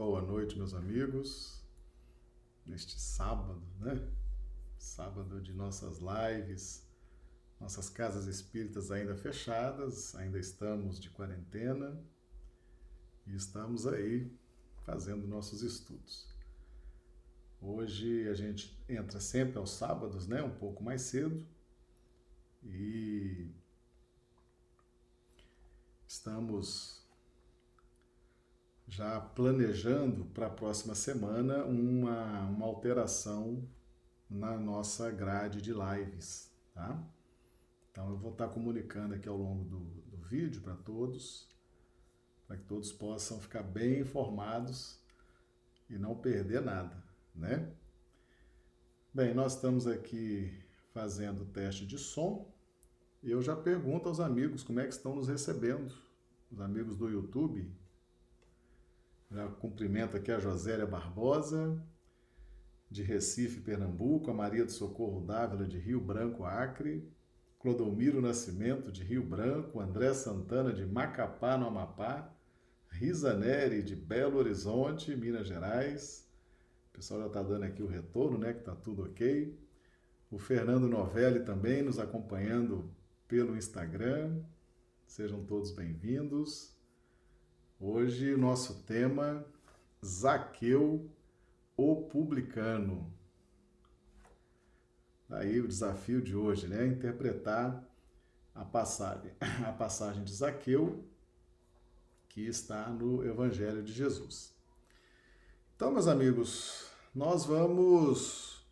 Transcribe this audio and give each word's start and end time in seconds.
Boa 0.00 0.22
noite, 0.22 0.56
meus 0.56 0.72
amigos. 0.72 1.62
Neste 2.64 2.98
sábado, 2.98 3.62
né? 3.78 4.00
Sábado 4.78 5.42
de 5.42 5.52
nossas 5.52 5.98
lives, 5.98 6.88
nossas 7.60 7.90
casas 7.90 8.26
espíritas 8.26 8.90
ainda 8.90 9.14
fechadas, 9.14 10.14
ainda 10.14 10.38
estamos 10.38 10.98
de 10.98 11.10
quarentena 11.10 12.02
e 13.26 13.34
estamos 13.34 13.86
aí 13.86 14.34
fazendo 14.86 15.26
nossos 15.26 15.60
estudos. 15.60 16.34
Hoje 17.60 18.26
a 18.26 18.32
gente 18.32 18.82
entra 18.88 19.20
sempre 19.20 19.58
aos 19.58 19.72
sábados, 19.72 20.26
né? 20.26 20.42
Um 20.42 20.56
pouco 20.56 20.82
mais 20.82 21.02
cedo 21.02 21.46
e 22.64 23.50
estamos 26.08 26.99
já 28.90 29.20
planejando 29.20 30.24
para 30.26 30.48
a 30.48 30.50
próxima 30.50 30.96
semana 30.96 31.64
uma, 31.64 32.40
uma 32.46 32.66
alteração 32.66 33.64
na 34.28 34.58
nossa 34.58 35.10
grade 35.12 35.62
de 35.62 35.72
lives, 35.72 36.52
tá? 36.74 37.00
Então 37.90 38.10
eu 38.10 38.18
vou 38.18 38.32
estar 38.32 38.48
comunicando 38.48 39.14
aqui 39.14 39.28
ao 39.28 39.36
longo 39.36 39.64
do, 39.64 39.78
do 39.78 40.16
vídeo 40.16 40.60
para 40.60 40.74
todos, 40.74 41.48
para 42.48 42.56
que 42.56 42.64
todos 42.64 42.90
possam 42.90 43.40
ficar 43.40 43.62
bem 43.62 44.00
informados 44.00 45.00
e 45.88 45.96
não 45.96 46.16
perder 46.16 46.60
nada, 46.60 47.00
né? 47.32 47.72
Bem, 49.14 49.32
nós 49.34 49.54
estamos 49.54 49.86
aqui 49.86 50.52
fazendo 50.92 51.42
o 51.42 51.46
teste 51.46 51.86
de 51.86 51.98
som. 51.98 52.52
E 53.22 53.30
eu 53.30 53.40
já 53.42 53.54
pergunto 53.54 54.08
aos 54.08 54.18
amigos 54.18 54.62
como 54.62 54.80
é 54.80 54.84
que 54.84 54.94
estão 54.94 55.14
nos 55.14 55.28
recebendo. 55.28 55.94
Os 56.50 56.60
amigos 56.60 56.96
do 56.96 57.08
YouTube, 57.08 57.70
já 59.30 59.46
cumprimento 59.46 60.16
aqui 60.16 60.32
a 60.32 60.40
Josélia 60.40 60.86
Barbosa, 60.86 61.80
de 62.90 63.02
Recife, 63.02 63.60
Pernambuco, 63.60 64.30
a 64.30 64.34
Maria 64.34 64.64
do 64.64 64.72
Socorro 64.72 65.20
Dávila, 65.24 65.64
de 65.64 65.78
Rio 65.78 66.00
Branco, 66.00 66.44
Acre, 66.44 67.08
Clodomiro 67.60 68.20
Nascimento, 68.20 68.90
de 68.90 69.04
Rio 69.04 69.22
Branco, 69.22 69.80
André 69.80 70.12
Santana, 70.14 70.72
de 70.72 70.84
Macapá, 70.84 71.56
no 71.56 71.68
Amapá, 71.68 72.34
Risa 72.88 73.34
Neri, 73.34 73.82
de 73.82 73.94
Belo 73.94 74.38
Horizonte, 74.38 75.14
Minas 75.14 75.46
Gerais. 75.46 76.28
O 76.88 76.96
pessoal 76.96 77.20
já 77.20 77.26
está 77.28 77.42
dando 77.42 77.62
aqui 77.62 77.82
o 77.82 77.86
retorno, 77.86 78.36
né? 78.36 78.52
Que 78.52 78.60
está 78.60 78.74
tudo 78.74 79.04
ok. 79.04 79.56
O 80.28 80.38
Fernando 80.38 80.88
Novelli 80.88 81.40
também 81.44 81.82
nos 81.82 82.00
acompanhando 82.00 82.90
pelo 83.28 83.56
Instagram. 83.56 84.42
Sejam 85.06 85.44
todos 85.44 85.70
bem-vindos. 85.70 86.79
Hoje 87.82 88.34
o 88.34 88.36
nosso 88.36 88.82
tema 88.82 89.42
Zaqueu, 90.04 91.10
o 91.74 91.96
publicano. 91.96 93.10
Aí 95.30 95.58
o 95.58 95.66
desafio 95.66 96.20
de 96.20 96.36
hoje, 96.36 96.68
né? 96.68 96.86
Interpretar 96.86 97.82
a 98.54 98.66
passagem, 98.66 99.32
a 99.66 99.72
passagem 99.72 100.22
de 100.22 100.30
Zaqueu, 100.30 101.02
que 102.28 102.42
está 102.42 102.90
no 102.90 103.26
Evangelho 103.26 103.82
de 103.82 103.94
Jesus. 103.94 104.54
Então, 105.74 105.90
meus 105.90 106.06
amigos, 106.06 106.86
nós 107.14 107.46
vamos 107.46 108.62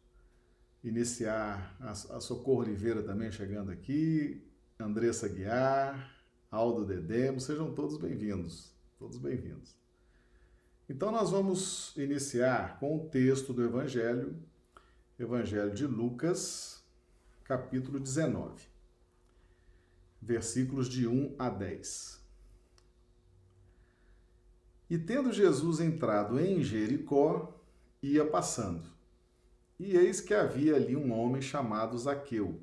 iniciar 0.84 1.74
a, 1.80 1.92
a 1.92 2.20
Socorro 2.20 2.60
Oliveira 2.60 3.02
também 3.02 3.32
chegando 3.32 3.70
aqui, 3.70 4.46
Andressa 4.78 5.26
Guiar, 5.28 6.14
Aldo 6.50 6.84
Dedemo, 6.84 7.40
sejam 7.40 7.74
todos 7.74 7.96
bem-vindos. 7.96 8.76
Todos 8.98 9.16
bem-vindos. 9.16 9.78
Então, 10.88 11.12
nós 11.12 11.30
vamos 11.30 11.96
iniciar 11.96 12.80
com 12.80 12.96
o 12.96 13.08
texto 13.08 13.52
do 13.52 13.62
Evangelho, 13.62 14.36
Evangelho 15.16 15.72
de 15.72 15.86
Lucas, 15.86 16.82
capítulo 17.44 18.00
19, 18.00 18.60
versículos 20.20 20.88
de 20.88 21.06
1 21.06 21.36
a 21.38 21.48
10. 21.48 22.20
E 24.90 24.98
tendo 24.98 25.32
Jesus 25.32 25.78
entrado 25.78 26.40
em 26.40 26.60
Jericó, 26.64 27.56
ia 28.02 28.26
passando. 28.26 28.88
E 29.78 29.96
eis 29.96 30.20
que 30.20 30.34
havia 30.34 30.74
ali 30.74 30.96
um 30.96 31.12
homem 31.12 31.40
chamado 31.40 31.96
Zaqueu, 31.96 32.60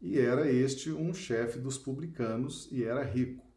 e 0.00 0.18
era 0.18 0.50
este 0.50 0.90
um 0.90 1.14
chefe 1.14 1.60
dos 1.60 1.78
publicanos 1.78 2.68
e 2.72 2.82
era 2.82 3.04
rico 3.04 3.51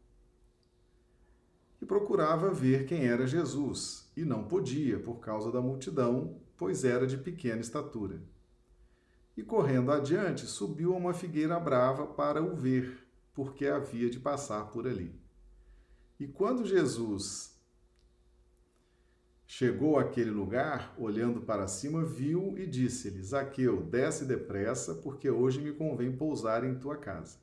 procurava 1.86 2.50
ver 2.50 2.84
quem 2.84 3.06
era 3.06 3.26
Jesus, 3.26 4.10
e 4.16 4.24
não 4.24 4.44
podia, 4.44 4.98
por 4.98 5.20
causa 5.20 5.50
da 5.50 5.60
multidão, 5.60 6.40
pois 6.56 6.84
era 6.84 7.06
de 7.06 7.16
pequena 7.16 7.60
estatura. 7.60 8.20
E 9.36 9.42
correndo 9.42 9.92
adiante, 9.92 10.46
subiu 10.46 10.94
a 10.94 10.96
uma 10.96 11.14
figueira 11.14 11.60
brava 11.60 12.06
para 12.06 12.42
o 12.42 12.56
ver, 12.56 13.06
porque 13.34 13.66
havia 13.66 14.10
de 14.10 14.18
passar 14.18 14.70
por 14.70 14.86
ali. 14.86 15.14
E 16.18 16.26
quando 16.26 16.64
Jesus 16.64 17.54
chegou 19.46 19.98
àquele 19.98 20.30
lugar, 20.30 20.94
olhando 20.98 21.42
para 21.42 21.68
cima, 21.68 22.02
viu 22.02 22.56
e 22.56 22.66
disse-lhe: 22.66 23.22
Zaqueu, 23.22 23.82
desce 23.82 24.24
depressa, 24.24 24.94
porque 24.94 25.28
hoje 25.30 25.60
me 25.60 25.72
convém 25.72 26.16
pousar 26.16 26.64
em 26.64 26.78
tua 26.78 26.96
casa. 26.96 27.38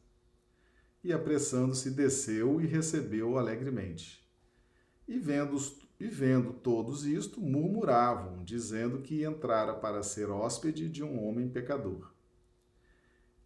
E 1.03 1.13
apressando-se, 1.13 1.91
desceu 1.91 2.59
e 2.59 2.65
recebeu-o 2.65 3.37
alegremente. 3.37 4.22
E 5.07 5.19
vendo, 5.19 5.57
e 5.99 6.07
vendo 6.07 6.53
todos 6.53 7.05
isto, 7.05 7.41
murmuravam, 7.41 8.43
dizendo 8.43 9.01
que 9.01 9.23
entrara 9.23 9.73
para 9.73 10.01
ser 10.01 10.29
hóspede 10.29 10.89
de 10.89 11.03
um 11.03 11.21
homem 11.23 11.49
pecador. 11.49 12.13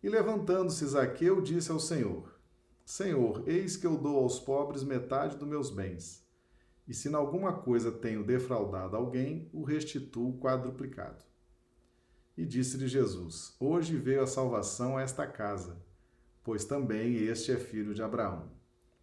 E 0.03 0.09
levantando-se 0.09 0.85
Zaqueu, 0.85 1.41
disse 1.41 1.71
ao 1.71 1.79
Senhor: 1.79 2.39
Senhor, 2.85 3.43
eis 3.47 3.75
que 3.75 3.87
eu 3.87 3.97
dou 3.97 4.19
aos 4.19 4.39
pobres 4.39 4.83
metade 4.83 5.35
dos 5.35 5.47
meus 5.47 5.69
bens. 5.71 6.25
E 6.87 6.93
se 6.93 7.09
em 7.09 7.15
alguma 7.15 7.51
coisa 7.51 7.91
tenho 7.91 8.23
defraudado 8.23 8.95
alguém, 8.95 9.49
o 9.51 9.63
restituo 9.63 10.39
quadruplicado. 10.39 11.25
E 12.37 12.45
disse-lhe 12.45 12.87
Jesus: 12.87 13.55
Hoje 13.59 13.97
veio 13.97 14.21
a 14.21 14.27
salvação 14.27 14.95
a 14.95 15.01
esta 15.01 15.25
casa, 15.25 15.83
pois 16.43 16.63
também 16.63 17.15
este 17.15 17.51
é 17.51 17.57
filho 17.57 17.95
de 17.95 18.03
Abraão 18.03 18.56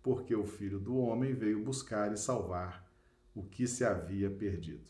porque 0.04 0.36
o 0.36 0.44
Filho 0.44 0.78
do 0.78 0.98
Homem 0.98 1.32
veio 1.32 1.64
buscar 1.64 2.12
e 2.12 2.16
salvar 2.18 2.86
o 3.34 3.42
que 3.42 3.66
se 3.66 3.82
havia 3.84 4.30
perdido. 4.30 4.84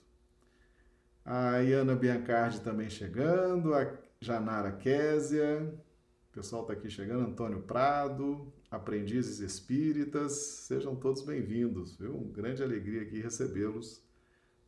A 1.25 1.59
Iana 1.59 1.95
Biancardi 1.95 2.61
também 2.61 2.91
chegando, 2.91 3.73
a 3.75 3.97
Janara 4.21 4.73
Késia, 4.73 5.73
o 6.31 6.35
pessoal 6.35 6.63
está 6.63 6.75
aqui 6.75 6.91
chegando, 6.91 7.31
Antônio 7.31 7.63
Prado, 7.63 8.53
aprendizes 8.69 9.39
espíritas, 9.39 10.33
sejam 10.67 10.97
todos 10.97 11.23
bem-vindos, 11.23 11.97
viu? 11.97 12.17
Uma 12.17 12.33
grande 12.33 12.61
alegria 12.61 13.03
aqui 13.03 13.21
recebê-los 13.21 14.03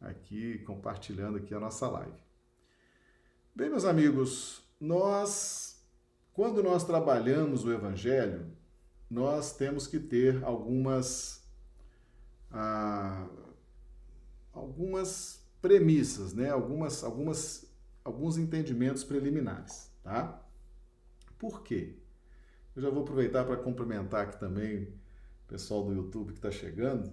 aqui, 0.01 0.61
compartilhando 0.61 1.39
aqui 1.39 1.55
a 1.55 1.61
nossa 1.61 1.89
live. 1.89 2.23
Bem, 3.53 3.69
meus 3.69 3.84
amigos, 3.84 4.63
nós, 4.81 5.84
quando 6.33 6.63
nós 6.63 6.84
trabalhamos 6.84 7.65
o 7.65 7.73
Evangelho, 7.73 8.56
nós 9.11 9.56
temos 9.56 9.87
que 9.87 9.99
ter 9.99 10.43
algumas, 10.44 11.44
ah, 12.50 13.28
algumas 14.53 15.41
premissas, 15.62 16.34
né? 16.34 16.50
algumas, 16.50 17.05
algumas, 17.05 17.71
alguns 18.04 18.36
entendimentos 18.36 19.04
preliminares. 19.04 19.91
Tá? 20.03 20.42
Por 21.39 21.63
quê? 21.63 21.97
Eu 22.75 22.83
já 22.83 22.91
vou 22.91 23.03
aproveitar 23.03 23.45
para 23.45 23.57
cumprimentar 23.57 24.25
aqui 24.25 24.39
também 24.39 24.84
o 25.45 25.48
pessoal 25.48 25.84
do 25.84 25.95
YouTube 25.95 26.33
que 26.33 26.39
está 26.39 26.51
chegando. 26.51 27.10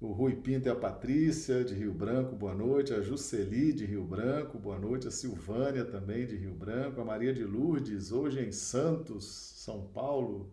O 0.00 0.12
Rui 0.12 0.34
Pinto 0.34 0.66
e 0.66 0.70
a 0.70 0.74
Patrícia, 0.74 1.62
de 1.62 1.74
Rio 1.74 1.92
Branco, 1.92 2.34
boa 2.34 2.54
noite. 2.54 2.94
A 2.94 3.02
Juceli, 3.02 3.70
de 3.70 3.84
Rio 3.84 4.02
Branco, 4.02 4.58
boa 4.58 4.78
noite. 4.78 5.06
A 5.06 5.10
Silvânia, 5.10 5.84
também 5.84 6.26
de 6.26 6.36
Rio 6.36 6.54
Branco. 6.54 7.02
A 7.02 7.04
Maria 7.04 7.34
de 7.34 7.44
Lourdes, 7.44 8.10
hoje 8.10 8.40
em 8.40 8.50
Santos, 8.50 9.26
São 9.26 9.88
Paulo, 9.88 10.50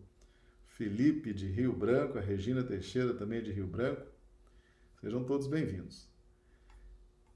Felipe 0.78 1.34
de 1.34 1.48
Rio 1.48 1.72
Branco, 1.72 2.18
a 2.18 2.20
Regina 2.20 2.62
Teixeira 2.62 3.12
também 3.12 3.42
de 3.42 3.50
Rio 3.50 3.66
Branco. 3.66 4.06
Sejam 5.00 5.24
todos 5.24 5.48
bem-vindos. 5.48 6.08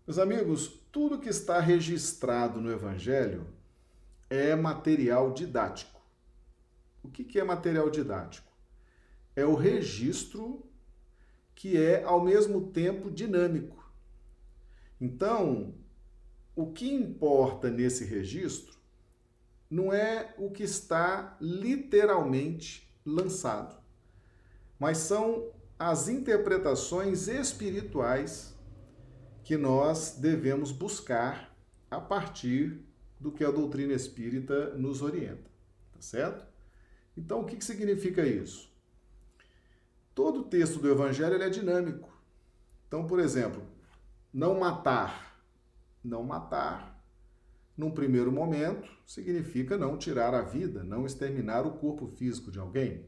Meus 0.06 0.16
amigos, 0.16 0.80
tudo 0.92 1.18
que 1.18 1.28
está 1.28 1.58
registrado 1.58 2.60
no 2.60 2.70
Evangelho 2.70 3.48
é 4.30 4.54
material 4.54 5.32
didático. 5.34 6.00
O 7.02 7.08
que 7.08 7.36
é 7.36 7.42
material 7.42 7.90
didático? 7.90 8.46
É 9.34 9.44
o 9.44 9.56
registro 9.56 10.64
que 11.52 11.76
é 11.76 12.04
ao 12.04 12.22
mesmo 12.22 12.68
tempo 12.68 13.10
dinâmico. 13.10 13.92
Então, 15.00 15.74
o 16.54 16.70
que 16.70 16.88
importa 16.94 17.68
nesse 17.68 18.04
registro 18.04 18.76
não 19.68 19.92
é 19.92 20.32
o 20.38 20.48
que 20.48 20.62
está 20.62 21.36
literalmente 21.40 22.91
lançado, 23.04 23.76
mas 24.78 24.98
são 24.98 25.50
as 25.78 26.08
interpretações 26.08 27.28
espirituais 27.28 28.54
que 29.42 29.56
nós 29.56 30.16
devemos 30.20 30.70
buscar 30.70 31.52
a 31.90 32.00
partir 32.00 32.80
do 33.18 33.32
que 33.32 33.44
a 33.44 33.50
doutrina 33.50 33.92
espírita 33.92 34.74
nos 34.76 35.02
orienta, 35.02 35.50
tá 35.92 36.00
certo? 36.00 36.46
Então, 37.16 37.40
o 37.40 37.44
que, 37.44 37.56
que 37.56 37.64
significa 37.64 38.26
isso? 38.26 38.72
Todo 40.14 40.44
texto 40.44 40.78
do 40.78 40.90
Evangelho 40.90 41.40
é 41.42 41.48
dinâmico. 41.48 42.10
Então, 42.86 43.06
por 43.06 43.20
exemplo, 43.20 43.62
não 44.32 44.58
matar. 44.58 45.32
Não 46.02 46.24
matar, 46.24 46.91
num 47.76 47.90
primeiro 47.90 48.30
momento, 48.30 48.88
significa 49.06 49.78
não 49.78 49.96
tirar 49.96 50.34
a 50.34 50.42
vida, 50.42 50.84
não 50.84 51.06
exterminar 51.06 51.66
o 51.66 51.72
corpo 51.72 52.06
físico 52.06 52.50
de 52.50 52.58
alguém. 52.58 53.06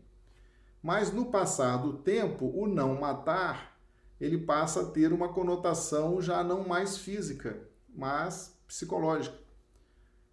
Mas 0.83 1.13
no 1.13 1.27
passar 1.27 1.79
do 1.79 1.95
tempo, 1.95 2.47
o 2.55 2.67
não 2.67 3.01
matar, 3.01 3.79
ele 4.21 4.39
passa 4.39 4.83
a 4.83 4.87
ter 4.87 5.13
uma 5.13 5.29
conotação 5.29 6.21
já 6.21 6.43
não 6.43 6.67
mais 6.67 6.99
física, 6.99 7.69
mas 7.89 8.59
psicológica. 8.67 9.37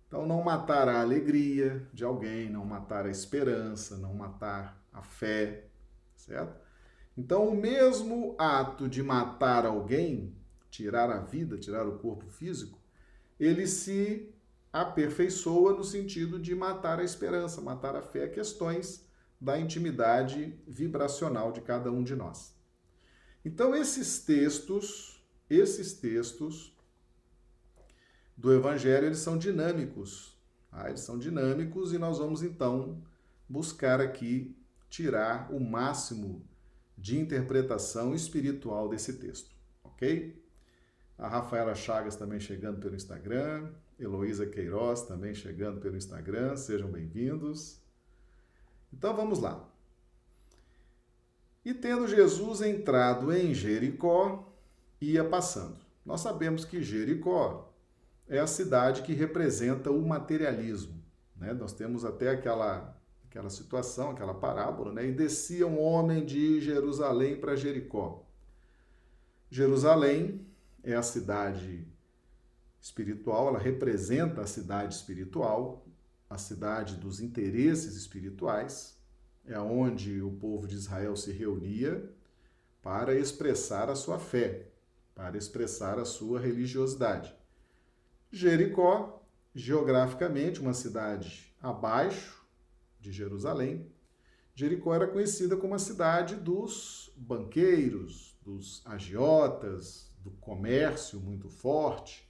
Então, 0.07 0.25
não 0.25 0.43
matar 0.43 0.89
a 0.89 0.99
alegria 0.99 1.87
de 1.93 2.03
alguém, 2.03 2.49
não 2.49 2.65
matar 2.65 3.05
a 3.05 3.09
esperança, 3.09 3.97
não 3.97 4.13
matar 4.13 4.77
a 4.91 5.01
fé, 5.01 5.67
certo? 6.17 6.59
Então, 7.17 7.47
o 7.47 7.55
mesmo 7.55 8.35
ato 8.37 8.89
de 8.89 9.01
matar 9.01 9.65
alguém, 9.65 10.35
tirar 10.69 11.09
a 11.09 11.19
vida, 11.19 11.57
tirar 11.57 11.87
o 11.87 11.97
corpo 11.99 12.27
físico, 12.27 12.80
ele 13.41 13.65
se 13.65 14.31
aperfeiçoa 14.71 15.73
no 15.73 15.83
sentido 15.83 16.39
de 16.39 16.53
matar 16.53 16.99
a 16.99 17.03
esperança, 17.03 17.59
matar 17.59 17.95
a 17.95 18.01
fé, 18.01 18.27
questões 18.27 19.03
da 19.39 19.59
intimidade 19.59 20.55
vibracional 20.67 21.51
de 21.51 21.59
cada 21.59 21.91
um 21.91 22.03
de 22.03 22.15
nós. 22.15 22.55
Então, 23.43 23.75
esses 23.75 24.19
textos, 24.19 25.25
esses 25.49 25.93
textos 25.93 26.77
do 28.37 28.53
Evangelho, 28.53 29.07
eles 29.07 29.17
são 29.17 29.39
dinâmicos. 29.39 30.37
Tá? 30.69 30.87
Eles 30.89 31.01
são 31.01 31.17
dinâmicos 31.17 31.91
e 31.93 31.97
nós 31.97 32.19
vamos 32.19 32.43
então 32.43 33.01
buscar 33.49 33.99
aqui 33.99 34.55
tirar 34.87 35.51
o 35.51 35.59
máximo 35.59 36.45
de 36.95 37.17
interpretação 37.17 38.13
espiritual 38.13 38.87
desse 38.87 39.13
texto, 39.13 39.49
ok? 39.83 40.39
A 41.21 41.27
Rafaela 41.27 41.75
Chagas 41.75 42.15
também 42.15 42.39
chegando 42.39 42.79
pelo 42.79 42.95
Instagram, 42.95 43.69
Heloísa 43.99 44.47
Queiroz 44.47 45.03
também 45.03 45.35
chegando 45.35 45.79
pelo 45.79 45.95
Instagram, 45.95 46.55
sejam 46.55 46.89
bem-vindos. 46.89 47.79
Então 48.91 49.15
vamos 49.15 49.37
lá. 49.37 49.69
E 51.63 51.75
tendo 51.75 52.07
Jesus 52.07 52.63
entrado 52.63 53.31
em 53.31 53.53
Jericó, 53.53 54.51
ia 54.99 55.23
passando. 55.23 55.77
Nós 56.03 56.21
sabemos 56.21 56.65
que 56.65 56.81
Jericó 56.81 57.71
é 58.27 58.39
a 58.39 58.47
cidade 58.47 59.03
que 59.03 59.13
representa 59.13 59.91
o 59.91 60.01
materialismo. 60.01 61.03
Né? 61.35 61.53
Nós 61.53 61.71
temos 61.71 62.03
até 62.03 62.29
aquela, 62.29 62.99
aquela 63.29 63.51
situação, 63.51 64.09
aquela 64.09 64.33
parábola, 64.33 64.91
né? 64.91 65.05
e 65.05 65.11
descia 65.11 65.67
um 65.67 65.79
homem 65.79 66.25
de 66.25 66.59
Jerusalém 66.59 67.39
para 67.39 67.55
Jericó. 67.55 68.25
Jerusalém 69.51 70.49
é 70.83 70.95
a 70.95 71.03
cidade 71.03 71.87
espiritual, 72.81 73.49
ela 73.49 73.59
representa 73.59 74.41
a 74.41 74.47
cidade 74.47 74.95
espiritual, 74.95 75.85
a 76.29 76.37
cidade 76.37 76.95
dos 76.95 77.19
interesses 77.19 77.95
espirituais 77.95 78.99
é 79.45 79.59
onde 79.59 80.21
o 80.21 80.31
povo 80.31 80.67
de 80.67 80.75
Israel 80.75 81.15
se 81.15 81.31
reunia 81.31 82.09
para 82.81 83.13
expressar 83.13 83.89
a 83.89 83.95
sua 83.95 84.17
fé, 84.17 84.67
para 85.13 85.37
expressar 85.37 85.99
a 85.99 86.05
sua 86.05 86.39
religiosidade. 86.39 87.35
Jericó, 88.31 89.23
geograficamente, 89.53 90.59
uma 90.59 90.73
cidade 90.73 91.53
abaixo 91.61 92.43
de 92.99 93.11
Jerusalém, 93.11 93.91
Jericó 94.53 94.93
era 94.93 95.07
conhecida 95.07 95.55
como 95.55 95.75
a 95.75 95.79
cidade 95.79 96.35
dos 96.35 97.11
banqueiros, 97.15 98.37
dos 98.43 98.81
agiotas, 98.85 100.10
do 100.23 100.31
comércio 100.31 101.19
muito 101.19 101.49
forte. 101.49 102.29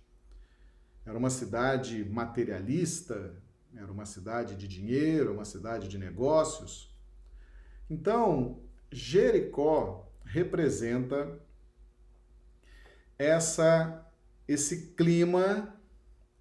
Era 1.06 1.18
uma 1.18 1.30
cidade 1.30 2.04
materialista, 2.06 3.36
era 3.76 3.92
uma 3.92 4.06
cidade 4.06 4.56
de 4.56 4.68
dinheiro, 4.68 5.34
uma 5.34 5.46
cidade 5.46 5.88
de 5.88 5.98
negócios. 5.98 6.96
Então, 7.90 8.62
Jericó 8.92 10.12
representa 10.24 11.40
essa 13.18 14.08
esse 14.48 14.88
clima 14.94 15.80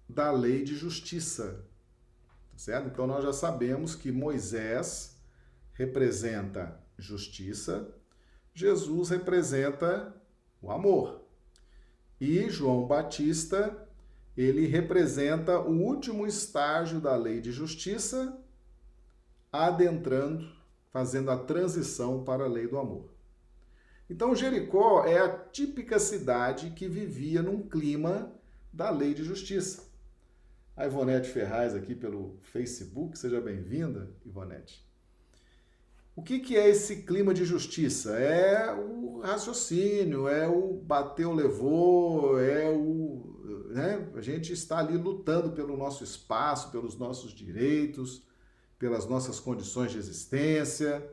da 0.07 0.31
lei 0.31 0.63
de 0.63 0.75
justiça. 0.75 1.65
Tá 2.51 2.57
certo? 2.57 2.87
Então 2.87 3.07
nós 3.07 3.23
já 3.23 3.31
sabemos 3.31 3.95
que 3.95 4.11
Moisés 4.11 5.17
representa 5.73 6.77
justiça, 6.97 7.95
Jesus 8.53 9.09
representa 9.09 10.13
o 10.61 10.71
amor. 10.71 11.20
E 12.21 12.49
João 12.49 12.85
Batista, 12.85 13.75
ele 14.37 14.67
representa 14.67 15.59
o 15.59 15.81
último 15.81 16.27
estágio 16.27 17.01
da 17.01 17.15
lei 17.15 17.41
de 17.41 17.51
justiça, 17.51 18.37
adentrando 19.51 20.61
fazendo 20.91 21.31
a 21.31 21.37
transição 21.37 22.23
para 22.23 22.43
a 22.43 22.47
lei 22.47 22.67
do 22.67 22.77
amor. 22.77 23.09
Então, 24.09 24.35
Jericó 24.35 25.05
é 25.05 25.17
a 25.17 25.29
típica 25.29 25.97
cidade 25.97 26.71
que 26.71 26.87
vivia 26.87 27.41
num 27.41 27.67
clima 27.67 28.31
da 28.71 28.89
lei 28.89 29.13
de 29.13 29.23
justiça. 29.23 29.89
A 30.75 30.85
Ivonete 30.85 31.29
Ferraz 31.29 31.73
aqui 31.73 31.95
pelo 31.95 32.37
Facebook, 32.41 33.17
seja 33.17 33.39
bem-vinda, 33.39 34.09
Ivonete. 34.25 34.85
O 36.15 36.21
que, 36.21 36.39
que 36.39 36.57
é 36.57 36.69
esse 36.69 37.03
clima 37.03 37.33
de 37.33 37.45
justiça? 37.45 38.19
É 38.19 38.73
o 38.73 39.19
raciocínio, 39.21 40.27
é 40.27 40.47
o 40.47 40.73
bateu, 40.73 41.33
levou, 41.33 42.39
é 42.39 42.69
o. 42.69 43.67
Né? 43.69 44.09
A 44.15 44.21
gente 44.21 44.51
está 44.51 44.79
ali 44.79 44.97
lutando 44.97 45.51
pelo 45.51 45.77
nosso 45.77 46.03
espaço, 46.03 46.71
pelos 46.71 46.97
nossos 46.97 47.33
direitos, 47.33 48.23
pelas 48.77 49.05
nossas 49.05 49.39
condições 49.39 49.91
de 49.91 49.99
existência, 49.99 51.07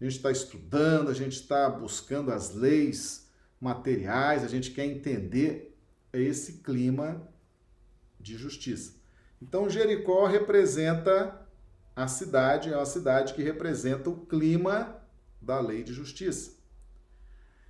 a 0.00 0.04
gente 0.04 0.16
está 0.16 0.30
estudando, 0.30 1.10
a 1.10 1.14
gente 1.14 1.32
está 1.32 1.68
buscando 1.68 2.30
as 2.30 2.54
leis 2.54 3.28
materiais, 3.60 4.44
a 4.44 4.48
gente 4.48 4.70
quer 4.70 4.86
entender 4.86 5.76
esse 6.12 6.62
clima 6.62 7.28
de 8.20 8.36
justiça. 8.36 8.94
Então, 9.42 9.68
Jericó 9.68 10.26
representa 10.26 11.47
a 11.98 12.06
cidade, 12.06 12.72
é 12.72 12.76
uma 12.76 12.86
cidade 12.86 13.34
que 13.34 13.42
representa 13.42 14.08
o 14.08 14.24
clima 14.24 15.02
da 15.42 15.58
lei 15.58 15.82
de 15.82 15.92
justiça. 15.92 16.52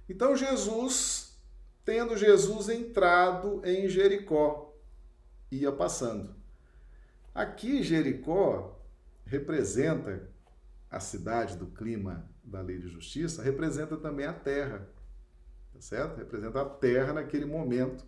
Então, 0.07 0.37
Jesus, 0.37 1.35
tendo 1.83 2.15
Jesus 2.15 2.69
entrado 2.69 3.63
em 3.65 3.89
Jericó, 3.89 4.77
ia 5.51 5.73
passando. 5.73 6.35
Aqui, 7.35 7.83
Jericó 7.83 8.79
representa 9.25 10.29
a 10.91 11.01
cidade 11.01 11.57
do 11.57 11.67
clima 11.67 12.29
da 12.45 12.61
lei 12.61 12.79
de 12.79 12.89
justiça, 12.89 13.43
representa 13.43 13.97
também 13.97 14.27
a 14.27 14.35
terra, 14.35 14.87
tá 15.73 15.81
certo? 15.81 16.19
Representa 16.19 16.61
a 16.61 16.69
terra 16.69 17.15
naquele 17.15 17.47
momento 17.47 18.05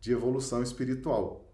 de 0.00 0.12
evolução 0.12 0.62
espiritual. 0.62 1.45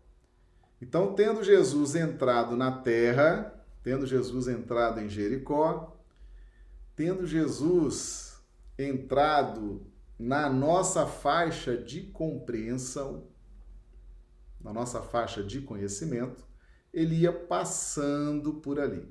Então, 0.83 1.15
tendo 1.15 1.45
Jesus 1.45 1.95
entrado 1.95 2.57
na 2.57 2.73
terra, 2.73 3.55
tendo 3.85 4.05
Jesus 4.05 4.49
entrado 4.49 4.99
em 4.99 5.09
Jericó, 5.09 5.97
tendo 6.97 7.25
Jesus 7.25 8.43
entrado 8.77 9.87
na 10.19 10.51
nossa 10.51 11.07
faixa 11.07 11.77
de 11.77 12.01
compreensão, 12.01 13.29
na 14.61 14.73
nossa 14.73 15.01
faixa 15.01 15.41
de 15.41 15.61
conhecimento, 15.61 16.45
ele 16.93 17.15
ia 17.15 17.33
passando 17.33 18.55
por 18.55 18.81
ali. 18.81 19.09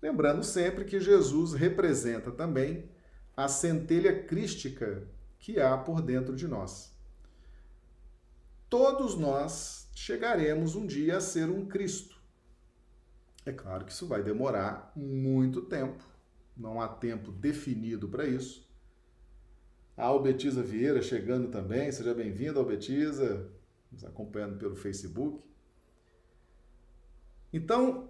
Lembrando 0.00 0.44
sempre 0.44 0.84
que 0.84 1.00
Jesus 1.00 1.54
representa 1.54 2.30
também 2.30 2.88
a 3.36 3.48
centelha 3.48 4.22
crística 4.22 5.08
que 5.40 5.58
há 5.58 5.76
por 5.76 6.00
dentro 6.00 6.36
de 6.36 6.46
nós. 6.46 6.96
Todos 8.70 9.16
nós 9.16 9.87
chegaremos 9.98 10.76
um 10.76 10.86
dia 10.86 11.16
a 11.16 11.20
ser 11.20 11.50
um 11.50 11.66
Cristo. 11.66 12.16
É 13.44 13.50
claro 13.50 13.84
que 13.84 13.90
isso 13.90 14.06
vai 14.06 14.22
demorar 14.22 14.92
muito 14.94 15.62
tempo, 15.62 16.04
não 16.56 16.80
há 16.80 16.86
tempo 16.86 17.32
definido 17.32 18.08
para 18.08 18.24
isso. 18.24 18.64
A 19.96 20.04
Albetiza 20.04 20.62
Vieira 20.62 21.02
chegando 21.02 21.48
também, 21.48 21.90
seja 21.90 22.14
bem-vinda, 22.14 22.60
Albetiza, 22.60 23.50
nos 23.90 24.04
acompanhando 24.04 24.56
pelo 24.56 24.76
Facebook. 24.76 25.42
Então, 27.52 28.08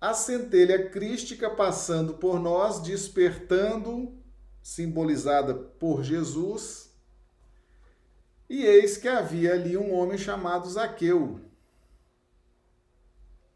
a 0.00 0.14
centelha 0.14 0.88
crística 0.88 1.50
passando 1.50 2.14
por 2.14 2.38
nós, 2.38 2.80
despertando, 2.80 4.16
simbolizada 4.62 5.52
por 5.52 6.04
Jesus, 6.04 6.93
E 8.48 8.64
eis 8.64 8.96
que 8.96 9.08
havia 9.08 9.52
ali 9.54 9.76
um 9.76 9.92
homem 9.94 10.18
chamado 10.18 10.68
Zaqueu. 10.68 11.40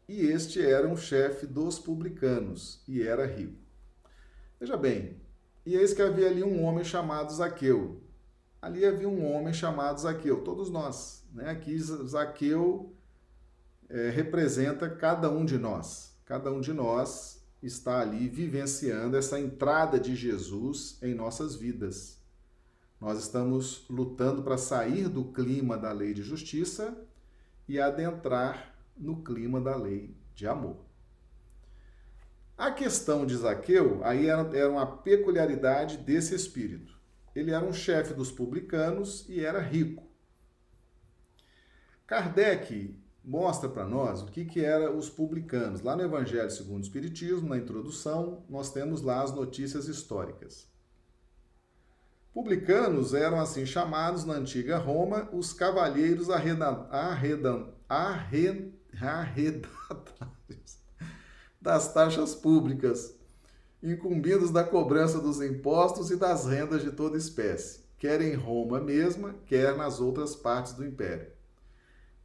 E 0.07 0.25
este 0.25 0.65
era 0.65 0.87
um 0.87 0.97
chefe 0.97 1.45
dos 1.45 1.77
publicanos 1.77 2.83
e 2.87 3.03
era 3.03 3.25
rico. 3.25 3.59
Veja 4.59 4.75
bem, 4.75 5.21
e 5.65 5.75
eis 5.75 5.93
que 5.93 6.01
havia 6.01 6.27
ali 6.27 6.43
um 6.43 6.63
homem 6.63 6.83
chamado 6.83 7.31
Zaqueu. 7.31 8.01
Ali 8.61 8.85
havia 8.85 9.07
um 9.07 9.31
homem 9.31 9.53
chamado 9.53 9.99
Zaqueu, 9.99 10.43
todos 10.43 10.69
nós. 10.69 11.23
Né? 11.31 11.49
Aqui 11.49 11.77
Zaqueu 11.77 12.93
é, 13.87 14.09
representa 14.09 14.89
cada 14.89 15.29
um 15.29 15.45
de 15.45 15.57
nós. 15.57 16.17
Cada 16.25 16.51
um 16.51 16.59
de 16.59 16.73
nós 16.73 17.41
está 17.61 18.01
ali 18.01 18.27
vivenciando 18.27 19.17
essa 19.17 19.39
entrada 19.39 19.99
de 19.99 20.15
Jesus 20.15 20.97
em 21.01 21.13
nossas 21.13 21.55
vidas. 21.55 22.18
Nós 22.99 23.17
estamos 23.19 23.85
lutando 23.89 24.43
para 24.43 24.57
sair 24.57 25.07
do 25.07 25.31
clima 25.31 25.77
da 25.77 25.91
lei 25.91 26.13
de 26.13 26.21
justiça 26.21 26.97
e 27.67 27.79
adentrar 27.79 28.75
no 28.97 29.23
clima 29.23 29.61
da 29.61 29.75
lei 29.75 30.15
de 30.35 30.45
amor. 30.45 30.77
A 32.57 32.71
questão 32.71 33.25
de 33.25 33.37
Zaqueu 33.37 34.01
aí 34.03 34.27
era, 34.27 34.41
era 34.57 34.69
uma 34.69 34.85
peculiaridade 34.85 35.97
desse 35.97 36.35
espírito. 36.35 36.99
Ele 37.33 37.51
era 37.51 37.63
um 37.63 37.71
chefe 37.71 38.13
dos 38.13 38.31
publicanos 38.31 39.25
e 39.29 39.39
era 39.39 39.61
rico. 39.61 40.03
Kardec 42.05 42.99
mostra 43.23 43.69
para 43.69 43.85
nós 43.85 44.21
o 44.21 44.25
que, 44.25 44.43
que 44.43 44.65
eram 44.65 44.97
os 44.97 45.09
publicanos. 45.09 45.81
Lá 45.81 45.95
no 45.95 46.03
Evangelho 46.03 46.51
segundo 46.51 46.79
o 46.79 46.85
Espiritismo, 46.85 47.47
na 47.47 47.57
introdução, 47.57 48.43
nós 48.49 48.73
temos 48.73 49.01
lá 49.01 49.21
as 49.21 49.33
notícias 49.33 49.87
históricas. 49.87 50.68
Publicanos 52.33 53.13
eram 53.13 53.39
assim 53.39 53.65
chamados 53.65 54.23
na 54.23 54.35
antiga 54.35 54.77
Roma 54.77 55.27
os 55.33 55.51
cavalheiros 55.51 56.29
arredatários 56.29 57.89
das 61.59 61.91
taxas 61.91 62.35
públicas, 62.35 63.15
incumbidos 63.81 64.51
da 64.51 64.63
cobrança 64.63 65.19
dos 65.19 65.41
impostos 65.41 66.11
e 66.11 66.15
das 66.15 66.45
rendas 66.45 66.83
de 66.83 66.91
toda 66.91 67.17
espécie, 67.17 67.83
quer 67.97 68.21
em 68.21 68.35
Roma 68.35 68.79
mesma, 68.79 69.33
quer 69.47 69.75
nas 69.75 69.99
outras 69.99 70.35
partes 70.35 70.73
do 70.73 70.85
império. 70.85 71.31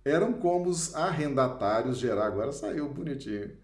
Eram 0.05 0.35
como 0.35 0.69
os 0.69 0.95
arrendatários 0.95 1.97
gerais, 1.97 2.31
agora 2.31 2.53
saiu 2.53 2.93
bonitinho 2.93 3.64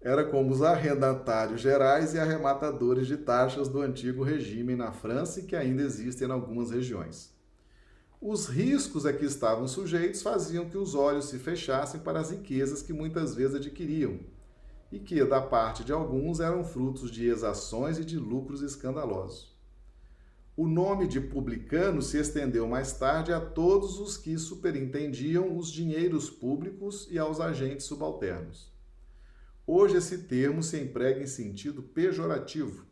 era 0.00 0.24
como 0.24 0.52
os 0.52 0.62
arrendatários 0.62 1.60
gerais 1.60 2.14
e 2.14 2.18
arrematadores 2.18 3.06
de 3.06 3.16
taxas 3.16 3.68
do 3.68 3.80
antigo 3.80 4.22
regime 4.22 4.76
na 4.76 4.92
França 4.92 5.40
e 5.40 5.42
que 5.42 5.56
ainda 5.56 5.82
existem 5.82 6.28
em 6.28 6.30
algumas 6.30 6.70
regiões. 6.70 7.36
Os 8.20 8.46
riscos 8.46 9.04
a 9.04 9.12
que 9.12 9.24
estavam 9.24 9.66
sujeitos 9.66 10.22
faziam 10.22 10.68
que 10.68 10.78
os 10.78 10.94
olhos 10.94 11.26
se 11.26 11.38
fechassem 11.38 12.00
para 12.00 12.20
as 12.20 12.30
riquezas 12.30 12.82
que 12.82 12.92
muitas 12.92 13.34
vezes 13.34 13.56
adquiriam, 13.56 14.20
e 14.90 14.98
que, 14.98 15.22
da 15.24 15.40
parte 15.40 15.84
de 15.84 15.92
alguns, 15.92 16.40
eram 16.40 16.64
frutos 16.64 17.10
de 17.10 17.28
exações 17.28 17.98
e 17.98 18.04
de 18.04 18.18
lucros 18.18 18.62
escandalosos. 18.62 19.56
O 20.56 20.66
nome 20.66 21.06
de 21.06 21.20
publicano 21.20 22.02
se 22.02 22.18
estendeu 22.18 22.66
mais 22.66 22.92
tarde 22.92 23.32
a 23.32 23.40
todos 23.40 24.00
os 24.00 24.16
que 24.16 24.36
superintendiam 24.36 25.56
os 25.56 25.70
dinheiros 25.70 26.28
públicos 26.30 27.06
e 27.10 27.18
aos 27.18 27.38
agentes 27.38 27.86
subalternos. 27.86 28.77
Hoje 29.70 29.98
esse 29.98 30.16
termo 30.22 30.62
se 30.62 30.80
emprega 30.80 31.22
em 31.22 31.26
sentido 31.26 31.82
pejorativo 31.82 32.86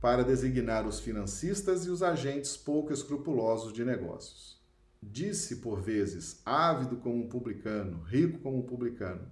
para 0.00 0.24
designar 0.24 0.86
os 0.86 0.98
financistas 0.98 1.84
e 1.84 1.90
os 1.90 2.02
agentes 2.02 2.56
pouco 2.56 2.90
escrupulosos 2.90 3.70
de 3.74 3.84
negócios. 3.84 4.58
Disse 5.02 5.56
por 5.56 5.82
vezes 5.82 6.40
ávido 6.42 6.96
como 6.96 7.22
um 7.22 7.28
publicano, 7.28 8.02
rico 8.04 8.38
como 8.38 8.60
um 8.60 8.62
publicano, 8.62 9.30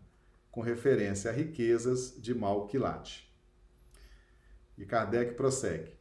com 0.51 0.61
referência 0.61 1.31
a 1.31 1.33
riquezas 1.33 2.15
de 2.21 2.35
mau 2.35 2.67
quilate. 2.67 3.35
E 4.77 4.85
Kardec 4.85 5.33
prossegue. 5.37 5.95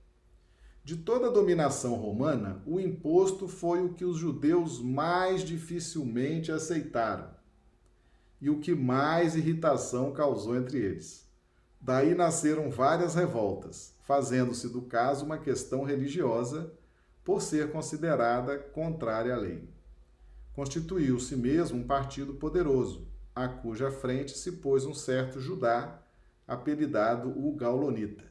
De 0.83 0.97
toda 0.97 1.27
a 1.27 1.31
dominação 1.31 1.95
romana, 1.95 2.61
o 2.65 2.77
imposto 2.77 3.47
foi 3.47 3.81
o 3.81 3.93
que 3.93 4.03
os 4.03 4.17
judeus 4.17 4.81
mais 4.81 5.45
dificilmente 5.45 6.51
aceitaram 6.51 7.41
e 8.43 8.49
o 8.49 8.59
que 8.59 8.75
mais 8.75 9.37
irritação 9.37 10.11
causou 10.11 10.57
entre 10.57 10.77
eles. 10.77 11.25
Daí 11.79 12.13
nasceram 12.13 12.69
várias 12.69 13.15
revoltas, 13.15 13.95
fazendo-se 14.01 14.67
do 14.67 14.81
caso 14.81 15.23
uma 15.23 15.37
questão 15.37 15.85
religiosa, 15.85 16.73
por 17.23 17.41
ser 17.41 17.71
considerada 17.71 18.59
contrária 18.59 19.33
à 19.33 19.37
lei. 19.37 19.69
Constituiu-se 20.51 21.37
mesmo 21.37 21.79
um 21.79 21.87
partido 21.87 22.33
poderoso, 22.33 23.07
a 23.33 23.47
cuja 23.47 23.89
frente 23.89 24.37
se 24.37 24.51
pôs 24.51 24.85
um 24.85 24.93
certo 24.93 25.39
Judá, 25.39 26.03
apelidado 26.45 27.29
o 27.29 27.55
Gaulonita, 27.55 28.25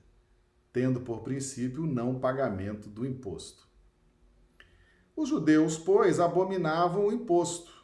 tendo 0.74 1.00
por 1.00 1.22
princípio 1.22 1.84
o 1.84 1.86
não 1.86 2.20
pagamento 2.20 2.90
do 2.90 3.06
imposto. 3.06 3.66
Os 5.16 5.30
judeus, 5.30 5.78
pois, 5.78 6.20
abominavam 6.20 7.06
o 7.06 7.12
imposto 7.14 7.81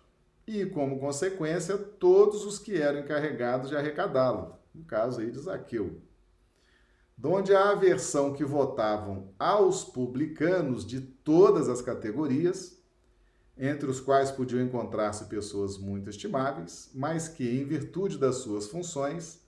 e, 0.49 0.65
como 0.65 0.99
consequência, 0.99 1.77
todos 1.77 2.47
os 2.47 2.59
que 2.59 2.81
eram 2.81 3.01
encarregados 3.01 3.69
de 3.69 3.77
arrecadá-lo, 3.77 4.55
no 4.75 4.83
caso 4.83 5.21
aí 5.21 5.31
de 5.31 5.39
Zaqueu. 5.39 6.01
Donde 7.17 7.55
a 7.55 7.71
aversão 7.71 8.33
que 8.33 8.45
votavam 8.45 9.29
aos 9.39 9.85
publicanos 9.85 10.87
de 10.87 11.01
todas 11.01 11.69
as 11.69 11.83
categorias, 11.83 12.79
entre 13.59 13.91
os 13.91 14.01
quais 14.01 14.31
podiam 14.31 14.63
encontrar-se 14.63 15.27
pessoas 15.27 15.77
muito 15.77 16.09
estimáveis, 16.09 16.91
mas 16.95 17.29
que, 17.29 17.61
em 17.61 17.65
virtude 17.65 18.17
das 18.17 18.37
suas 18.37 18.69
funções, 18.69 19.41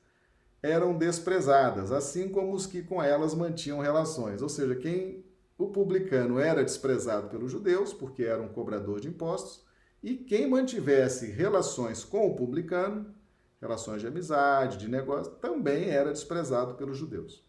eram 0.63 0.99
desprezadas, 0.99 1.93
assim 1.93 2.29
como 2.29 2.53
os 2.53 2.67
que 2.67 2.83
com 2.83 3.03
elas 3.03 3.35
mantinham 3.35 3.81
relações. 3.81 4.43
Ou 4.43 4.49
seja, 4.51 4.75
quem 4.75 5.25
o 5.57 5.69
publicano 5.69 6.39
era 6.39 6.63
desprezado 6.63 7.29
pelos 7.29 7.51
judeus, 7.51 7.95
porque 7.95 8.25
era 8.25 8.43
um 8.43 8.49
cobrador 8.49 9.01
de 9.01 9.09
impostos, 9.09 9.65
e 10.03 10.17
quem 10.17 10.49
mantivesse 10.49 11.27
relações 11.27 12.05
com 12.05 12.27
o 12.27 12.35
publicano, 12.35 13.15
relações 13.61 14.01
de 14.01 14.07
amizade, 14.07 14.79
de 14.79 14.89
negócio, 14.89 15.33
também 15.35 15.91
era 15.91 16.13
desprezado 16.13 16.75
pelos 16.75 16.97
judeus, 16.97 17.45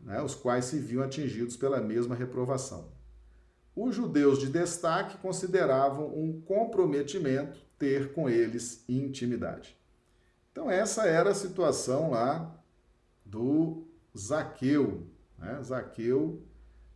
né, 0.00 0.22
os 0.22 0.34
quais 0.34 0.64
se 0.66 0.78
viam 0.78 1.02
atingidos 1.02 1.56
pela 1.56 1.80
mesma 1.80 2.14
reprovação. 2.14 2.90
Os 3.74 3.94
judeus 3.94 4.38
de 4.38 4.48
destaque 4.48 5.18
consideravam 5.18 6.06
um 6.06 6.40
comprometimento 6.40 7.60
ter 7.78 8.14
com 8.14 8.28
eles 8.28 8.82
intimidade. 8.88 9.76
Então, 10.50 10.70
essa 10.70 11.06
era 11.06 11.30
a 11.30 11.34
situação 11.34 12.12
lá 12.12 12.58
do 13.22 13.86
Zaqueu. 14.16 15.06
Né? 15.38 15.62
Zaqueu 15.62 16.42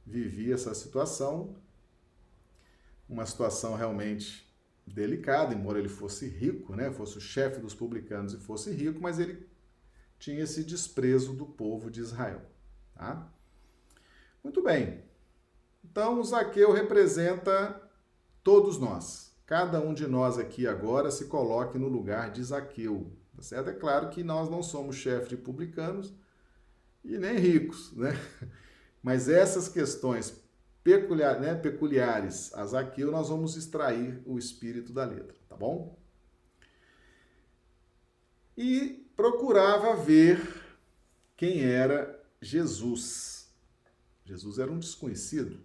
vivia 0.07 0.55
essa 0.55 0.73
situação 0.73 1.55
uma 3.11 3.27
situação 3.27 3.75
realmente 3.75 4.49
delicada, 4.87 5.53
embora 5.53 5.79
ele 5.79 5.89
fosse 5.89 6.29
rico, 6.29 6.75
né, 6.75 6.91
fosse 6.93 7.19
o 7.19 7.21
chefe 7.21 7.61
dos 7.61 7.75
publicanos 7.75 8.33
e 8.33 8.39
fosse 8.39 8.71
rico, 8.71 9.01
mas 9.01 9.19
ele 9.19 9.47
tinha 10.19 10.43
esse 10.43 10.63
desprezo 10.63 11.33
do 11.33 11.45
povo 11.45 11.91
de 11.91 12.01
Israel. 12.01 12.43
Tá? 12.95 13.29
Muito 14.43 14.63
bem. 14.63 15.03
Então, 15.85 16.21
o 16.21 16.25
Zaqueu 16.25 16.73
representa 16.73 17.81
todos 18.45 18.79
nós. 18.79 19.35
Cada 19.47 19.81
um 19.81 19.93
de 19.93 20.07
nós 20.07 20.39
aqui 20.39 20.67
agora 20.67 21.11
se 21.11 21.25
coloque 21.25 21.79
no 21.79 21.89
lugar 21.89 22.31
de 22.31 22.43
Zaqueu. 22.45 23.11
Tá 23.35 23.43
certo? 23.43 23.71
É 23.71 23.73
claro 23.73 24.11
que 24.11 24.23
nós 24.23 24.49
não 24.49 24.63
somos 24.63 24.97
chefe 24.97 25.31
de 25.31 25.37
publicanos 25.37 26.13
e 27.03 27.17
nem 27.19 27.39
ricos, 27.39 27.93
né? 27.97 28.13
Mas 29.03 29.29
essas 29.29 29.69
questões 29.69 30.39
peculiar, 30.83 31.41
né, 31.41 31.55
peculiares 31.55 32.53
a 32.55 32.65
Zaqueu, 32.65 33.11
nós 33.11 33.29
vamos 33.29 33.57
extrair 33.57 34.23
o 34.27 34.39
espírito 34.39 34.93
da 34.93 35.05
letra, 35.05 35.37
tá 35.49 35.57
bom? 35.57 35.99
E 38.57 39.07
procurava 39.17 39.97
ver 39.97 40.41
quem 41.37 41.65
era 41.65 42.23
Jesus. 42.41 43.51
Jesus 44.25 44.59
era 44.59 44.71
um 44.71 44.79
desconhecido. 44.79 45.61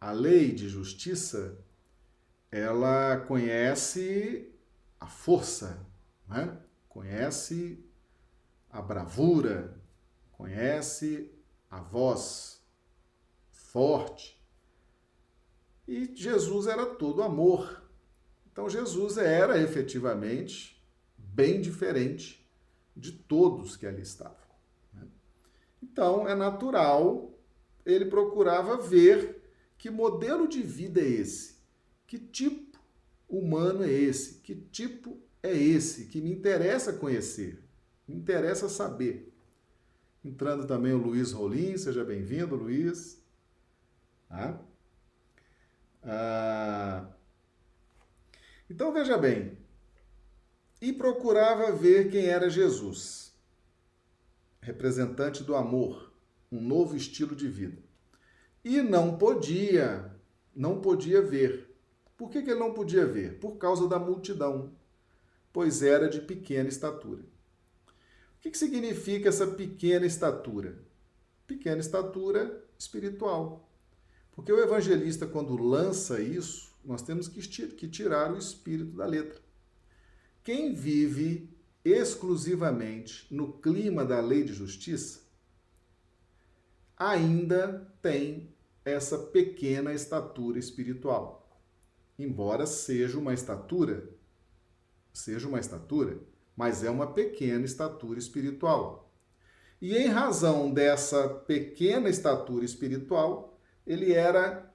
A 0.00 0.12
lei 0.12 0.52
de 0.52 0.68
justiça, 0.68 1.58
ela 2.50 3.18
conhece 3.20 4.52
a 5.00 5.06
força, 5.06 5.84
né? 6.28 6.58
conhece 6.88 7.84
a 8.70 8.80
bravura, 8.80 9.80
conhece 10.32 11.30
a 11.70 11.80
voz, 11.80 12.55
forte. 13.76 14.42
E 15.86 16.10
Jesus 16.14 16.66
era 16.66 16.86
todo 16.86 17.22
amor. 17.22 17.82
Então 18.50 18.70
Jesus 18.70 19.18
era 19.18 19.60
efetivamente 19.60 20.82
bem 21.18 21.60
diferente 21.60 22.50
de 22.96 23.12
todos 23.12 23.76
que 23.76 23.86
ali 23.86 24.00
estavam. 24.00 24.48
Né? 24.94 25.06
Então 25.82 26.26
é 26.26 26.34
natural 26.34 27.38
ele 27.84 28.06
procurava 28.06 28.78
ver 28.78 29.42
que 29.76 29.90
Que 29.90 29.90
modelo 29.90 30.48
de 30.48 30.62
vida 30.62 31.02
é 31.02 31.06
esse? 31.06 31.58
Que 32.06 32.18
tipo 32.18 32.78
humano 33.28 33.84
é 33.84 33.92
esse? 33.92 34.40
Que 34.40 34.54
tipo 34.54 35.20
é 35.42 35.54
esse 35.54 36.06
que 36.06 36.22
me 36.22 36.30
interessa 36.30 36.94
conhecer? 36.94 37.62
Me 38.08 38.14
interessa 38.16 38.70
saber. 38.70 39.30
Entrando 40.24 40.66
também 40.66 40.94
o 40.94 40.98
Luiz 40.98 41.32
Rolim, 41.32 41.76
seja 41.76 42.02
bem-vindo, 42.02 42.56
Luiz. 42.56 43.25
Ah. 44.30 44.58
Ah. 46.02 47.06
Então 48.68 48.92
veja 48.92 49.16
bem, 49.16 49.56
e 50.80 50.92
procurava 50.92 51.72
ver 51.72 52.10
quem 52.10 52.26
era 52.26 52.50
Jesus, 52.50 53.34
representante 54.60 55.42
do 55.42 55.54
amor, 55.54 56.12
um 56.50 56.60
novo 56.60 56.96
estilo 56.96 57.34
de 57.34 57.48
vida. 57.48 57.78
E 58.64 58.82
não 58.82 59.16
podia, 59.16 60.12
não 60.54 60.80
podia 60.80 61.22
ver. 61.22 61.72
Por 62.16 62.30
que, 62.30 62.42
que 62.42 62.50
ele 62.50 62.60
não 62.60 62.74
podia 62.74 63.06
ver? 63.06 63.38
Por 63.38 63.56
causa 63.56 63.88
da 63.88 63.98
multidão, 63.98 64.72
pois 65.52 65.82
era 65.82 66.08
de 66.08 66.20
pequena 66.20 66.68
estatura. 66.68 67.22
O 67.22 68.40
que, 68.40 68.50
que 68.50 68.58
significa 68.58 69.28
essa 69.28 69.46
pequena 69.46 70.06
estatura? 70.06 70.78
Pequena 71.46 71.80
estatura 71.80 72.64
espiritual. 72.78 73.68
Porque 74.36 74.52
o 74.52 74.62
evangelista, 74.62 75.26
quando 75.26 75.56
lança 75.56 76.20
isso, 76.20 76.70
nós 76.84 77.02
temos 77.02 77.26
que 77.26 77.88
tirar 77.88 78.32
o 78.32 78.38
espírito 78.38 78.92
da 78.92 79.06
letra. 79.06 79.40
Quem 80.44 80.74
vive 80.74 81.50
exclusivamente 81.84 83.26
no 83.34 83.54
clima 83.54 84.04
da 84.04 84.20
lei 84.20 84.44
de 84.44 84.52
justiça 84.52 85.20
ainda 86.96 87.92
tem 88.00 88.54
essa 88.84 89.18
pequena 89.18 89.92
estatura 89.92 90.58
espiritual. 90.58 91.48
Embora 92.18 92.66
seja 92.66 93.18
uma 93.18 93.34
estatura, 93.34 94.08
seja 95.12 95.48
uma 95.48 95.58
estatura, 95.58 96.20
mas 96.56 96.84
é 96.84 96.90
uma 96.90 97.12
pequena 97.12 97.64
estatura 97.64 98.18
espiritual. 98.18 99.10
E 99.80 99.96
em 99.96 100.08
razão 100.08 100.72
dessa 100.72 101.28
pequena 101.28 102.08
estatura 102.08 102.64
espiritual, 102.64 103.55
ele 103.86 104.12
era 104.12 104.72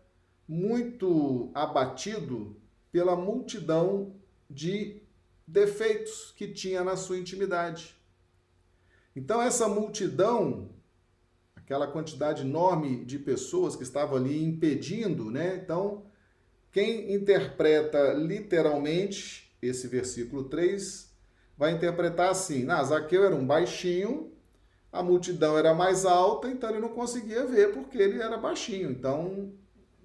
muito 0.48 1.52
abatido 1.54 2.56
pela 2.92 3.16
multidão 3.16 4.16
de 4.50 5.02
defeitos 5.48 6.34
que 6.36 6.48
tinha 6.48 6.84
na 6.84 6.96
sua 6.96 7.18
intimidade. 7.18 7.96
Então, 9.16 9.42
essa 9.42 9.68
multidão, 9.68 10.70
aquela 11.56 11.88
quantidade 11.88 12.44
enorme 12.44 13.04
de 13.04 13.20
pessoas 13.20 13.76
que 13.76 13.84
estavam 13.84 14.18
ali 14.18 14.44
impedindo, 14.44 15.30
né? 15.30 15.60
Então, 15.64 16.06
quem 16.72 17.14
interpreta 17.14 18.14
literalmente 18.14 19.54
esse 19.62 19.88
versículo 19.88 20.46
3 20.46 21.12
vai 21.58 21.72
interpretar 21.74 22.30
assim: 22.30 22.70
ah, 22.70 22.84
Zaqueu 22.84 23.26
era 23.26 23.36
um 23.36 23.46
baixinho, 23.46 24.31
a 24.92 25.02
multidão 25.02 25.58
era 25.58 25.74
mais 25.74 26.06
alta, 26.06 26.50
então 26.50 26.70
ele 26.70 26.80
não 26.80 26.90
conseguia 26.90 27.46
ver 27.46 27.74
porque 27.74 27.98
ele 27.98 28.22
era 28.22 28.38
baixinho, 28.38 28.92
então 28.92 29.54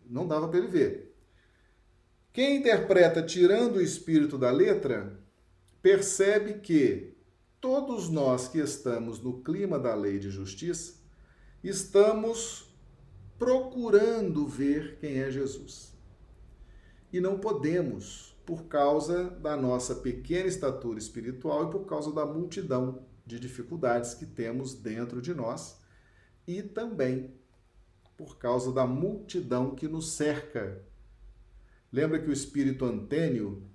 não 0.09 0.27
dava 0.27 0.47
para 0.49 0.59
ele 0.59 0.69
ver. 0.69 1.15
Quem 2.33 2.59
interpreta 2.59 3.23
tirando 3.23 3.77
o 3.77 3.83
espírito 3.83 4.39
da 4.39 4.51
letra, 4.51 5.19
percebe 5.83 6.61
que 6.61 7.17
todos 7.61 8.09
nós 8.09 8.47
que 8.47 8.59
estamos 8.59 9.21
no 9.21 9.43
clima 9.43 9.79
da 9.79 9.95
lei 9.95 10.19
de 10.19 10.31
justiça, 10.31 11.01
estamos 11.65 12.73
procurando 13.39 14.47
ver 14.47 14.99
quem 15.01 15.19
é 15.19 15.31
Jesus. 15.31 15.95
E 17.13 17.21
não 17.21 17.39
podemos, 17.39 18.37
por 18.45 18.65
causa 18.65 19.31
da 19.31 19.57
nossa 19.57 19.95
pequena 19.95 20.47
estatura 20.47 20.99
espiritual 20.99 21.69
e 21.69 21.71
por 21.71 21.87
causa 21.87 22.13
da 22.13 22.25
multidão 22.25 23.05
de 23.27 23.41
dificuldades 23.41 24.15
que 24.15 24.25
temos 24.25 24.75
dentro 24.75 25.21
de 25.21 25.35
nós 25.35 25.81
e 26.47 26.63
também 26.63 27.35
por 28.17 28.39
causa 28.39 28.73
da 28.73 28.87
multidão 28.87 29.75
que 29.75 29.89
nos 29.89 30.13
cerca. 30.13 30.81
Lembra 31.93 32.21
que 32.21 32.31
o 32.31 32.33
espírito 32.33 32.85
Antênio 32.85 33.69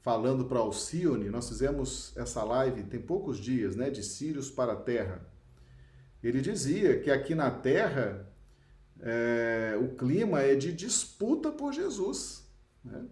falando 0.00 0.44
para 0.44 0.60
Alcione, 0.60 1.28
nós 1.28 1.48
fizemos 1.48 2.16
essa 2.16 2.44
live 2.44 2.84
tem 2.84 3.00
poucos 3.00 3.38
dias, 3.38 3.74
né, 3.74 3.90
de 3.90 4.02
Sírios 4.02 4.50
para 4.50 4.74
a 4.74 4.76
Terra. 4.76 5.26
Ele 6.22 6.40
dizia 6.40 7.00
que 7.00 7.10
aqui 7.10 7.34
na 7.34 7.50
Terra 7.50 8.26
é, 9.00 9.78
o 9.80 9.94
clima 9.96 10.40
é 10.40 10.54
de 10.54 10.72
disputa 10.72 11.50
por 11.50 11.72
Jesus. 11.72 12.48
Né? 12.84 13.06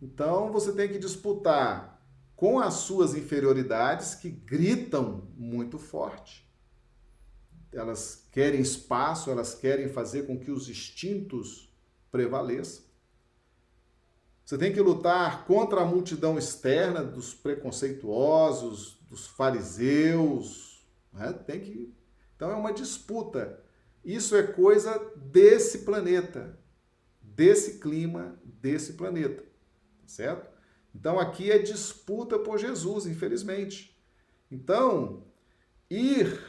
Então 0.00 0.52
você 0.52 0.72
tem 0.72 0.88
que 0.88 0.98
disputar 0.98 1.95
com 2.36 2.60
as 2.60 2.74
suas 2.74 3.14
inferioridades 3.14 4.14
que 4.14 4.28
gritam 4.28 5.26
muito 5.34 5.78
forte. 5.78 6.46
Elas 7.72 8.28
querem 8.30 8.60
espaço, 8.60 9.30
elas 9.30 9.54
querem 9.54 9.88
fazer 9.88 10.26
com 10.26 10.38
que 10.38 10.50
os 10.50 10.68
instintos 10.68 11.74
prevaleçam. 12.12 12.84
Você 14.44 14.56
tem 14.56 14.72
que 14.72 14.80
lutar 14.80 15.44
contra 15.46 15.80
a 15.80 15.84
multidão 15.84 16.38
externa 16.38 17.02
dos 17.02 17.34
preconceituosos, 17.34 19.00
dos 19.08 19.26
fariseus. 19.26 20.86
Né? 21.12 21.32
Tem 21.32 21.58
que. 21.58 21.92
Então 22.36 22.50
é 22.50 22.54
uma 22.54 22.72
disputa. 22.72 23.60
Isso 24.04 24.36
é 24.36 24.42
coisa 24.44 24.96
desse 25.16 25.78
planeta, 25.78 26.56
desse 27.20 27.80
clima, 27.80 28.38
desse 28.44 28.92
planeta, 28.92 29.44
certo? 30.06 30.55
Então 30.98 31.20
aqui 31.20 31.50
é 31.50 31.58
disputa 31.58 32.38
por 32.38 32.58
Jesus, 32.58 33.06
infelizmente. 33.06 33.96
Então, 34.50 35.22
ir 35.90 36.40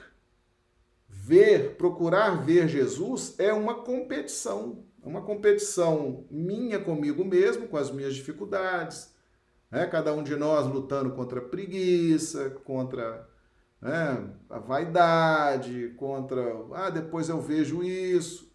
ver, 1.08 1.76
procurar 1.76 2.46
ver 2.46 2.68
Jesus 2.68 3.36
é 3.38 3.52
uma 3.54 3.76
competição 3.84 4.88
uma 5.08 5.22
competição 5.22 6.26
minha 6.30 6.80
comigo 6.80 7.24
mesmo, 7.24 7.68
com 7.68 7.78
as 7.78 7.90
minhas 7.90 8.14
dificuldades, 8.14 9.14
né? 9.72 9.86
cada 9.86 10.14
um 10.14 10.22
de 10.22 10.36
nós 10.36 10.68
lutando 10.68 11.12
contra 11.12 11.40
a 11.40 11.44
preguiça, 11.44 12.50
contra 12.66 13.28
né, 13.82 14.30
a 14.50 14.60
vaidade, 14.60 15.94
contra, 15.98 16.44
ah, 16.74 16.90
depois 16.90 17.30
eu 17.30 17.40
vejo 17.40 17.84
isso, 17.84 18.47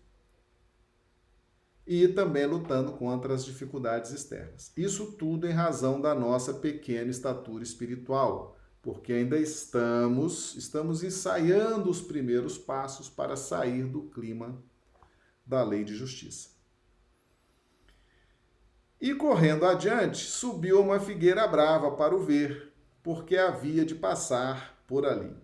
e 1.86 2.06
também 2.08 2.46
lutando 2.46 2.92
contra 2.92 3.34
as 3.34 3.44
dificuldades 3.44 4.12
externas. 4.12 4.72
Isso 4.76 5.12
tudo 5.12 5.46
em 5.46 5.52
razão 5.52 6.00
da 6.00 6.14
nossa 6.14 6.54
pequena 6.54 7.10
estatura 7.10 7.62
espiritual, 7.62 8.56
porque 8.80 9.12
ainda 9.12 9.38
estamos, 9.38 10.54
estamos 10.56 11.02
ensaiando 11.02 11.90
os 11.90 12.00
primeiros 12.00 12.56
passos 12.56 13.08
para 13.08 13.36
sair 13.36 13.84
do 13.84 14.02
clima 14.02 14.62
da 15.44 15.62
lei 15.62 15.84
de 15.84 15.94
justiça. 15.94 16.50
E 19.00 19.14
correndo 19.14 19.66
adiante, 19.66 20.24
subiu 20.24 20.80
uma 20.80 21.00
figueira 21.00 21.46
brava 21.48 21.90
para 21.90 22.14
o 22.14 22.22
ver, 22.22 22.72
porque 23.02 23.36
havia 23.36 23.84
de 23.84 23.96
passar 23.96 24.80
por 24.86 25.04
ali. 25.04 25.34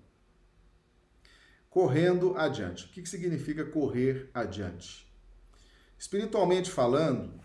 Correndo 1.68 2.36
adiante. 2.36 2.84
O 2.84 2.88
que 2.90 3.04
significa 3.04 3.64
correr 3.64 4.30
adiante? 4.32 5.07
Espiritualmente 5.98 6.70
falando, 6.70 7.40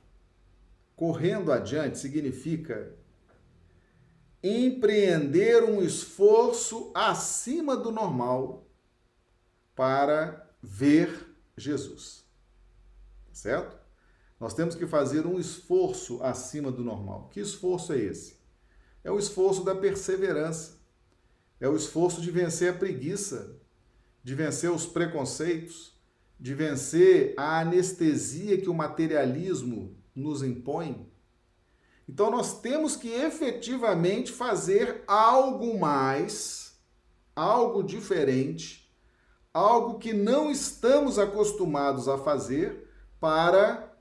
correndo 0.95 1.51
adiante 1.51 1.97
significa 1.97 2.93
empreender 4.43 5.63
um 5.63 5.81
esforço 5.81 6.91
acima 6.93 7.75
do 7.75 7.91
normal 7.91 8.67
para 9.75 10.49
ver 10.61 11.35
Jesus 11.57 12.23
certo? 13.33 13.77
Nós 14.39 14.53
temos 14.53 14.75
que 14.75 14.85
fazer 14.85 15.25
um 15.25 15.39
esforço 15.39 16.21
acima 16.23 16.71
do 16.71 16.83
normal. 16.83 17.29
Que 17.31 17.39
esforço 17.39 17.93
é 17.93 17.97
esse? 17.97 18.37
É 19.03 19.11
o 19.11 19.19
esforço 19.19 19.63
da 19.63 19.75
perseverança. 19.75 20.77
É 21.59 21.67
o 21.67 21.75
esforço 21.75 22.21
de 22.21 22.29
vencer 22.29 22.73
a 22.73 22.77
preguiça, 22.77 23.55
de 24.23 24.35
vencer 24.35 24.69
os 24.69 24.85
preconceitos, 24.85 25.92
de 26.43 26.53
vencer 26.53 27.33
a 27.37 27.61
anestesia 27.61 28.59
que 28.59 28.69
o 28.69 28.73
materialismo 28.73 29.95
nos 30.13 30.43
impõe. 30.43 31.09
Então 32.05 32.29
nós 32.29 32.59
temos 32.59 32.97
que 32.97 33.07
efetivamente 33.07 34.29
fazer 34.29 35.05
algo 35.07 35.79
mais, 35.79 36.77
algo 37.33 37.81
diferente, 37.81 38.93
algo 39.53 39.97
que 39.97 40.11
não 40.11 40.51
estamos 40.51 41.17
acostumados 41.17 42.09
a 42.09 42.17
fazer 42.17 42.89
para 43.21 43.95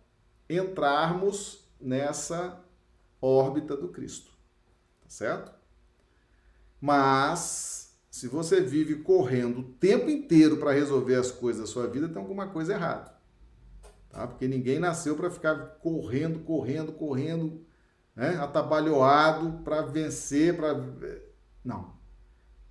entrarmos 0.50 1.64
nessa 1.81 2.61
órbita 3.20 3.76
do 3.76 3.87
Cristo. 3.87 4.33
Tá 5.00 5.09
certo? 5.09 5.52
Mas 6.81 7.82
se 8.12 8.29
você 8.29 8.61
vive 8.61 8.96
correndo 8.96 9.61
o 9.61 9.62
tempo 9.62 10.11
inteiro 10.11 10.59
para 10.59 10.70
resolver 10.70 11.14
as 11.14 11.31
coisas 11.31 11.62
da 11.62 11.66
sua 11.66 11.87
vida, 11.87 12.11
tem 12.11 12.20
alguma 12.20 12.46
coisa 12.46 12.75
errada. 12.75 13.14
tá? 14.11 14.27
Porque 14.27 14.46
ninguém 14.46 14.79
nasceu 14.79 15.16
para 15.16 15.31
ficar 15.31 15.79
correndo, 15.81 16.40
correndo, 16.40 16.92
correndo, 16.92 17.62
né? 18.14 18.37
atabalhoado 18.37 19.64
para 19.64 19.81
vencer, 19.81 20.55
para 20.55 20.79
não. 21.64 21.94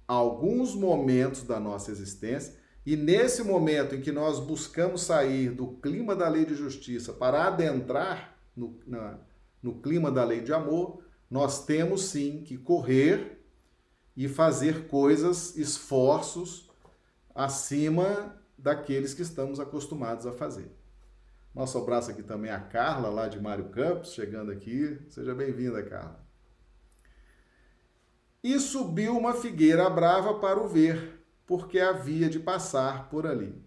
Alguns 0.08 0.76
momentos 0.76 1.42
da 1.42 1.60
nossa 1.60 1.90
existência 1.90 2.54
e 2.86 2.96
nesse 2.96 3.44
momento 3.44 3.96
em 3.96 4.02
que 4.02 4.12
nós 4.12 4.40
buscamos 4.40 5.02
sair 5.02 5.50
do 5.50 5.70
clima 5.70 6.16
da 6.16 6.30
lei 6.30 6.46
de 6.46 6.54
justiça 6.54 7.14
para 7.14 7.48
adentrar 7.48 8.38
no, 8.56 8.80
na, 8.86 9.18
no 9.62 9.82
clima 9.82 10.12
da 10.12 10.24
lei 10.24 10.42
de 10.42 10.54
amor, 10.54 11.04
nós 11.28 11.66
temos 11.66 12.04
sim 12.04 12.44
que 12.44 12.60
correr 12.60 13.41
e 14.22 14.28
fazer 14.28 14.88
coisas, 14.88 15.58
esforços 15.58 16.70
acima 17.34 18.40
daqueles 18.56 19.16
que 19.16 19.24
estamos 19.24 19.60
acostumados 19.60 20.28
a 20.28 20.32
fazer. 20.32 20.72
Nosso 21.56 21.80
abraço 21.80 22.12
aqui 22.12 22.22
também 22.22 22.52
a 22.52 22.60
Carla, 22.60 23.10
lá 23.10 23.28
de 23.28 23.40
Mário 23.40 23.70
Campos, 23.70 24.14
chegando 24.14 24.52
aqui. 24.52 25.02
Seja 25.10 25.34
bem-vinda, 25.34 25.82
Carla. 25.82 26.24
E 28.44 28.60
subiu 28.60 29.18
uma 29.18 29.34
figueira 29.34 29.90
brava 29.90 30.36
para 30.36 30.62
o 30.62 30.68
ver, 30.68 31.26
porque 31.48 31.80
havia 31.80 32.30
de 32.30 32.40
passar 32.40 33.10
por 33.10 33.26
ali. 33.26 33.60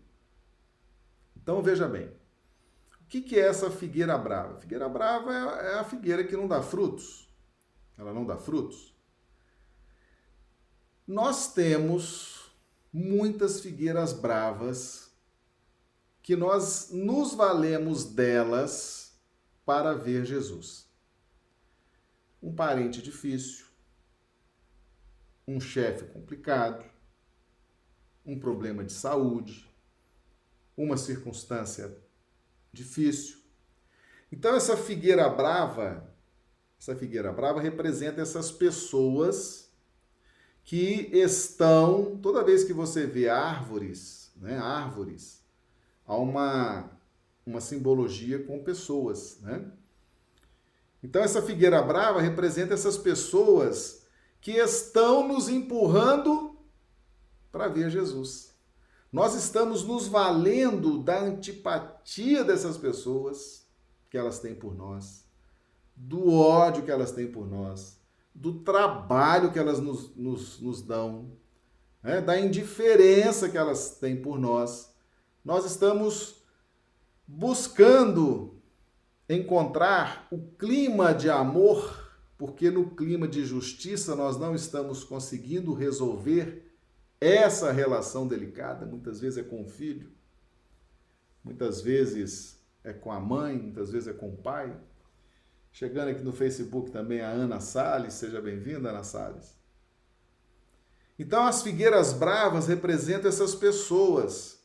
Então 1.37 1.65
veja 1.65 1.89
bem, 1.89 2.13
o 3.03 3.07
que 3.09 3.35
é 3.35 3.49
essa 3.49 3.73
figueira 3.73 4.17
brava? 4.17 4.61
Figueira 4.61 4.89
brava 4.89 5.35
é, 5.35 5.73
é 5.73 5.79
a 5.81 5.85
figueira 5.85 6.23
que 6.23 6.37
não 6.37 6.47
dá 6.47 6.63
frutos. 6.63 7.29
Ela 7.99 8.13
não 8.13 8.25
dá 8.25 8.37
frutos. 8.37 8.94
Nós 11.07 11.53
temos 11.53 12.51
muitas 12.91 13.61
figueiras 13.61 14.13
bravas 14.13 15.11
que 16.23 16.35
nós 16.35 16.91
nos 16.91 17.35
valemos 17.35 18.05
delas 18.07 19.15
para 19.67 19.93
ver 19.93 20.25
Jesus. 20.25 20.89
Um 22.43 22.55
parente 22.55 23.03
difícil, 23.03 23.67
um 25.47 25.61
chefe 25.61 26.07
complicado, 26.07 26.85
um 28.25 28.39
problema 28.41 28.83
de 28.83 28.93
saúde, 28.93 29.71
uma 30.75 30.97
circunstância 30.97 31.95
difícil. 32.73 33.39
Então 34.33 34.57
essa 34.57 34.77
figueira 34.77 35.29
brava, 35.29 36.11
essa 36.81 36.97
figueira 36.97 37.31
brava 37.31 37.61
representa 37.61 38.23
essas 38.23 38.51
pessoas 38.51 39.64
que 40.65 41.11
estão, 41.13 42.19
toda 42.23 42.43
vez 42.43 42.65
que 42.65 42.73
você 42.73 43.07
vê 43.07 43.29
árvores, 43.29 44.33
né, 44.37 44.59
árvores, 44.59 45.45
há 46.07 46.17
uma 46.17 46.91
uma 47.47 47.61
simbologia 47.61 48.43
com 48.43 48.65
pessoas, 48.65 49.39
né? 49.41 49.71
Então 51.03 51.23
essa 51.23 51.43
figueira 51.43 51.83
brava 51.83 52.21
representa 52.21 52.73
essas 52.73 52.97
pessoas 52.97 54.07
que 54.41 54.53
estão 54.53 55.29
nos 55.29 55.49
empurrando 55.49 56.57
para 57.53 57.69
ver 57.69 57.91
Jesus. 57.91 58.55
Nós 59.13 59.35
estamos 59.35 59.85
nos 59.85 60.09
valendo 60.09 60.99
da 60.99 61.21
antipatia 61.21 62.43
dessas 62.43 62.79
pessoas 62.79 63.67
que 64.11 64.17
elas 64.17 64.39
têm 64.39 64.55
por 64.55 64.75
nós, 64.75 65.25
do 65.95 66.33
ódio 66.33 66.83
que 66.83 66.91
elas 66.91 67.13
têm 67.13 67.31
por 67.31 67.47
nós, 67.47 67.99
do 68.35 68.61
trabalho 68.61 69.53
que 69.53 69.59
elas 69.59 69.79
nos, 69.79 70.15
nos, 70.17 70.61
nos 70.61 70.83
dão, 70.83 71.31
né? 72.03 72.21
da 72.21 72.39
indiferença 72.39 73.49
que 73.49 73.57
elas 73.57 73.99
têm 73.99 74.21
por 74.21 74.39
nós. 74.39 74.93
Nós 75.45 75.65
estamos 75.65 76.43
buscando 77.27 78.55
encontrar 79.29 80.27
o 80.31 80.39
clima 80.59 81.15
de 81.15 81.31
amor, 81.31 82.13
porque 82.37 82.71
no 82.71 82.91
clima 82.91 83.29
de 83.29 83.45
justiça 83.45 84.17
nós 84.17 84.37
não 84.37 84.55
estamos 84.55 85.05
conseguindo 85.05 85.73
resolver 85.73 86.65
essa 87.21 87.73
relação 87.73 88.27
delicada, 88.27 88.85
muitas 88.85 89.21
vezes 89.21 89.39
é 89.39 89.43
com 89.43 89.63
o 89.63 89.69
filho, 89.69 90.13
muitas 91.43 91.81
vezes 91.81 92.61
é 92.83 92.93
com 92.93 93.11
a 93.11 93.19
mãe, 93.19 93.57
muitas 93.57 93.91
vezes 93.91 94.09
é 94.09 94.13
com 94.13 94.29
o 94.29 94.37
pai. 94.37 94.77
Chegando 95.75 96.09
aqui 96.09 96.23
no 96.23 96.33
Facebook 96.33 96.91
também 96.91 97.21
a 97.21 97.29
Ana 97.29 97.61
Salles, 97.61 98.15
seja 98.15 98.41
bem-vinda, 98.41 98.91
Ana 98.91 99.03
Salles. 99.03 99.55
Então, 101.19 101.47
as 101.47 101.63
figueiras 101.63 102.13
bravas 102.13 102.67
representam 102.67 103.29
essas 103.29 103.55
pessoas. 103.55 104.59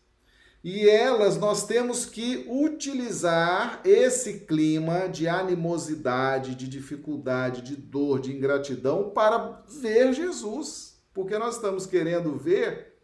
E 0.63 0.87
elas, 0.89 1.35
nós 1.35 1.65
temos 1.65 2.05
que 2.05 2.45
utilizar 2.47 3.81
esse 3.83 4.41
clima 4.41 5.09
de 5.09 5.27
animosidade, 5.27 6.55
de 6.55 6.67
dificuldade, 6.67 7.61
de 7.61 7.75
dor, 7.75 8.21
de 8.21 8.31
ingratidão 8.31 9.09
para 9.09 9.63
ver 9.67 10.13
Jesus 10.13 10.89
porque 11.19 11.37
nós 11.37 11.55
estamos 11.55 11.85
querendo 11.85 12.37
ver 12.37 12.97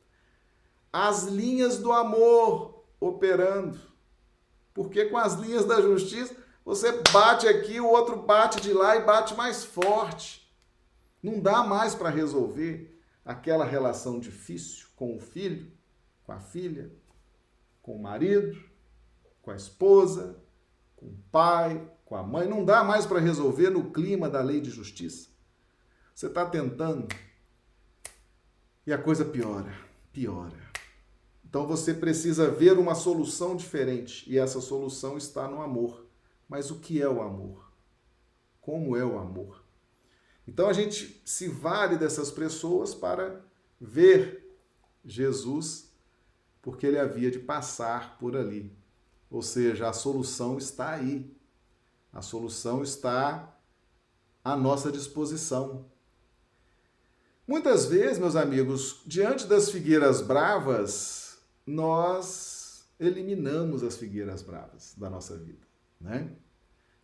as 0.91 1.23
linhas 1.23 1.77
do 1.79 1.91
amor 1.91 2.85
operando. 2.99 3.77
Porque 4.73 5.05
com 5.05 5.17
as 5.17 5.33
linhas 5.33 5.65
da 5.65 5.81
justiça, 5.81 6.35
você 6.65 7.03
bate 7.13 7.47
aqui, 7.47 7.79
o 7.79 7.87
outro 7.87 8.23
bate 8.23 8.59
de 8.59 8.73
lá 8.73 8.95
e 8.95 9.05
bate 9.05 9.35
mais 9.35 9.63
forte. 9.63 10.51
Não 11.21 11.39
dá 11.39 11.63
mais 11.63 11.93
para 11.93 12.09
resolver 12.09 12.99
aquela 13.23 13.63
relação 13.63 14.19
difícil 14.19 14.87
com 14.95 15.15
o 15.15 15.19
filho, 15.19 15.71
com 16.23 16.31
a 16.31 16.39
filha, 16.39 16.91
com 17.83 17.95
o 17.95 18.01
marido, 18.01 18.59
com 19.43 19.51
a 19.51 19.55
esposa, 19.55 20.37
com 20.95 21.05
o 21.05 21.17
pai, 21.31 21.87
com 22.03 22.15
a 22.15 22.23
mãe. 22.23 22.47
Não 22.47 22.65
dá 22.65 22.83
mais 22.83 23.05
para 23.05 23.19
resolver 23.19 23.69
no 23.69 23.91
clima 23.91 24.27
da 24.27 24.41
lei 24.41 24.59
de 24.59 24.71
justiça. 24.71 25.29
Você 26.15 26.25
está 26.27 26.45
tentando 26.45 27.07
e 28.87 28.93
a 28.93 28.97
coisa 28.97 29.23
piora, 29.23 29.73
piora. 30.11 30.65
Então 31.43 31.67
você 31.67 31.93
precisa 31.93 32.49
ver 32.49 32.77
uma 32.77 32.95
solução 32.95 33.55
diferente 33.55 34.27
e 34.27 34.37
essa 34.37 34.59
solução 34.59 35.15
está 35.15 35.47
no 35.47 35.61
amor. 35.61 36.04
Mas 36.47 36.71
o 36.71 36.79
que 36.79 37.01
é 37.01 37.07
o 37.07 37.21
amor? 37.21 37.71
Como 38.61 38.95
é 38.95 39.03
o 39.03 39.17
amor? 39.17 39.63
Então 40.47 40.67
a 40.69 40.73
gente 40.73 41.21
se 41.25 41.47
vale 41.47 41.97
dessas 41.97 42.31
pessoas 42.31 42.93
para 42.93 43.41
ver 43.79 44.57
Jesus, 45.03 45.91
porque 46.61 46.85
ele 46.85 46.99
havia 46.99 47.31
de 47.31 47.39
passar 47.39 48.17
por 48.17 48.35
ali. 48.35 48.75
Ou 49.29 49.41
seja, 49.41 49.89
a 49.89 49.93
solução 49.93 50.57
está 50.57 50.91
aí. 50.91 51.35
A 52.13 52.21
solução 52.21 52.81
está 52.81 53.57
à 54.43 54.55
nossa 54.55 54.91
disposição. 54.91 55.85
Muitas 57.47 57.85
vezes, 57.85 58.17
meus 58.17 58.35
amigos, 58.35 59.01
diante 59.05 59.45
das 59.45 59.69
figueiras 59.69 60.21
bravas, 60.21 61.37
nós 61.65 62.87
eliminamos 62.99 63.83
as 63.83 63.97
figueiras 63.97 64.41
bravas 64.41 64.95
da 64.97 65.09
nossa 65.09 65.37
vida, 65.37 65.67
né? 66.05 66.31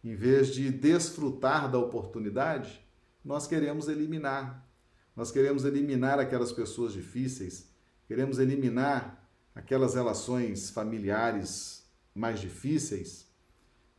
Em 0.03 0.15
vez 0.15 0.53
de 0.53 0.71
desfrutar 0.71 1.69
da 1.69 1.77
oportunidade, 1.77 2.85
nós 3.25 3.47
queremos 3.47 3.87
eliminar. 3.87 4.67
Nós 5.15 5.31
queremos 5.31 5.65
eliminar 5.65 6.19
aquelas 6.19 6.51
pessoas 6.51 6.93
difíceis, 6.93 7.69
queremos 8.07 8.39
eliminar 8.39 9.27
aquelas 9.53 9.95
relações 9.95 10.69
familiares 10.69 11.85
mais 12.15 12.39
difíceis, 12.39 13.27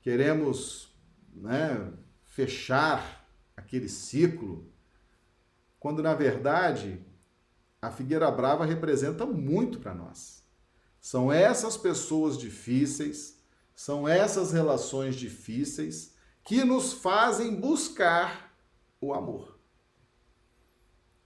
queremos 0.01 0.95
né, 1.35 1.93
fechar 2.25 3.29
aquele 3.57 3.89
ciclo 3.89 4.71
quando 5.79 6.03
na 6.03 6.15
verdade 6.15 7.05
a 7.81 7.91
figueira 7.91 8.31
brava 8.31 8.65
representa 8.65 9.27
muito 9.27 9.81
para 9.81 9.95
nós. 9.95 10.43
São 11.01 11.33
essas 11.33 11.77
pessoas 11.77 12.39
difíceis, 12.39 13.42
são 13.83 14.07
essas 14.07 14.53
relações 14.53 15.17
difíceis 15.17 16.15
que 16.45 16.63
nos 16.63 16.93
fazem 16.93 17.53
buscar 17.53 18.57
o 19.01 19.13
amor. 19.13 19.59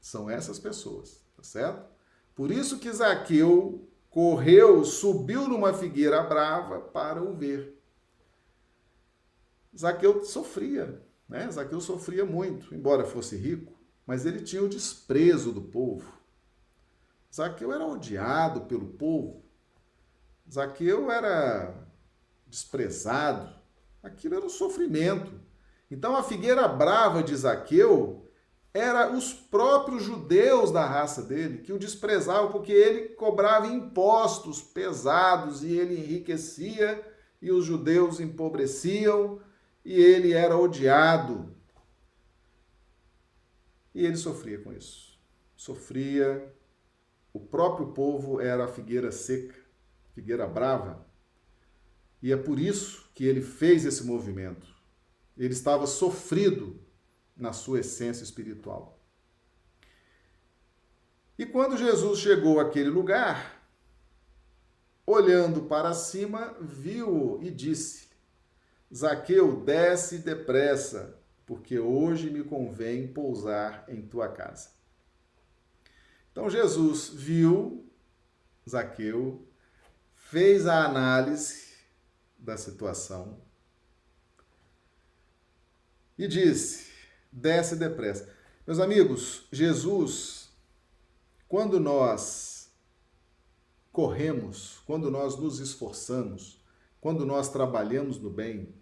São 0.01 0.31
essas 0.31 0.59
pessoas, 0.59 1.23
tá 1.37 1.43
certo? 1.43 1.87
Por 2.35 2.51
isso 2.51 2.79
que 2.79 2.91
Zaqueu 2.91 3.87
correu, 4.09 4.87
subiu 4.87 5.47
numa 5.47 5.75
figueira 5.75 6.23
brava 6.23 6.81
para 6.81 7.23
o 7.23 7.35
ver. 7.35 7.79
Zaqueu 9.77 10.25
sofria, 10.25 11.05
né? 11.29 11.51
Zaqueu 11.51 11.83
sofria 11.83 12.25
muito, 12.25 12.75
embora 12.75 13.05
fosse 13.05 13.37
rico 13.37 13.77
mas 14.07 14.25
ele 14.25 14.41
tinha 14.41 14.63
o 14.63 14.69
desprezo 14.69 15.53
do 15.53 15.61
povo. 15.61 16.17
Zaqueu 17.35 17.73
era 17.73 17.85
odiado 17.85 18.63
pelo 18.63 18.87
povo. 18.87 19.45
Zaqueu 20.49 21.11
era 21.11 21.86
desprezado. 22.47 23.55
Aquilo 24.03 24.37
era 24.37 24.47
um 24.47 24.51
sofrimento. 24.51 25.33
Então 25.91 26.17
a 26.17 26.23
figueira 26.23 26.67
brava 26.69 27.23
de 27.23 27.35
Zaqueu 27.35 28.29
era 28.73 29.11
os 29.11 29.33
próprios 29.33 30.03
judeus 30.03 30.71
da 30.71 30.85
raça 30.85 31.23
dele 31.23 31.59
que 31.59 31.73
o 31.73 31.79
desprezavam 31.79 32.53
porque 32.53 32.73
ele 32.73 33.09
cobrava 33.11 33.67
impostos 33.67 34.61
pesados 34.61 35.63
e 35.63 35.73
ele 35.73 35.99
enriquecia 35.99 37.03
e 37.41 37.51
os 37.51 37.65
judeus 37.65 38.21
empobreciam 38.21 39.41
e 39.85 39.95
ele 39.95 40.33
era 40.33 40.59
odiado. 40.59 41.55
E 43.95 44.05
ele 44.05 44.17
sofria 44.17 44.59
com 44.59 44.73
isso. 44.73 45.19
Sofria. 45.57 46.53
O 47.33 47.41
próprio 47.41 47.93
povo 47.93 48.41
era 48.41 48.65
a 48.65 48.69
figueira 48.69 49.13
seca, 49.13 49.55
figueira 50.15 50.47
brava. 50.47 51.06
E 52.23 52.33
é 52.33 52.37
por 52.37 52.59
isso 52.59 53.11
que 53.15 53.25
ele 53.25 53.43
fez 53.43 53.85
esse 53.85 54.05
movimento. 54.05 54.67
Ele 55.37 55.53
estava 55.53 55.87
sofrido 55.87 56.81
na 57.37 57.53
sua 57.53 57.81
essência 57.81 58.25
espiritual. 58.25 58.99
E 61.39 61.45
quando 61.45 61.77
Jesus 61.77 62.21
chegou 62.21 62.59
àquele 62.59 62.89
lugar, 62.89 63.63
olhando 65.07 65.63
para 65.63 65.93
cima, 65.93 66.57
viu 66.61 67.39
e 67.43 67.51
disse: 67.51 68.09
Zaqueu, 68.95 69.61
desce 69.61 70.19
depressa, 70.19 71.19
porque 71.45 71.79
hoje 71.79 72.31
me 72.31 72.43
convém 72.43 73.07
pousar 73.07 73.85
em 73.89 74.01
tua 74.01 74.29
casa. 74.29 74.71
Então 76.33 76.49
Jesus 76.49 77.11
viu 77.11 77.87
Zaqueu, 78.69 79.47
fez 80.15 80.67
a 80.67 80.85
análise 80.85 81.66
da 82.47 82.57
situação 82.57 83.39
e 86.17 86.27
disse: 86.27 86.91
desce 87.31 87.77
depressa. 87.77 88.33
Meus 88.67 88.79
amigos, 88.79 89.47
Jesus, 89.53 90.49
quando 91.49 91.79
nós 91.79 92.71
corremos, 93.93 94.79
quando 94.87 95.11
nós 95.11 95.37
nos 95.37 95.59
esforçamos, 95.59 96.63
quando 97.01 97.27
nós 97.27 97.49
trabalhamos 97.49 98.19
no 98.19 98.31
bem, 98.31 98.75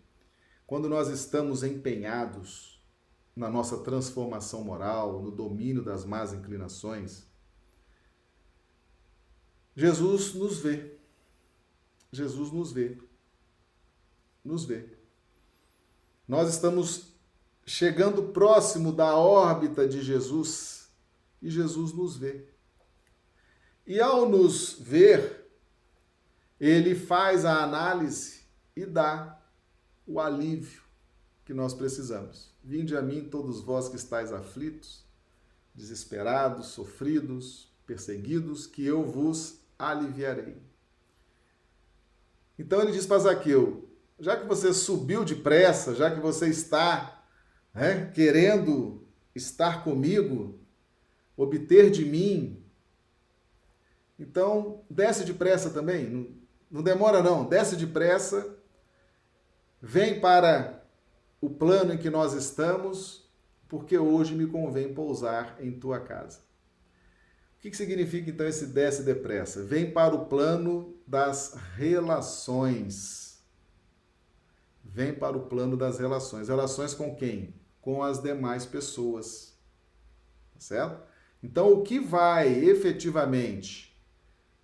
quando 0.66 0.88
nós 0.88 1.08
estamos 1.08 1.62
empenhados 1.62 2.82
na 3.34 3.50
nossa 3.50 3.78
transformação 3.78 4.62
moral, 4.62 5.22
no 5.22 5.30
domínio 5.30 5.82
das 5.82 6.04
más 6.04 6.32
inclinações, 6.32 7.26
Jesus 9.76 10.34
nos 10.34 10.58
vê. 10.58 10.96
Jesus 12.12 12.50
nos 12.52 12.72
vê. 12.72 12.96
Nos 14.44 14.64
vê. 14.64 14.84
Nós 16.28 16.50
estamos 16.50 17.14
chegando 17.66 18.24
próximo 18.24 18.92
da 18.92 19.16
órbita 19.16 19.88
de 19.88 20.02
Jesus 20.02 20.88
e 21.40 21.50
Jesus 21.50 21.92
nos 21.92 22.16
vê. 22.16 22.44
E 23.86 24.00
ao 24.00 24.28
nos 24.28 24.78
ver, 24.80 25.50
ele 26.58 26.94
faz 26.94 27.44
a 27.44 27.62
análise 27.62 28.42
e 28.74 28.86
dá 28.86 29.40
o 30.06 30.20
alívio 30.20 30.82
que 31.44 31.52
nós 31.52 31.74
precisamos. 31.74 32.50
Vinde 32.62 32.96
a 32.96 33.02
mim 33.02 33.28
todos 33.28 33.60
vós 33.60 33.88
que 33.88 33.96
estáis 33.96 34.32
aflitos, 34.32 35.04
desesperados, 35.74 36.68
sofridos, 36.68 37.70
perseguidos, 37.86 38.66
que 38.66 38.84
eu 38.84 39.04
vos 39.04 39.58
aliviarei. 39.78 40.56
Então 42.58 42.80
ele 42.80 42.92
diz 42.92 43.06
para 43.06 43.18
Zaqueu: 43.18 43.86
já 44.18 44.36
que 44.36 44.46
você 44.46 44.72
subiu 44.72 45.24
depressa, 45.24 45.94
já 45.94 46.10
que 46.10 46.20
você 46.20 46.48
está 46.48 47.24
né, 47.72 48.10
querendo 48.14 49.06
estar 49.34 49.82
comigo, 49.82 50.60
obter 51.36 51.90
de 51.90 52.04
mim, 52.04 52.64
então 54.18 54.84
desce 54.88 55.24
depressa 55.24 55.70
também, 55.70 56.08
não, 56.08 56.28
não 56.70 56.82
demora 56.82 57.22
não, 57.22 57.44
desce 57.44 57.76
depressa, 57.76 58.56
vem 59.82 60.20
para 60.20 60.82
o 61.40 61.50
plano 61.50 61.92
em 61.92 61.98
que 61.98 62.08
nós 62.08 62.32
estamos, 62.32 63.28
porque 63.68 63.98
hoje 63.98 64.34
me 64.34 64.46
convém 64.46 64.94
pousar 64.94 65.56
em 65.60 65.72
tua 65.72 65.98
casa. 65.98 66.38
O 67.58 67.60
que, 67.60 67.70
que 67.70 67.76
significa 67.76 68.30
então 68.30 68.46
esse 68.46 68.66
desce 68.66 69.02
depressa? 69.02 69.62
Vem 69.62 69.90
para 69.90 70.14
o 70.14 70.26
plano 70.26 70.94
das 71.06 71.54
relações. 71.76 73.23
Vem 74.94 75.12
para 75.12 75.36
o 75.36 75.46
plano 75.46 75.76
das 75.76 75.98
relações. 75.98 76.46
Relações 76.46 76.94
com 76.94 77.16
quem? 77.16 77.52
Com 77.80 78.00
as 78.00 78.22
demais 78.22 78.64
pessoas. 78.64 79.58
Tá 80.54 80.60
certo? 80.60 81.02
Então, 81.42 81.72
o 81.72 81.82
que 81.82 81.98
vai 81.98 82.48
efetivamente 82.48 84.00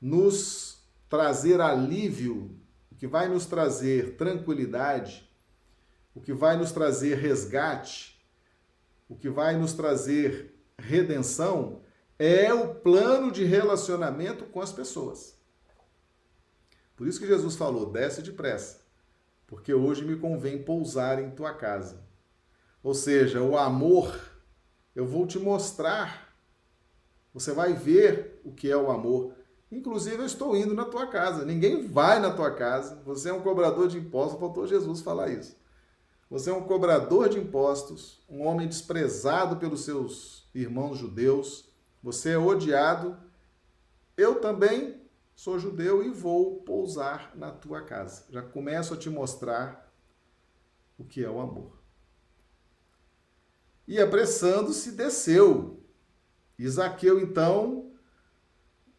nos 0.01 0.85
trazer 1.09 1.61
alívio, 1.61 2.57
o 2.93 2.95
que 2.95 3.09
vai 3.09 3.29
nos 3.29 3.45
trazer 3.45 4.15
tranquilidade, 4.17 5.29
o 6.15 6.21
que 6.21 6.33
vai 6.33 6.57
nos 6.57 6.71
trazer 6.71 7.17
resgate, 7.17 8.25
o 9.09 9.17
que 9.17 9.29
vai 9.29 9.57
nos 9.57 9.73
trazer 9.73 10.55
redenção, 10.79 11.83
é 12.17 12.55
o 12.55 12.73
plano 12.77 13.33
de 13.33 13.45
relacionamento 13.45 14.45
com 14.45 14.61
as 14.61 14.71
pessoas. 14.71 15.35
Por 16.95 17.09
isso 17.09 17.19
que 17.19 17.27
Jesus 17.27 17.57
falou: 17.57 17.91
desce 17.91 18.23
depressa, 18.23 18.80
porque 19.51 19.75
hoje 19.75 20.03
me 20.03 20.17
convém 20.17 20.63
pousar 20.63 21.23
em 21.23 21.31
tua 21.33 21.53
casa. 21.53 22.01
Ou 22.83 22.95
seja, 22.95 23.43
o 23.43 23.59
amor, 23.59 24.19
eu 24.95 25.05
vou 25.05 25.27
te 25.27 25.39
mostrar. 25.39 26.35
Você 27.35 27.53
vai 27.53 27.75
ver 27.75 28.41
o 28.43 28.53
que 28.53 28.71
é 28.71 28.77
o 28.77 28.91
amor. 28.91 29.35
Inclusive, 29.71 30.17
eu 30.17 30.27
estou 30.27 30.57
indo 30.57 30.73
na 30.73 30.87
tua 30.87 31.07
casa. 31.07 31.45
Ninguém 31.45 31.87
vai 31.87 32.19
na 32.19 32.31
tua 32.31 32.51
casa. 32.51 33.03
Você 33.05 33.29
é 33.29 33.33
um 33.33 33.43
cobrador 33.43 33.87
de 33.87 33.99
impostos. 33.99 34.41
Faltou 34.41 34.67
Jesus 34.67 35.03
falar 35.03 35.29
isso. 35.29 35.55
Você 36.31 36.49
é 36.49 36.55
um 36.55 36.63
cobrador 36.63 37.29
de 37.29 37.39
impostos, 37.39 38.25
um 38.29 38.47
homem 38.47 38.69
desprezado 38.69 39.57
pelos 39.57 39.85
seus 39.85 40.49
irmãos 40.55 40.97
judeus 40.97 41.71
você 42.03 42.31
é 42.31 42.39
odiado. 42.39 43.17
Eu 44.17 44.41
também 44.41 45.00
sou 45.41 45.59
judeu 45.59 46.05
e 46.05 46.11
vou 46.11 46.61
pousar 46.61 47.35
na 47.35 47.51
tua 47.51 47.81
casa. 47.81 48.27
Já 48.29 48.43
começo 48.43 48.93
a 48.93 48.97
te 48.99 49.09
mostrar 49.09 49.91
o 50.99 51.05
que 51.05 51.25
é 51.25 51.31
o 51.31 51.41
amor. 51.41 51.79
E 53.89 53.99
apressando-se, 53.99 54.93
desceu. 54.93 55.83
Isaqueu, 56.59 57.19
então, 57.19 57.91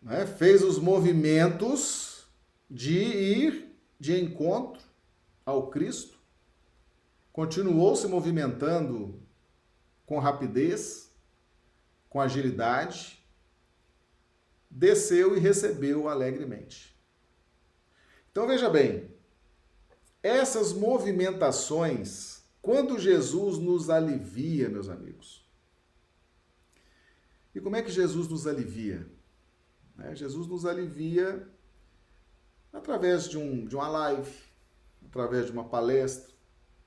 né, 0.01 0.25
fez 0.25 0.63
os 0.63 0.80
movimentos 0.80 2.25
de 2.67 2.97
ir 2.97 3.77
de 3.99 4.19
encontro 4.19 4.82
ao 5.45 5.69
Cristo, 5.69 6.17
continuou 7.32 7.95
se 7.95 8.08
movimentando 8.08 9.21
com 10.08 10.17
rapidez, 10.17 11.15
com 12.10 12.19
agilidade, 12.19 13.21
desceu 14.72 15.36
e 15.36 15.40
recebeu 15.40 16.08
alegremente. 16.08 16.98
Então 18.32 18.48
veja 18.48 18.70
bem, 18.70 19.12
essas 20.24 20.72
movimentações, 20.72 22.44
quando 22.62 22.98
Jesus 22.98 23.58
nos 23.58 23.90
alivia, 23.90 24.70
meus 24.70 24.88
amigos. 24.88 25.46
E 27.54 27.60
como 27.60 27.76
é 27.76 27.82
que 27.82 27.92
Jesus 27.92 28.30
nos 28.30 28.48
alivia? 28.48 29.06
É, 30.00 30.16
Jesus 30.16 30.48
nos 30.48 30.66
alivia 30.66 31.46
através 32.72 33.28
de, 33.28 33.38
um, 33.38 33.66
de 33.66 33.76
uma 33.76 33.90
live, 33.90 34.32
através 35.06 35.48
de 35.48 35.52
uma 35.52 35.66
palestra, 35.66 36.34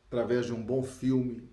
através 0.06 0.46
de 0.46 0.54
um 0.54 0.64
bom 0.64 0.82
filme, 0.82 1.46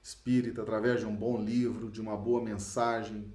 espírita, 0.00 0.62
através 0.62 1.00
de 1.00 1.06
um 1.06 1.16
bom 1.16 1.42
livro, 1.42 1.90
de 1.90 2.00
uma 2.00 2.16
boa 2.16 2.40
mensagem, 2.40 3.34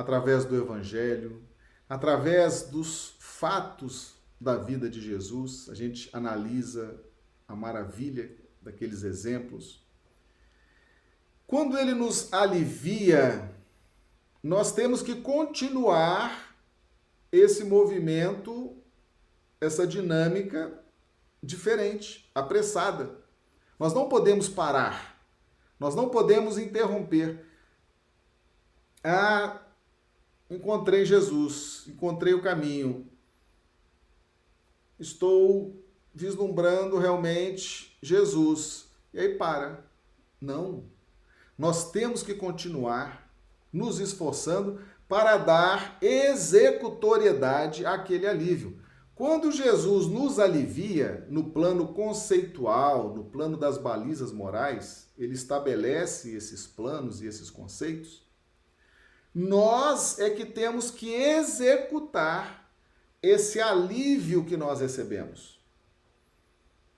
através 0.00 0.46
do 0.46 0.56
Evangelho, 0.56 1.42
através 1.86 2.62
dos 2.62 3.16
fatos 3.18 4.14
da 4.40 4.56
vida 4.56 4.88
de 4.88 4.98
Jesus, 4.98 5.68
a 5.68 5.74
gente 5.74 6.08
analisa 6.14 6.98
a 7.46 7.54
maravilha 7.54 8.34
daqueles 8.62 9.02
exemplos. 9.02 9.86
Quando 11.46 11.76
ele 11.76 11.92
nos 11.92 12.32
alivia, 12.32 13.54
nós 14.42 14.72
temos 14.72 15.02
que 15.02 15.16
continuar 15.16 16.56
esse 17.30 17.62
movimento, 17.62 18.74
essa 19.60 19.86
dinâmica 19.86 20.82
diferente, 21.42 22.30
apressada. 22.34 23.18
Nós 23.78 23.92
não 23.92 24.08
podemos 24.08 24.48
parar. 24.48 25.22
Nós 25.78 25.94
não 25.94 26.08
podemos 26.08 26.56
interromper. 26.56 27.44
Ah, 29.04 29.59
encontrei 30.50 31.04
Jesus, 31.04 31.84
encontrei 31.86 32.34
o 32.34 32.42
caminho. 32.42 33.06
Estou 34.98 35.82
vislumbrando 36.12 36.98
realmente 36.98 37.96
Jesus. 38.02 38.90
E 39.14 39.20
aí 39.20 39.36
para. 39.36 39.84
Não. 40.40 40.84
Nós 41.56 41.90
temos 41.90 42.22
que 42.22 42.34
continuar 42.34 43.30
nos 43.72 44.00
esforçando 44.00 44.80
para 45.08 45.36
dar 45.36 45.98
executoriedade 46.00 47.84
àquele 47.84 48.26
alívio. 48.26 48.80
Quando 49.14 49.52
Jesus 49.52 50.06
nos 50.06 50.38
alivia 50.38 51.26
no 51.28 51.50
plano 51.50 51.88
conceitual, 51.88 53.14
no 53.14 53.24
plano 53.24 53.56
das 53.56 53.76
balizas 53.76 54.32
morais, 54.32 55.10
ele 55.18 55.34
estabelece 55.34 56.34
esses 56.34 56.66
planos 56.66 57.20
e 57.20 57.26
esses 57.26 57.50
conceitos, 57.50 58.24
nós 59.34 60.18
é 60.18 60.30
que 60.30 60.44
temos 60.44 60.90
que 60.90 61.12
executar 61.12 62.68
esse 63.22 63.60
alívio 63.60 64.44
que 64.44 64.56
nós 64.56 64.80
recebemos. 64.80 65.60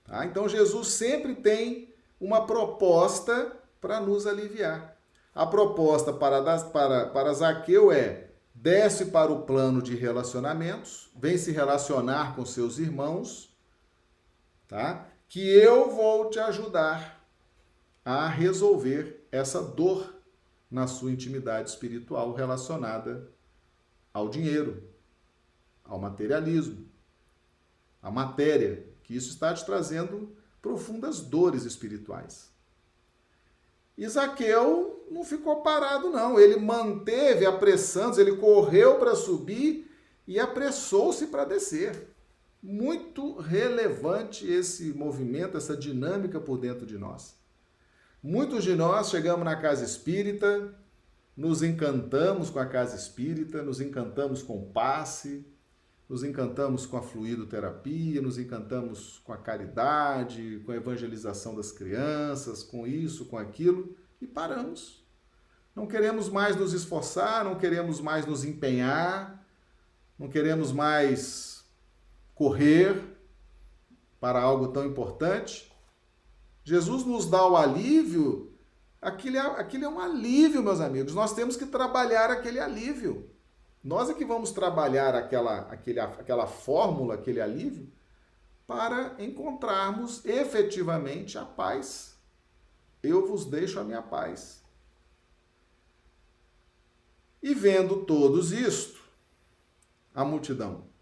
Tá? 0.05 0.25
Então 0.25 0.49
Jesus 0.49 0.89
sempre 0.89 1.35
tem 1.35 1.93
uma 2.21 2.47
proposta 2.47 3.53
para 3.81 4.01
nos 4.01 4.27
aliviar. 4.27 4.97
A 5.35 5.47
proposta 5.47 6.13
para, 6.13 6.43
para, 6.61 7.07
para 7.07 7.33
Zaqueu 7.33 7.91
é 7.91 8.29
desce 8.55 9.07
para 9.07 9.33
o 9.33 9.43
plano 9.43 9.83
de 9.83 9.97
relacionamentos, 9.97 11.11
vem 11.17 11.37
se 11.37 11.51
relacionar 11.51 12.37
com 12.37 12.45
seus 12.45 12.79
irmãos, 12.79 13.51
tá? 14.69 15.09
Que 15.29 15.41
eu 15.41 15.91
vou 15.91 16.31
te 16.31 16.39
ajudar 16.39 17.21
a 18.05 18.29
resolver 18.29 19.27
essa 19.33 19.63
dor 19.63 20.12
na 20.73 20.87
sua 20.87 21.13
intimidade 21.13 21.69
espiritual 21.69 22.33
relacionada 22.33 23.31
ao 24.13 24.31
dinheiro, 24.31 24.83
ao 25.85 25.99
materialismo, 25.99 26.89
à 28.03 28.11
matéria, 28.11 28.87
que 29.03 29.15
isso 29.15 29.29
está 29.29 29.53
te 29.53 29.67
trazendo 29.67 30.35
profundas 30.63 31.21
dores 31.21 31.65
espirituais. 31.65 32.51
Isaqueu 33.99 35.07
não 35.11 35.23
ficou 35.25 35.61
parado, 35.61 36.09
não. 36.09 36.41
Ele 36.41 36.57
manteve 36.57 37.45
apressando, 37.45 38.19
ele 38.19 38.37
correu 38.37 38.99
para 38.99 39.15
subir 39.15 39.91
e 40.27 40.41
apressou-se 40.41 41.27
para 41.27 41.45
descer. 41.45 42.09
Muito 42.63 43.37
relevante 43.37 44.51
esse 44.51 44.95
movimento, 44.95 45.59
essa 45.59 45.77
dinâmica 45.77 46.41
por 46.41 46.57
dentro 46.57 46.87
de 46.87 46.97
nós. 46.97 47.42
Muitos 48.23 48.63
de 48.63 48.77
nós 48.77 49.11
chegamos 49.11 49.45
na 49.45 49.57
casa 49.57 49.85
espírita, 49.85 50.73
nos 51.37 51.61
encantamos 51.61 52.51
com 52.51 52.61
a 52.61 52.67
casa 52.67 52.95
espírita, 52.95 53.65
nos 53.65 53.81
encantamos 53.81 54.45
com 54.45 54.59
o 54.59 54.67
passe, 54.67 55.45
nos 56.09 56.23
encantamos 56.23 56.87
com 56.87 56.97
a 56.97 57.03
fluidoterapia, 57.03 58.23
nos 58.23 58.39
encantamos 58.39 59.21
com 59.25 59.33
a 59.33 59.37
caridade, 59.37 60.63
com 60.65 60.71
a 60.71 60.77
evangelização 60.77 61.57
das 61.57 61.73
crianças, 61.73 62.63
com 62.63 62.87
isso, 62.87 63.25
com 63.25 63.37
aquilo, 63.37 63.97
e 64.21 64.27
paramos. 64.29 65.05
Não 65.75 65.89
queremos 65.89 66.29
mais 66.29 66.55
nos 66.55 66.73
esforçar, 66.73 67.45
não 67.45 67.57
queremos 67.57 68.01
mais 68.01 68.25
nos 68.25 68.45
empenhar, 68.45 69.45
não 70.17 70.29
queremos 70.29 70.71
mais 70.71 71.65
correr 72.37 73.03
para 74.21 74.41
algo 74.41 74.69
tão 74.69 74.87
importante. 74.87 75.72
Jesus 76.65 77.05
nos 77.05 77.27
dá 77.27 77.47
o 77.47 77.57
alívio, 77.57 78.53
aquilo 79.01 79.37
é, 79.37 79.41
aquilo 79.41 79.85
é 79.85 79.89
um 79.89 79.99
alívio, 79.99 80.63
meus 80.63 80.81
amigos. 80.81 81.15
Nós 81.15 81.35
temos 81.35 81.57
que 81.57 81.67
trabalhar 81.67 82.31
aquele 82.31 82.61
alívio. 82.61 83.29
Nós 83.83 84.09
é 84.09 84.15
que 84.15 84.25
vamos 84.25 84.53
trabalhar 84.53 85.15
aquela, 85.15 85.61
aquele, 85.63 85.99
aquela 85.99 86.47
fórmula, 86.47 87.15
aquele 87.15 87.41
alívio, 87.41 87.91
para 88.67 89.17
encontrarmos 89.19 90.25
efetivamente 90.25 91.37
a 91.37 91.45
paz. 91.45 92.17
Eu 93.03 93.27
vos 93.27 93.45
deixo 93.45 93.81
a 93.81 93.85
minha 93.85 94.03
paz. 94.03 94.63
E 97.43 97.53
vendo 97.55 98.05
todos 98.05 98.53
isto, 98.53 99.03
a 100.15 100.25
multidão 100.25 100.93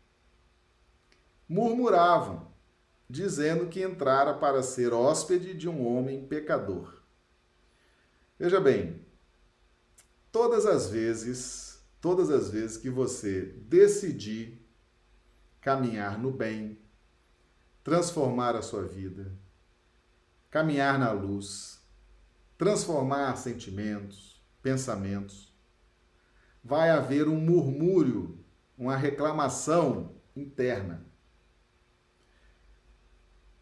murmuravam, 1.50 2.49
dizendo 3.10 3.66
que 3.66 3.82
entrara 3.82 4.34
para 4.34 4.62
ser 4.62 4.92
hóspede 4.92 5.52
de 5.54 5.68
um 5.68 5.86
homem 5.86 6.24
pecador. 6.26 7.02
Veja 8.38 8.60
bem, 8.60 9.04
todas 10.30 10.64
as 10.64 10.88
vezes 10.88 11.70
todas 12.00 12.30
as 12.30 12.50
vezes 12.50 12.76
que 12.76 12.88
você 12.88 13.42
decidir 13.42 14.66
caminhar 15.60 16.18
no 16.18 16.32
bem, 16.32 16.78
transformar 17.84 18.56
a 18.56 18.62
sua 18.62 18.84
vida, 18.84 19.30
caminhar 20.50 20.98
na 20.98 21.12
luz, 21.12 21.80
transformar 22.56 23.36
sentimentos, 23.36 24.42
pensamentos, 24.62 25.54
vai 26.64 26.90
haver 26.90 27.28
um 27.28 27.38
murmúrio, 27.38 28.38
uma 28.76 28.96
reclamação 28.96 30.14
interna. 30.34 31.06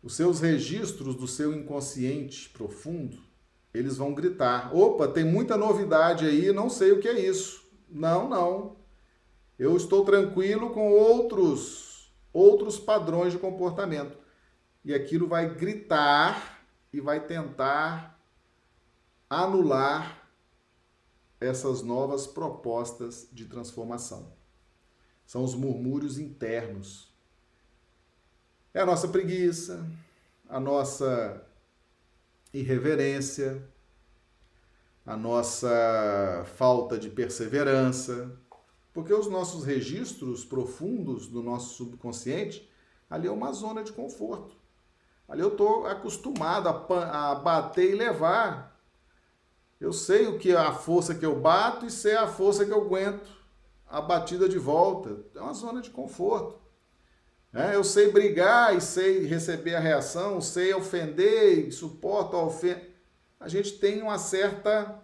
Os 0.03 0.15
seus 0.15 0.41
registros 0.41 1.15
do 1.15 1.27
seu 1.27 1.53
inconsciente 1.53 2.49
profundo, 2.51 3.19
eles 3.75 3.97
vão 3.97 4.15
gritar: 4.15 4.75
opa, 4.75 5.09
tem 5.09 5.25
muita 5.25 5.57
novidade 5.57 6.27
aí, 6.27 6.53
não 6.53 6.71
sei 6.71 6.93
o 6.93 7.01
que 7.01 7.09
é 7.09 7.21
isso. 7.21 7.67
Não, 7.89 8.29
não. 8.29 8.77
Eu 9.59 9.77
estou 9.77 10.05
tranquilo 10.05 10.71
com 10.71 10.91
outros 10.93 11.89
outros 12.33 12.79
padrões 12.79 13.33
de 13.33 13.39
comportamento. 13.39 14.17
E 14.85 14.95
aquilo 14.95 15.27
vai 15.27 15.55
gritar 15.55 16.65
e 16.93 17.01
vai 17.01 17.27
tentar 17.27 18.19
anular 19.29 20.29
essas 21.41 21.83
novas 21.83 22.27
propostas 22.27 23.29
de 23.33 23.45
transformação. 23.45 24.33
São 25.27 25.45
os 25.45 25.55
murmúrios 25.55 26.19
internos. 26.19 27.13
É 28.79 28.81
a 28.81 28.87
nossa 28.87 29.09
preguiça, 29.09 29.85
a 30.49 30.61
nossa 30.61 31.45
irreverência, 32.55 33.61
a 35.05 35.17
nossa 35.17 36.47
falta 36.55 36.97
de 36.97 37.11
perseverança, 37.11 38.31
porque 38.95 39.13
os 39.13 39.27
nossos 39.27 39.65
registros 39.65 40.45
profundos 40.45 41.27
do 41.27 41.43
nosso 41.43 41.75
subconsciente, 41.75 42.71
ali 43.11 43.27
é 43.27 43.33
uma 43.33 43.53
zona 43.53 43.83
de 43.83 43.91
conforto. 43.91 44.55
Ali 45.29 45.41
eu 45.41 45.49
estou 45.49 45.85
acostumado 45.85 46.69
a, 46.69 47.33
a 47.33 47.35
bater 47.35 47.91
e 47.91 47.97
levar. 47.97 48.81
Eu 49.81 49.93
sei 49.93 50.29
o 50.29 50.39
que 50.39 50.53
é 50.53 50.57
a 50.57 50.73
força 50.73 51.17
que 51.17 51.27
eu 51.27 51.41
bato 51.41 51.85
e 51.85 51.91
sei 51.91 52.15
a 52.15 52.29
força 52.29 52.65
que 52.65 52.71
eu 52.71 52.83
aguento. 52.83 53.29
A 53.89 54.01
batida 54.01 54.49
de 54.49 54.57
volta. 54.57 55.19
É 55.35 55.41
uma 55.41 55.53
zona 55.53 55.83
de 55.83 55.91
conforto. 55.91 56.68
É, 57.53 57.75
eu 57.75 57.83
sei 57.83 58.11
brigar 58.13 58.77
e 58.77 58.81
sei 58.81 59.25
receber 59.25 59.75
a 59.75 59.81
reação, 59.81 60.41
sei 60.41 60.75
ofender 60.75 61.67
e 61.67 61.73
suporto 61.73 62.37
a 62.37 62.45
ofensa 62.45 62.89
a 63.41 63.49
gente 63.49 63.79
tem 63.79 64.03
uma 64.03 64.19
certa 64.19 65.01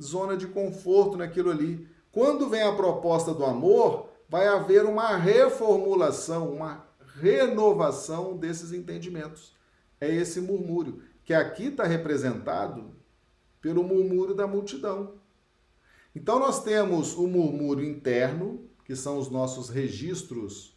zona 0.00 0.36
de 0.36 0.46
conforto 0.46 1.16
naquilo 1.16 1.50
ali. 1.50 1.88
Quando 2.10 2.48
vem 2.48 2.62
a 2.62 2.74
proposta 2.74 3.32
do 3.32 3.44
amor, 3.44 4.08
vai 4.28 4.48
haver 4.48 4.84
uma 4.84 5.16
reformulação, 5.16 6.52
uma 6.52 6.86
renovação 7.20 8.36
desses 8.36 8.72
entendimentos. 8.72 9.54
É 10.00 10.12
esse 10.12 10.40
murmúrio, 10.40 11.02
que 11.24 11.32
aqui 11.32 11.66
está 11.66 11.84
representado 11.84 12.90
pelo 13.60 13.84
murmúrio 13.84 14.34
da 14.34 14.46
multidão. 14.46 15.14
Então 16.14 16.38
nós 16.38 16.62
temos 16.62 17.14
o 17.14 17.26
murmúrio 17.26 17.88
interno, 17.88 18.68
que 18.84 18.96
são 18.96 19.18
os 19.18 19.30
nossos 19.30 19.68
registros 19.68 20.73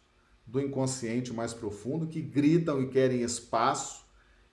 do 0.48 0.60
inconsciente 0.60 1.32
mais 1.32 1.52
profundo, 1.52 2.06
que 2.06 2.22
gritam 2.22 2.80
e 2.82 2.88
querem 2.88 3.20
espaço 3.20 4.06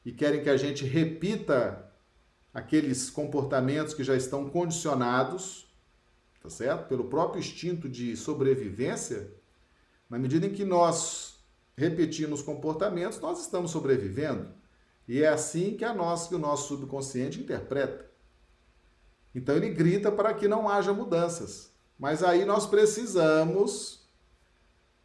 e 0.03 0.11
querem 0.11 0.43
que 0.43 0.49
a 0.49 0.57
gente 0.57 0.83
repita 0.83 1.89
aqueles 2.53 3.09
comportamentos 3.09 3.93
que 3.93 4.03
já 4.03 4.15
estão 4.15 4.49
condicionados, 4.49 5.73
tá 6.43 6.49
certo? 6.49 6.89
Pelo 6.89 7.05
próprio 7.05 7.39
instinto 7.39 7.87
de 7.87 8.15
sobrevivência, 8.17 9.33
na 10.09 10.19
medida 10.19 10.45
em 10.45 10.53
que 10.53 10.65
nós 10.65 11.39
repetimos 11.77 12.41
comportamentos, 12.41 13.19
nós 13.19 13.41
estamos 13.41 13.71
sobrevivendo. 13.71 14.49
E 15.07 15.21
é 15.21 15.29
assim 15.29 15.77
que, 15.77 15.85
a 15.85 15.93
nós, 15.93 16.27
que 16.27 16.35
o 16.35 16.39
nosso 16.39 16.67
subconsciente 16.67 17.39
interpreta. 17.39 18.11
Então 19.33 19.55
ele 19.55 19.69
grita 19.69 20.11
para 20.11 20.33
que 20.33 20.47
não 20.47 20.67
haja 20.67 20.93
mudanças. 20.93 21.73
Mas 21.97 22.21
aí 22.21 22.43
nós 22.43 22.65
precisamos 22.65 24.04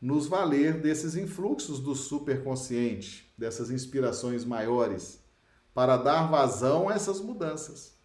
nos 0.01 0.27
valer 0.27 0.81
desses 0.81 1.15
influxos 1.15 1.79
do 1.79 1.95
superconsciente, 1.95 3.31
dessas 3.37 3.71
inspirações 3.71 4.45
maiores 4.45 5.21
para 5.75 5.97
dar 5.97 6.31
vazão 6.31 6.89
a 6.89 6.95
essas 6.95 7.21
mudanças. 7.21 7.99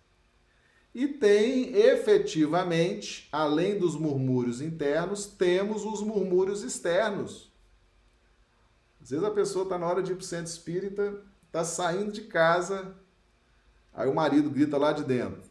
E 0.93 1.07
tem 1.07 1.75
efetivamente, 1.75 3.27
além 3.31 3.77
dos 3.77 3.95
murmúrios 3.95 4.61
internos, 4.61 5.25
temos 5.25 5.83
os 5.83 6.01
murmúrios 6.01 6.63
externos. 6.63 7.51
Às 9.01 9.09
vezes 9.09 9.25
a 9.25 9.31
pessoa 9.31 9.63
está 9.63 9.77
na 9.77 9.87
hora 9.87 10.01
de 10.01 10.11
ir 10.11 10.15
para 10.15 10.23
o 10.23 10.25
centro 10.25 10.51
espírita, 10.51 11.21
está 11.47 11.63
saindo 11.63 12.11
de 12.11 12.21
casa, 12.21 12.95
aí 13.93 14.07
o 14.07 14.15
marido 14.15 14.49
grita 14.49 14.77
lá 14.77 14.93
de 14.93 15.03
dentro: 15.03 15.43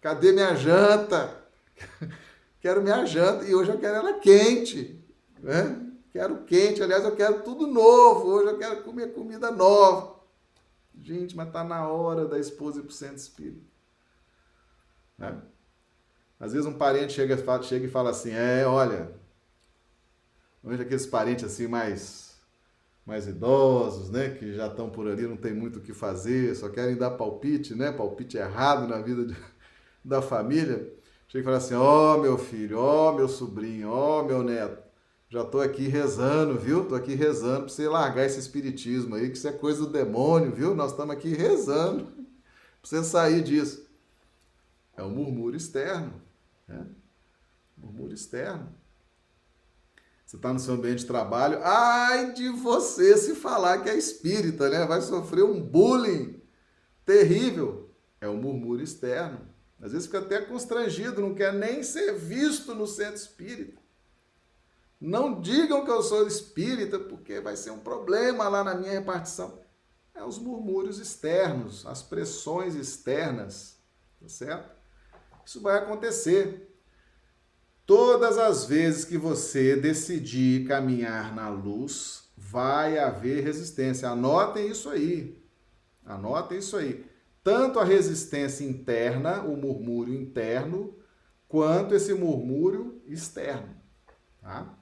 Cadê 0.00 0.32
minha 0.32 0.54
janta? 0.54 1.44
quero 2.60 2.82
minha 2.82 3.04
janta 3.06 3.44
e 3.44 3.54
hoje 3.54 3.70
eu 3.70 3.78
quero 3.78 3.96
ela 3.96 4.18
quente. 4.18 5.01
Né? 5.42 5.92
Quero 6.12 6.44
quente, 6.44 6.82
aliás, 6.82 7.04
eu 7.04 7.16
quero 7.16 7.42
tudo 7.42 7.66
novo. 7.66 8.28
Hoje 8.28 8.50
eu 8.50 8.58
quero 8.58 8.82
comer 8.82 9.12
comida 9.12 9.50
nova. 9.50 10.20
Gente, 10.98 11.36
mas 11.36 11.48
está 11.48 11.64
na 11.64 11.88
hora 11.88 12.26
da 12.26 12.38
esposa 12.38 12.78
ir 12.78 12.82
para 12.82 12.90
o 12.90 12.94
centro 12.94 13.16
espírita. 13.16 13.66
Né? 15.18 15.42
Às 16.38 16.52
vezes 16.52 16.66
um 16.66 16.72
parente 16.72 17.12
chega, 17.12 17.36
chega 17.62 17.86
e 17.86 17.90
fala 17.90 18.10
assim: 18.10 18.30
É, 18.30 18.64
olha, 18.66 19.12
hoje 20.62 20.82
aqueles 20.82 21.06
parentes 21.06 21.44
assim 21.44 21.66
mais 21.66 22.32
mais 23.04 23.26
idosos, 23.26 24.10
né, 24.10 24.30
que 24.30 24.54
já 24.54 24.68
estão 24.68 24.88
por 24.88 25.08
ali, 25.08 25.26
não 25.26 25.36
tem 25.36 25.52
muito 25.52 25.80
o 25.80 25.82
que 25.82 25.92
fazer, 25.92 26.54
só 26.54 26.68
querem 26.68 26.96
dar 26.96 27.10
palpite, 27.10 27.74
né, 27.74 27.90
palpite 27.90 28.36
errado 28.36 28.86
na 28.86 29.00
vida 29.00 29.24
de, 29.24 29.36
da 30.04 30.22
família. 30.22 30.92
Chega 31.26 31.42
e 31.42 31.44
fala 31.44 31.56
assim: 31.56 31.74
Ó, 31.74 32.16
oh, 32.16 32.20
meu 32.20 32.38
filho, 32.38 32.78
ó, 32.78 33.10
oh, 33.10 33.14
meu 33.14 33.28
sobrinho, 33.28 33.88
ó, 33.88 34.20
oh, 34.20 34.24
meu 34.24 34.42
neto, 34.42 34.81
já 35.32 35.40
estou 35.40 35.62
aqui 35.62 35.88
rezando, 35.88 36.58
viu? 36.58 36.82
Estou 36.82 36.98
aqui 36.98 37.14
rezando 37.14 37.60
para 37.60 37.68
você 37.70 37.88
largar 37.88 38.26
esse 38.26 38.38
espiritismo 38.38 39.14
aí, 39.14 39.30
que 39.30 39.38
isso 39.38 39.48
é 39.48 39.52
coisa 39.52 39.80
do 39.80 39.90
demônio, 39.90 40.52
viu? 40.52 40.74
Nós 40.74 40.90
estamos 40.90 41.16
aqui 41.16 41.30
rezando 41.30 42.04
para 42.04 42.20
você 42.82 43.02
sair 43.02 43.42
disso. 43.42 43.88
É 44.94 45.02
o 45.02 45.08
murmúrio 45.08 45.56
externo. 45.56 46.20
Né? 46.68 46.86
Murmúrio 47.78 48.12
externo. 48.12 48.74
Você 50.26 50.36
está 50.36 50.52
no 50.52 50.60
seu 50.60 50.74
ambiente 50.74 50.98
de 50.98 51.06
trabalho, 51.06 51.60
ai 51.62 52.34
de 52.34 52.50
você 52.50 53.16
se 53.16 53.34
falar 53.34 53.78
que 53.78 53.88
é 53.88 53.96
espírita, 53.96 54.68
né? 54.68 54.84
Vai 54.84 55.00
sofrer 55.00 55.44
um 55.44 55.62
bullying 55.62 56.42
terrível. 57.06 57.90
É 58.20 58.28
o 58.28 58.36
murmúrio 58.36 58.84
externo. 58.84 59.40
Às 59.80 59.92
vezes 59.92 60.06
fica 60.06 60.18
até 60.18 60.42
constrangido, 60.42 61.22
não 61.22 61.34
quer 61.34 61.54
nem 61.54 61.82
ser 61.82 62.18
visto 62.18 62.74
no 62.74 62.86
centro 62.86 63.16
espírita. 63.16 63.81
Não 65.04 65.40
digam 65.40 65.84
que 65.84 65.90
eu 65.90 66.00
sou 66.00 66.28
espírita, 66.28 66.96
porque 66.96 67.40
vai 67.40 67.56
ser 67.56 67.72
um 67.72 67.80
problema 67.80 68.48
lá 68.48 68.62
na 68.62 68.72
minha 68.72 68.92
repartição. 68.92 69.58
É 70.14 70.22
os 70.22 70.38
murmúrios 70.38 71.00
externos, 71.00 71.84
as 71.84 72.04
pressões 72.04 72.76
externas, 72.76 73.80
tá 74.20 74.28
certo? 74.28 74.70
Isso 75.44 75.60
vai 75.60 75.78
acontecer. 75.78 76.72
Todas 77.84 78.38
as 78.38 78.64
vezes 78.64 79.04
que 79.04 79.18
você 79.18 79.74
decidir 79.74 80.68
caminhar 80.68 81.34
na 81.34 81.48
luz, 81.48 82.28
vai 82.36 82.96
haver 82.96 83.42
resistência. 83.42 84.08
Anotem 84.08 84.68
isso 84.68 84.88
aí. 84.88 85.36
Anotem 86.06 86.58
isso 86.58 86.76
aí. 86.76 87.04
Tanto 87.42 87.80
a 87.80 87.84
resistência 87.84 88.64
interna, 88.64 89.42
o 89.42 89.56
murmúrio 89.56 90.14
interno, 90.14 90.94
quanto 91.48 91.92
esse 91.92 92.14
murmúrio 92.14 93.02
externo. 93.08 93.74
Tá? 94.40 94.78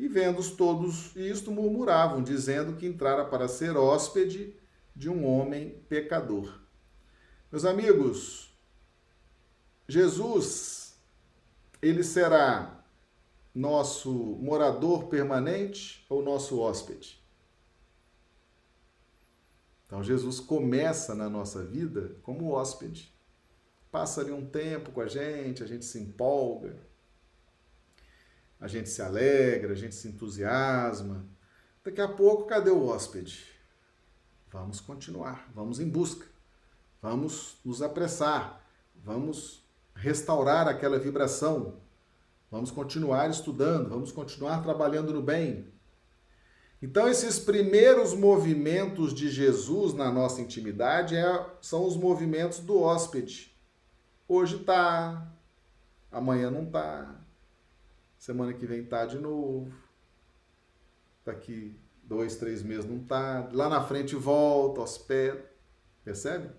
E 0.00 0.08
vendo-os 0.08 0.52
todos 0.52 1.14
isto, 1.14 1.50
murmuravam, 1.50 2.22
dizendo 2.22 2.74
que 2.74 2.86
entrara 2.86 3.22
para 3.22 3.46
ser 3.46 3.76
hóspede 3.76 4.56
de 4.96 5.10
um 5.10 5.26
homem 5.26 5.78
pecador. 5.90 6.58
Meus 7.52 7.66
amigos, 7.66 8.50
Jesus, 9.86 10.98
ele 11.82 12.02
será 12.02 12.82
nosso 13.54 14.10
morador 14.40 15.08
permanente 15.08 16.06
ou 16.08 16.22
nosso 16.22 16.58
hóspede? 16.58 17.22
Então, 19.84 20.02
Jesus 20.02 20.40
começa 20.40 21.14
na 21.14 21.28
nossa 21.28 21.62
vida 21.62 22.16
como 22.22 22.52
hóspede. 22.52 23.14
Passa 23.92 24.22
ali 24.22 24.32
um 24.32 24.46
tempo 24.46 24.92
com 24.92 25.02
a 25.02 25.06
gente, 25.06 25.62
a 25.62 25.66
gente 25.66 25.84
se 25.84 25.98
empolga, 25.98 26.88
a 28.60 28.68
gente 28.68 28.88
se 28.88 29.00
alegra, 29.00 29.72
a 29.72 29.76
gente 29.76 29.94
se 29.94 30.08
entusiasma. 30.08 31.26
Daqui 31.82 32.00
a 32.00 32.08
pouco, 32.08 32.44
cadê 32.44 32.70
o 32.70 32.86
hóspede? 32.86 33.46
Vamos 34.52 34.80
continuar, 34.80 35.48
vamos 35.54 35.80
em 35.80 35.88
busca, 35.88 36.26
vamos 37.00 37.56
nos 37.64 37.80
apressar, 37.80 38.62
vamos 38.94 39.64
restaurar 39.94 40.68
aquela 40.68 40.98
vibração, 40.98 41.80
vamos 42.50 42.70
continuar 42.70 43.30
estudando, 43.30 43.88
vamos 43.88 44.12
continuar 44.12 44.62
trabalhando 44.62 45.12
no 45.12 45.22
bem. 45.22 45.72
Então, 46.82 47.08
esses 47.08 47.38
primeiros 47.38 48.14
movimentos 48.14 49.14
de 49.14 49.30
Jesus 49.30 49.94
na 49.94 50.10
nossa 50.10 50.40
intimidade 50.40 51.14
é, 51.14 51.46
são 51.60 51.86
os 51.86 51.96
movimentos 51.96 52.58
do 52.58 52.80
hóspede. 52.80 53.54
Hoje 54.26 54.58
tá, 54.60 55.30
amanhã 56.10 56.50
não 56.50 56.64
tá, 56.66 57.20
Semana 58.20 58.52
que 58.52 58.66
vem 58.66 58.84
tá 58.84 59.06
de 59.06 59.18
novo. 59.18 59.72
Daqui 61.24 61.74
dois, 62.02 62.36
três 62.36 62.62
meses 62.62 62.84
não 62.84 62.98
tá. 62.98 63.48
Lá 63.50 63.66
na 63.66 63.82
frente 63.82 64.14
volta, 64.14 64.82
hospeda. 64.82 65.42
Percebe? 66.04 66.50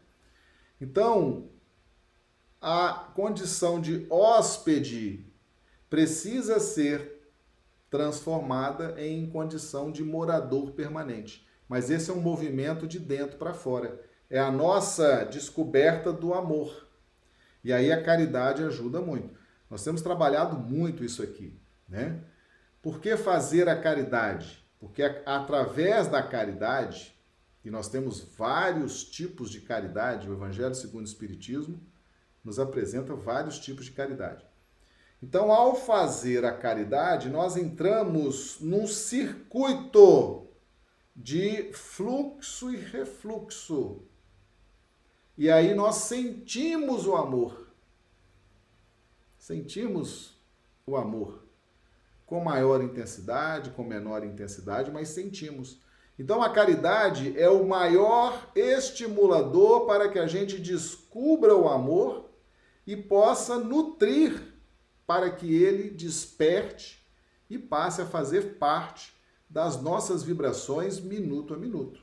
Então, 0.82 1.52
a 2.60 3.12
condição 3.14 3.80
de 3.80 4.08
hóspede 4.10 5.32
precisa 5.88 6.60
ser 6.60 7.32
transformada 7.92 9.00
em 9.00 9.30
condição 9.30 9.92
de 9.92 10.04
morador 10.04 10.72
permanente. 10.72 11.48
Mas 11.70 11.92
esse 11.92 12.10
é 12.10 12.14
um 12.14 12.22
movimento 12.22 12.88
de 12.88 12.98
dentro 12.98 13.38
para 13.38 13.54
fora. 13.54 14.02
É 14.32 14.40
a 14.40 14.50
nossa 14.50 15.26
descoberta 15.26 16.12
do 16.12 16.34
amor. 16.34 16.88
E 17.64 17.72
aí 17.72 17.92
a 17.92 18.02
caridade 18.02 18.64
ajuda 18.64 19.00
muito. 19.00 19.41
Nós 19.72 19.86
temos 19.86 20.02
trabalhado 20.02 20.58
muito 20.58 21.02
isso 21.02 21.24
aqui, 21.24 21.58
né? 21.88 22.20
Por 22.82 23.00
que 23.00 23.16
fazer 23.16 23.70
a 23.70 23.82
caridade? 23.82 24.62
Porque 24.78 25.02
através 25.26 26.10
da 26.10 26.22
caridade, 26.22 27.18
e 27.64 27.70
nós 27.70 27.88
temos 27.88 28.20
vários 28.20 29.06
tipos 29.06 29.50
de 29.50 29.62
caridade, 29.62 30.30
o 30.30 30.34
Evangelho 30.34 30.76
segundo 30.76 31.06
o 31.06 31.08
Espiritismo 31.08 31.80
nos 32.44 32.60
apresenta 32.60 33.16
vários 33.16 33.60
tipos 33.60 33.86
de 33.86 33.92
caridade. 33.92 34.46
Então, 35.24 35.52
ao 35.54 35.74
fazer 35.74 36.44
a 36.44 36.52
caridade, 36.52 37.30
nós 37.30 37.56
entramos 37.56 38.58
num 38.60 38.86
circuito 38.86 40.48
de 41.16 41.72
fluxo 41.72 42.74
e 42.74 42.78
refluxo. 42.78 44.02
E 45.38 45.50
aí 45.50 45.74
nós 45.74 45.96
sentimos 45.96 47.06
o 47.08 47.16
amor 47.16 47.71
sentimos 49.42 50.38
o 50.86 50.96
amor 50.96 51.44
com 52.28 52.40
maior 52.44 52.82
intensidade, 52.82 53.72
com 53.72 53.84
menor 53.84 54.24
intensidade, 54.24 54.92
mas 54.92 55.10
sentimos. 55.10 55.82
Então 56.18 56.44
a 56.44 56.50
caridade 56.50 57.38
é 57.38 57.50
o 57.50 57.68
maior 57.68 58.52
estimulador 58.56 59.88
para 59.88 60.10
que 60.10 60.20
a 60.20 60.28
gente 60.28 60.60
descubra 60.60 61.56
o 61.56 61.68
amor 61.68 62.30
e 62.86 62.96
possa 62.96 63.58
nutrir 63.58 64.54
para 65.08 65.32
que 65.32 65.62
ele 65.62 65.90
desperte 65.90 67.04
e 67.50 67.58
passe 67.58 68.00
a 68.00 68.06
fazer 68.06 68.60
parte 68.60 69.12
das 69.50 69.82
nossas 69.82 70.22
vibrações 70.22 71.00
minuto 71.00 71.56
a 71.56 71.58
minuto. 71.58 72.00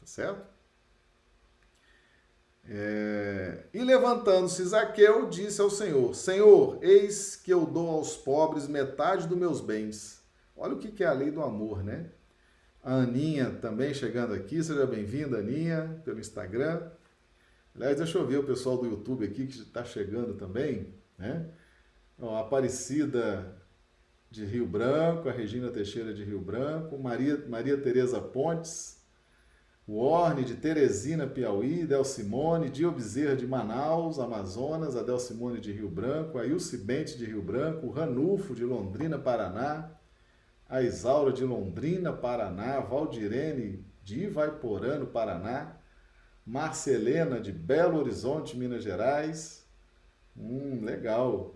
Tá 0.00 0.06
certo? 0.06 0.53
É... 2.68 3.64
E 3.72 3.82
levantando-se 3.82 4.64
Zaqueu, 4.64 5.28
disse 5.28 5.60
ao 5.60 5.70
Senhor: 5.70 6.14
Senhor, 6.14 6.78
eis 6.82 7.36
que 7.36 7.52
eu 7.52 7.66
dou 7.66 7.90
aos 7.90 8.16
pobres 8.16 8.66
metade 8.66 9.26
dos 9.26 9.36
meus 9.36 9.60
bens. 9.60 10.22
Olha 10.56 10.74
o 10.74 10.78
que 10.78 11.02
é 11.02 11.06
a 11.06 11.12
lei 11.12 11.30
do 11.30 11.42
amor, 11.42 11.82
né? 11.82 12.10
A 12.82 12.96
Aninha 12.96 13.50
também 13.50 13.92
chegando 13.92 14.34
aqui, 14.34 14.62
seja 14.62 14.86
bem-vinda, 14.86 15.38
Aninha, 15.38 16.00
pelo 16.04 16.20
Instagram. 16.20 16.90
Aliás, 17.74 17.96
deixa 17.96 18.18
eu 18.18 18.26
ver 18.26 18.38
o 18.38 18.44
pessoal 18.44 18.78
do 18.78 18.86
YouTube 18.86 19.24
aqui 19.24 19.46
que 19.46 19.58
está 19.58 19.84
chegando 19.84 20.34
também, 20.34 20.94
né? 21.18 21.48
Ó, 22.18 22.36
Aparecida 22.36 23.56
de 24.30 24.44
Rio 24.44 24.66
Branco, 24.66 25.28
a 25.28 25.32
Regina 25.32 25.70
Teixeira 25.70 26.12
de 26.12 26.22
Rio 26.24 26.40
Branco, 26.40 26.98
Maria, 26.98 27.44
Maria 27.48 27.76
Tereza 27.76 28.20
Pontes, 28.20 29.03
o 29.86 29.98
Orne 29.98 30.44
de 30.44 30.54
Teresina, 30.54 31.26
Piauí, 31.26 31.84
Del 31.84 32.04
Simone, 32.04 32.70
Dio 32.70 32.90
Bezerra 32.90 33.36
de 33.36 33.46
Manaus, 33.46 34.18
Amazonas, 34.18 34.96
a 34.96 35.02
Del 35.02 35.20
Simone 35.20 35.60
de 35.60 35.72
Rio 35.72 35.90
Branco, 35.90 36.38
a 36.38 36.42
Bente 36.42 37.18
de 37.18 37.26
Rio 37.26 37.42
Branco, 37.42 37.86
o 37.86 37.90
Ranulfo 37.90 38.54
de 38.54 38.64
Londrina, 38.64 39.18
Paraná, 39.18 39.90
a 40.66 40.80
Isaura 40.80 41.32
de 41.32 41.44
Londrina, 41.44 42.12
Paraná, 42.12 42.80
Valdirene 42.80 43.84
de 44.02 44.24
Ivaiporã, 44.24 44.98
no 44.98 45.06
Paraná, 45.06 45.76
Marcelena 46.46 47.38
de 47.38 47.52
Belo 47.52 47.98
Horizonte, 47.98 48.56
Minas 48.56 48.82
Gerais. 48.82 49.66
Hum, 50.36 50.80
legal. 50.82 51.54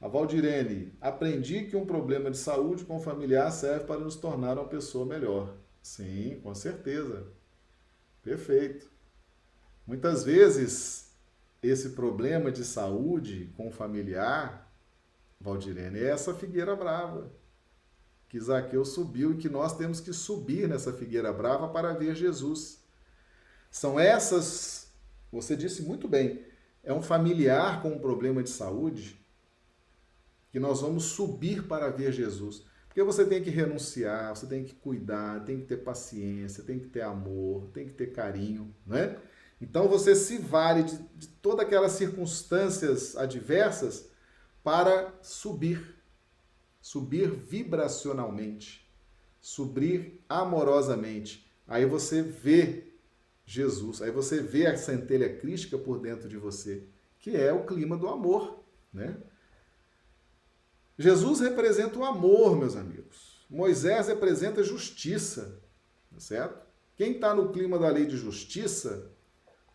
A 0.00 0.06
Valdirene, 0.06 0.92
aprendi 1.00 1.64
que 1.64 1.76
um 1.76 1.86
problema 1.86 2.30
de 2.30 2.36
saúde 2.36 2.84
com 2.84 3.00
familiar 3.00 3.50
serve 3.50 3.84
para 3.84 4.00
nos 4.00 4.14
tornar 4.16 4.58
uma 4.58 4.68
pessoa 4.68 5.04
melhor. 5.04 5.56
Sim, 5.82 6.40
com 6.42 6.54
certeza. 6.54 7.26
Perfeito. 8.24 8.90
Muitas 9.86 10.24
vezes, 10.24 11.10
esse 11.62 11.90
problema 11.90 12.50
de 12.50 12.64
saúde 12.64 13.52
com 13.54 13.68
o 13.68 13.70
familiar, 13.70 14.72
Valdirene, 15.38 15.98
é 15.98 16.08
essa 16.08 16.34
figueira 16.34 16.74
brava 16.74 17.30
que 18.30 18.40
Zaqueu 18.40 18.84
subiu 18.84 19.32
e 19.32 19.36
que 19.36 19.48
nós 19.48 19.76
temos 19.76 20.00
que 20.00 20.12
subir 20.12 20.66
nessa 20.66 20.92
figueira 20.92 21.32
brava 21.32 21.68
para 21.68 21.92
ver 21.92 22.16
Jesus. 22.16 22.82
São 23.70 24.00
essas, 24.00 24.90
você 25.30 25.54
disse 25.54 25.82
muito 25.82 26.08
bem, 26.08 26.44
é 26.82 26.92
um 26.92 27.02
familiar 27.02 27.82
com 27.82 27.90
um 27.90 27.98
problema 27.98 28.42
de 28.42 28.50
saúde 28.50 29.22
que 30.50 30.58
nós 30.58 30.80
vamos 30.80 31.04
subir 31.04 31.68
para 31.68 31.90
ver 31.90 32.10
Jesus. 32.10 32.64
Porque 32.94 33.02
você 33.02 33.24
tem 33.24 33.42
que 33.42 33.50
renunciar, 33.50 34.36
você 34.36 34.46
tem 34.46 34.62
que 34.62 34.72
cuidar, 34.72 35.44
tem 35.44 35.58
que 35.58 35.66
ter 35.66 35.78
paciência, 35.78 36.62
tem 36.62 36.78
que 36.78 36.86
ter 36.86 37.00
amor, 37.00 37.66
tem 37.72 37.88
que 37.88 37.92
ter 37.92 38.12
carinho, 38.12 38.72
né? 38.86 39.18
Então 39.60 39.88
você 39.88 40.14
se 40.14 40.38
vale 40.38 40.84
de, 40.84 40.96
de 41.16 41.26
todas 41.26 41.66
aquelas 41.66 41.90
circunstâncias 41.90 43.16
adversas 43.16 44.08
para 44.62 45.12
subir, 45.20 45.96
subir 46.80 47.30
vibracionalmente, 47.30 48.88
subir 49.40 50.24
amorosamente. 50.28 51.50
Aí 51.66 51.84
você 51.84 52.22
vê 52.22 52.92
Jesus, 53.44 54.02
aí 54.02 54.12
você 54.12 54.40
vê 54.40 54.68
a 54.68 54.76
centelha 54.76 55.36
crística 55.36 55.76
por 55.76 55.98
dentro 55.98 56.28
de 56.28 56.36
você, 56.36 56.84
que 57.18 57.36
é 57.36 57.52
o 57.52 57.66
clima 57.66 57.96
do 57.96 58.06
amor, 58.06 58.62
né? 58.92 59.16
Jesus 60.98 61.40
representa 61.40 61.98
o 61.98 62.04
amor, 62.04 62.56
meus 62.56 62.76
amigos. 62.76 63.44
Moisés 63.50 64.08
representa 64.08 64.62
justiça, 64.62 65.60
tá 66.12 66.20
certo? 66.20 66.66
Quem 66.96 67.12
está 67.12 67.34
no 67.34 67.50
clima 67.50 67.78
da 67.78 67.88
lei 67.88 68.06
de 68.06 68.16
justiça 68.16 69.10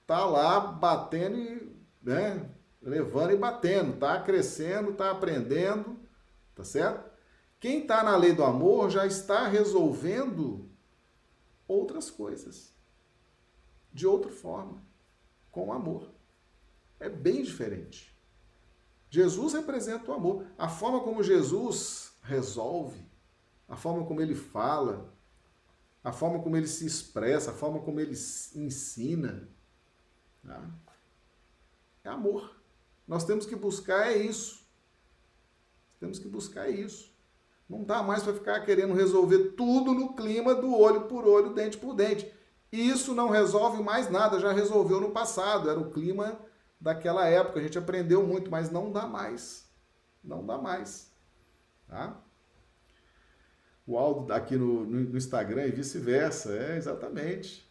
está 0.02 0.26
lá 0.26 0.60
batendo 0.60 1.38
e, 1.38 1.76
né, 2.02 2.50
levando 2.82 3.32
e 3.32 3.38
batendo, 3.38 3.94
está 3.94 4.22
crescendo, 4.22 4.92
está 4.92 5.12
aprendendo, 5.12 6.00
tá 6.56 6.64
certo? 6.64 7.10
Quem 7.60 7.82
está 7.82 8.04
na 8.04 8.16
lei 8.16 8.34
do 8.34 8.44
amor 8.44 8.90
já 8.90 9.06
está 9.06 9.48
resolvendo 9.48 10.70
outras 11.68 12.10
coisas 12.10 12.74
de 13.92 14.08
outra 14.08 14.32
forma, 14.32 14.82
com 15.52 15.74
amor. 15.74 16.10
É 17.00 17.10
bem 17.10 17.44
diferente. 17.44 18.16
Jesus 19.10 19.54
representa 19.54 20.12
o 20.12 20.14
amor. 20.14 20.46
A 20.58 20.70
forma 20.70 21.02
como 21.02 21.24
Jesus 21.24 22.14
resolve, 22.22 23.04
a 23.68 23.76
forma 23.76 24.06
como 24.06 24.22
ele 24.22 24.36
fala, 24.36 25.12
a 26.04 26.12
forma 26.12 26.40
como 26.42 26.56
ele 26.56 26.68
se 26.68 26.86
expressa, 26.86 27.52
a 27.52 27.54
forma 27.54 27.80
como 27.80 28.00
ele 28.00 28.14
ensina, 28.56 29.50
tá? 30.46 30.64
é 32.04 32.10
amor. 32.10 32.56
Nós 33.08 33.24
temos 33.24 33.46
que 33.46 33.56
buscar 33.56 34.12
é 34.12 34.18
isso. 34.18 34.68
Temos 36.00 36.20
que 36.20 36.28
buscar 36.28 36.68
é 36.68 36.72
isso. 36.72 37.12
Não 37.68 37.84
dá 37.84 38.02
mais 38.02 38.24
para 38.24 38.34
ficar 38.34 38.62
querendo 38.62 38.94
resolver 38.94 39.50
tudo 39.50 39.94
no 39.94 40.16
clima 40.16 40.56
do 40.56 40.76
olho 40.76 41.08
por 41.08 41.28
olho, 41.28 41.54
dente 41.54 41.78
por 41.78 41.94
dente. 41.94 42.32
Isso 42.72 43.14
não 43.14 43.30
resolve 43.30 43.82
mais 43.82 44.10
nada, 44.10 44.40
já 44.40 44.52
resolveu 44.52 45.02
no 45.02 45.12
passado, 45.12 45.70
era 45.70 45.80
o 45.80 45.92
clima 45.92 46.40
daquela 46.80 47.28
época. 47.28 47.60
A 47.60 47.64
gente 47.64 47.78
aprendeu 47.78 48.26
muito, 48.26 48.50
mas 48.50 48.70
não 48.70 48.92
dá 48.92 49.06
mais. 49.06 49.70
Não 50.24 50.46
dá 50.46 50.58
mais. 50.58 51.12
Tá? 51.88 52.22
O 53.86 53.98
Aldo 53.98 54.32
aqui 54.32 54.56
no, 54.56 54.86
no 54.86 55.18
Instagram 55.18 55.66
e 55.66 55.72
vice-versa. 55.72 56.54
É, 56.54 56.78
exatamente. 56.78 57.68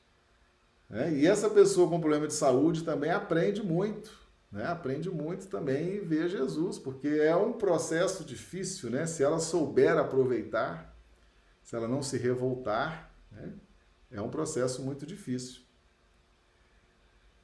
É, 0.90 1.10
e 1.12 1.26
essa 1.26 1.48
pessoa 1.48 1.88
com 1.88 2.00
problema 2.00 2.26
de 2.26 2.34
saúde 2.34 2.84
também 2.84 3.10
aprende 3.10 3.62
muito. 3.62 4.26
Né? 4.50 4.64
Aprende 4.66 5.10
muito 5.10 5.46
também 5.48 5.96
e 5.96 6.00
vê 6.00 6.28
Jesus, 6.28 6.78
porque 6.78 7.08
é 7.08 7.36
um 7.36 7.52
processo 7.52 8.24
difícil, 8.24 8.90
né? 8.90 9.04
Se 9.04 9.22
ela 9.22 9.38
souber 9.38 9.98
aproveitar, 9.98 10.96
se 11.62 11.76
ela 11.76 11.86
não 11.86 12.02
se 12.02 12.16
revoltar, 12.16 13.12
né? 13.30 13.52
é 14.10 14.22
um 14.22 14.30
processo 14.30 14.82
muito 14.82 15.04
difícil 15.04 15.67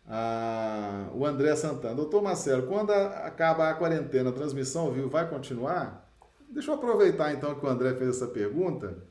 a, 0.07 1.09
o 1.12 1.24
André 1.24 1.55
Santana. 1.57 1.94
Doutor 1.94 2.22
Marcelo, 2.22 2.66
quando 2.66 2.90
a, 2.90 3.26
acaba 3.26 3.70
a 3.70 3.74
quarentena, 3.74 4.30
a 4.30 4.32
transmissão 4.32 4.92
viu, 4.92 5.09
vai 5.09 5.28
continuar? 5.28 6.11
Deixa 6.48 6.70
eu 6.70 6.74
aproveitar 6.74 7.32
então 7.32 7.55
que 7.55 7.64
o 7.64 7.68
André 7.68 7.94
fez 7.94 8.16
essa 8.16 8.26
pergunta 8.26 9.02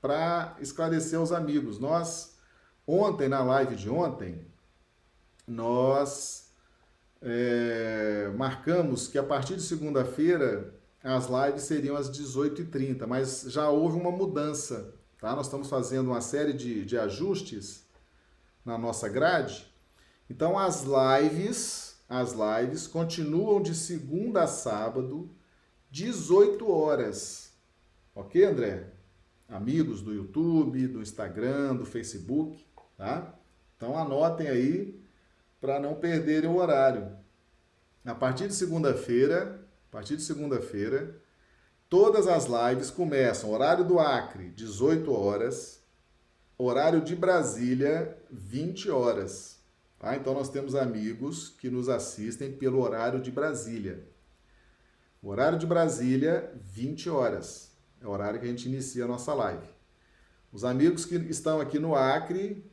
para 0.00 0.56
esclarecer 0.60 1.18
aos 1.18 1.32
amigos. 1.32 1.78
Nós, 1.78 2.36
ontem, 2.86 3.28
na 3.28 3.42
live 3.42 3.74
de 3.74 3.90
ontem, 3.90 4.46
nós 5.46 6.50
é, 7.20 8.30
marcamos 8.36 9.08
que 9.08 9.18
a 9.18 9.22
partir 9.22 9.56
de 9.56 9.62
segunda-feira 9.62 10.74
as 11.02 11.28
lives 11.28 11.62
seriam 11.62 11.96
às 11.96 12.10
18h30, 12.10 13.06
mas 13.06 13.42
já 13.48 13.68
houve 13.68 13.96
uma 13.96 14.10
mudança. 14.10 14.92
Tá? 15.20 15.34
Nós 15.36 15.46
estamos 15.46 15.68
fazendo 15.68 16.08
uma 16.08 16.20
série 16.20 16.52
de, 16.52 16.84
de 16.84 16.98
ajustes 16.98 17.86
na 18.64 18.76
nossa 18.76 19.08
grade 19.08 19.75
então 20.28 20.58
as 20.58 20.84
lives, 20.84 21.96
as 22.08 22.32
lives 22.32 22.86
continuam 22.86 23.62
de 23.62 23.74
segunda 23.74 24.42
a 24.42 24.46
sábado, 24.46 25.30
18 25.90 26.70
horas. 26.70 27.52
OK, 28.14 28.44
André? 28.44 28.92
Amigos 29.48 30.02
do 30.02 30.12
YouTube, 30.12 30.88
do 30.88 31.00
Instagram, 31.00 31.76
do 31.76 31.86
Facebook, 31.86 32.64
tá? 32.96 33.34
Então 33.76 33.96
anotem 33.96 34.48
aí 34.48 35.00
para 35.60 35.78
não 35.78 35.94
perderem 35.94 36.50
o 36.50 36.56
horário. 36.56 37.16
A 38.04 38.14
partir 38.14 38.48
de 38.48 38.54
segunda-feira, 38.54 39.60
a 39.88 39.92
partir 39.92 40.16
de 40.16 40.22
segunda-feira, 40.22 41.20
todas 41.88 42.26
as 42.26 42.46
lives 42.46 42.90
começam 42.90 43.50
horário 43.50 43.84
do 43.84 43.98
Acre, 43.98 44.50
18 44.50 45.12
horas, 45.12 45.80
horário 46.58 47.00
de 47.00 47.14
Brasília, 47.14 48.16
20 48.30 48.90
horas. 48.90 49.55
Tá? 50.06 50.14
Então 50.14 50.34
nós 50.34 50.48
temos 50.48 50.76
amigos 50.76 51.48
que 51.48 51.68
nos 51.68 51.88
assistem 51.88 52.52
pelo 52.52 52.80
horário 52.80 53.20
de 53.20 53.28
Brasília. 53.28 54.06
O 55.20 55.30
horário 55.30 55.58
de 55.58 55.66
Brasília, 55.66 56.54
20 56.62 57.10
horas. 57.10 57.72
É 58.00 58.06
o 58.06 58.10
horário 58.10 58.38
que 58.38 58.46
a 58.46 58.48
gente 58.48 58.68
inicia 58.68 59.04
a 59.04 59.08
nossa 59.08 59.34
live. 59.34 59.66
Os 60.52 60.62
amigos 60.62 61.04
que 61.04 61.16
estão 61.16 61.60
aqui 61.60 61.80
no 61.80 61.96
Acre, 61.96 62.64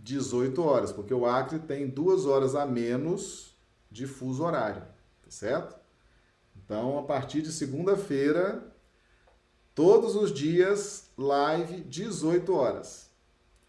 18 0.00 0.60
horas, 0.60 0.90
porque 0.90 1.14
o 1.14 1.26
Acre 1.26 1.60
tem 1.60 1.88
duas 1.88 2.26
horas 2.26 2.56
a 2.56 2.66
menos 2.66 3.56
de 3.88 4.08
fuso 4.08 4.42
horário, 4.42 4.82
tá 5.22 5.30
certo? 5.30 5.78
Então, 6.56 6.98
a 6.98 7.04
partir 7.04 7.40
de 7.40 7.52
segunda-feira, 7.52 8.66
todos 9.76 10.16
os 10.16 10.34
dias, 10.34 11.08
live 11.16 11.82
18 11.82 12.52
horas 12.52 13.09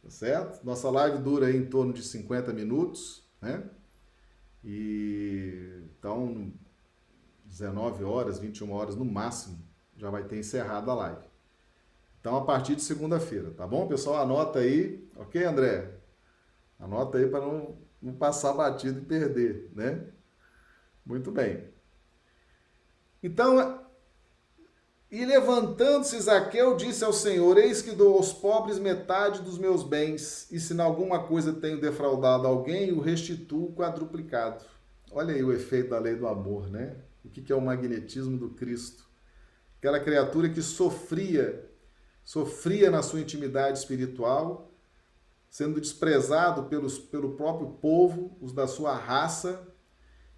tá 0.02 0.10
certo? 0.10 0.64
Nossa 0.64 0.90
live 0.90 1.20
dura 1.20 1.52
em 1.52 1.66
torno 1.66 1.94
de 1.94 2.04
50 2.04 2.54
minutos, 2.54 3.24
né? 3.42 3.64
E 4.64 5.84
então 5.98 6.54
19 7.46 8.04
horas, 8.04 8.40
21 8.40 8.72
horas 8.72 8.96
no 8.96 9.06
máximo, 9.06 9.60
já 9.98 10.10
vai 10.10 10.24
ter 10.24 10.38
encerrado 10.40 10.90
a 10.90 10.96
live. 10.96 11.32
Então 12.20 12.36
a 12.36 12.46
partir 12.46 12.76
de 12.76 12.82
segunda-feira, 12.82 13.52
tá 13.52 13.66
bom, 13.66 13.88
pessoal? 13.88 14.22
Anota 14.22 14.60
aí, 14.60 15.08
ok, 15.16 15.44
André? 15.44 16.00
Anota 16.80 17.18
aí 17.18 17.28
para 17.28 17.42
não, 17.42 17.78
não 18.02 18.14
passar 18.14 18.54
batido 18.54 19.00
e 19.00 19.06
perder, 19.06 19.72
né? 19.76 20.08
Muito 21.06 21.32
bem. 21.32 21.68
Então, 23.24 23.81
e 25.12 25.26
levantando-se 25.26 26.18
Zaqueu, 26.22 26.78
disse 26.78 27.04
ao 27.04 27.12
Senhor: 27.12 27.58
Eis 27.58 27.82
que 27.82 27.92
dou 27.92 28.16
aos 28.16 28.32
pobres 28.32 28.80
metade 28.80 29.42
dos 29.42 29.58
meus 29.58 29.84
bens, 29.84 30.48
e 30.50 30.58
se 30.58 30.74
em 30.74 30.80
alguma 30.80 31.24
coisa 31.24 31.52
tenho 31.52 31.82
defraudado 31.82 32.48
alguém, 32.48 32.94
o 32.94 33.02
restituo 33.02 33.74
quadruplicado. 33.74 34.64
Olha 35.12 35.36
aí 35.36 35.44
o 35.44 35.52
efeito 35.52 35.90
da 35.90 36.00
lei 36.00 36.16
do 36.16 36.26
amor, 36.26 36.70
né? 36.70 36.96
O 37.26 37.30
que 37.30 37.52
é 37.52 37.56
o 37.56 37.60
magnetismo 37.60 38.38
do 38.38 38.52
Cristo? 38.52 39.04
Aquela 39.78 40.00
criatura 40.00 40.48
que 40.48 40.62
sofria, 40.62 41.70
sofria 42.24 42.90
na 42.90 43.02
sua 43.02 43.20
intimidade 43.20 43.78
espiritual, 43.78 44.72
sendo 45.50 45.82
desprezado 45.82 46.64
pelos, 46.64 46.98
pelo 46.98 47.34
próprio 47.36 47.68
povo, 47.82 48.38
os 48.40 48.54
da 48.54 48.66
sua 48.66 48.96
raça, 48.96 49.68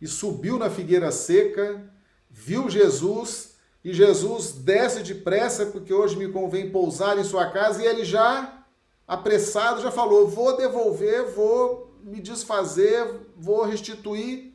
e 0.02 0.08
subiu 0.08 0.58
na 0.58 0.72
figueira 0.72 1.12
seca, 1.12 1.88
viu 2.28 2.68
Jesus 2.68 3.53
e 3.84 3.94
Jesus 3.94 4.54
desce 4.54 5.04
depressa, 5.04 5.66
porque 5.66 5.94
hoje 5.94 6.16
me 6.16 6.32
convém 6.32 6.72
pousar 6.72 7.18
em 7.18 7.24
sua 7.24 7.52
casa, 7.52 7.82
e 7.82 7.86
ele 7.86 8.06
já, 8.06 8.66
apressado, 9.08 9.82
já 9.82 9.92
falou: 9.92 10.28
vou 10.28 10.56
devolver, 10.56 11.32
vou 11.32 11.94
me 12.02 12.22
desfazer, 12.22 13.28
vou 13.36 13.64
restituir. 13.64 14.54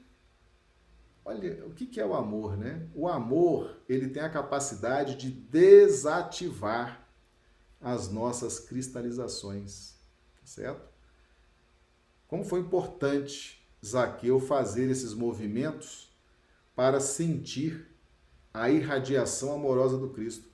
Olha, 1.25 1.63
o 1.67 1.75
que 1.75 2.01
é 2.01 2.07
o 2.07 2.15
amor, 2.15 2.57
né? 2.57 2.89
O 2.95 3.07
amor, 3.07 3.77
ele 3.87 4.09
tem 4.09 4.23
a 4.23 4.31
capacidade 4.31 5.15
de 5.15 5.31
desativar 5.31 7.07
as 7.81 8.09
nossas 8.09 8.59
cristalizações, 8.59 9.95
tá 10.41 10.47
certo? 10.47 10.89
Como 12.27 12.45
foi 12.45 12.61
importante 12.61 13.63
Zaqueu 13.85 14.41
fazer 14.41 14.91
esses 14.91 15.13
movimentos 15.15 16.11
para 16.75 16.99
sentir 16.99 17.88
a 18.59 18.71
irradiação 18.71 19.53
amorosa 19.53 19.97
do 19.97 20.11
Cristo. 20.11 20.49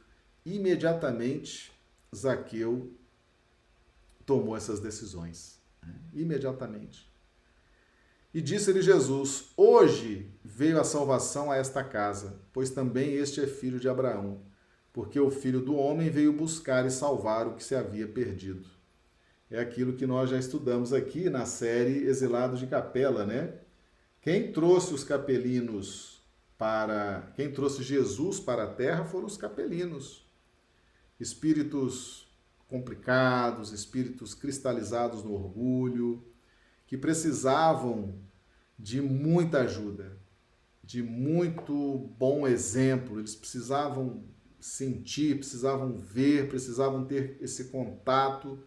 imediatamente 0.44 1.72
Zaqueu 2.14 2.92
tomou 4.24 4.56
essas 4.56 4.78
decisões. 4.78 5.58
Né? 5.82 5.94
Imediatamente. 6.12 7.10
E 8.32 8.40
disse-lhe 8.40 8.82
Jesus: 8.82 9.52
Hoje 9.56 10.30
veio 10.44 10.80
a 10.80 10.84
salvação 10.84 11.50
a 11.50 11.56
esta 11.56 11.82
casa, 11.82 12.40
pois 12.52 12.70
também 12.70 13.14
este 13.14 13.40
é 13.40 13.46
filho 13.46 13.80
de 13.80 13.88
Abraão, 13.88 14.40
porque 14.92 15.18
o 15.18 15.30
filho 15.30 15.60
do 15.60 15.76
homem 15.76 16.10
veio 16.10 16.32
buscar 16.32 16.84
e 16.86 16.90
salvar 16.90 17.46
o 17.46 17.54
que 17.54 17.64
se 17.64 17.74
havia 17.74 18.06
perdido. 18.06 18.68
É 19.50 19.60
aquilo 19.60 19.92
que 19.92 20.06
nós 20.06 20.30
já 20.30 20.38
estudamos 20.38 20.92
aqui 20.92 21.30
na 21.30 21.46
série 21.46 22.06
Exilados 22.06 22.58
de 22.58 22.66
Capela, 22.66 23.24
né? 23.24 23.54
Quem 24.20 24.52
trouxe 24.52 24.92
os 24.94 25.04
capelinos 25.04 26.13
para. 26.58 27.32
Quem 27.34 27.52
trouxe 27.52 27.82
Jesus 27.82 28.40
para 28.40 28.64
a 28.64 28.72
terra 28.74 29.04
foram 29.04 29.26
os 29.26 29.36
capelinos. 29.36 30.24
Espíritos 31.18 32.28
complicados, 32.68 33.72
espíritos 33.72 34.34
cristalizados 34.34 35.22
no 35.22 35.32
orgulho, 35.32 36.24
que 36.86 36.96
precisavam 36.96 38.18
de 38.78 39.00
muita 39.00 39.60
ajuda, 39.60 40.18
de 40.82 41.02
muito 41.02 42.10
bom 42.18 42.46
exemplo. 42.46 43.18
Eles 43.18 43.34
precisavam 43.34 44.24
sentir, 44.58 45.36
precisavam 45.36 45.96
ver, 45.96 46.48
precisavam 46.48 47.04
ter 47.04 47.36
esse 47.40 47.64
contato, 47.64 48.58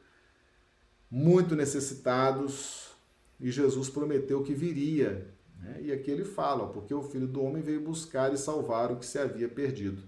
muito 1.10 1.56
necessitados, 1.56 2.92
e 3.40 3.52
Jesus 3.52 3.90
prometeu 3.90 4.44
que 4.44 4.54
viria. 4.54 5.37
Né? 5.60 5.80
E 5.84 5.92
aqui 5.92 6.12
ele 6.12 6.26
fala, 6.26 6.68
porque 6.68 6.94
o 6.94 7.02
Filho 7.02 7.28
do 7.28 7.44
Homem 7.44 7.62
veio 7.62 7.82
buscar 7.82 8.34
e 8.34 8.38
salvar 8.38 8.92
o 8.92 8.98
que 8.98 9.06
se 9.06 9.20
havia 9.20 9.50
perdido. 9.50 10.04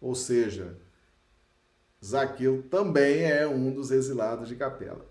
Ou 0.00 0.14
seja, 0.14 0.76
Zaqueu 2.04 2.64
também 2.68 3.24
é 3.24 3.46
um 3.46 3.72
dos 3.72 3.90
exilados 3.90 4.48
de 4.48 4.56
Capela. 4.56 5.04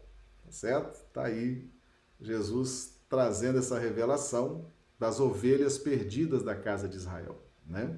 Tá 0.44 0.52
certo? 0.52 0.96
Está 0.96 1.26
aí 1.26 1.70
Jesus 2.20 3.00
trazendo 3.10 3.60
essa 3.60 3.80
revelação 3.80 4.66
das 5.00 5.20
ovelhas 5.20 5.78
perdidas 5.78 6.44
da 6.44 6.56
casa 6.56 6.88
de 6.88 6.96
Israel, 6.96 7.42
né? 7.66 7.98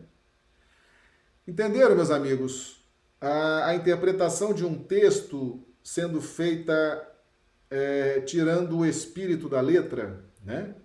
Entenderam, 1.45 1.95
meus 1.95 2.09
amigos? 2.09 2.81
A, 3.19 3.67
a 3.67 3.75
interpretação 3.75 4.53
de 4.53 4.65
um 4.65 4.81
texto 4.81 5.61
sendo 5.83 6.21
feita 6.21 6.73
é, 7.69 8.21
tirando 8.21 8.77
o 8.77 8.85
espírito 8.85 9.49
da 9.49 9.59
letra, 9.59 10.23
né? 10.43 10.75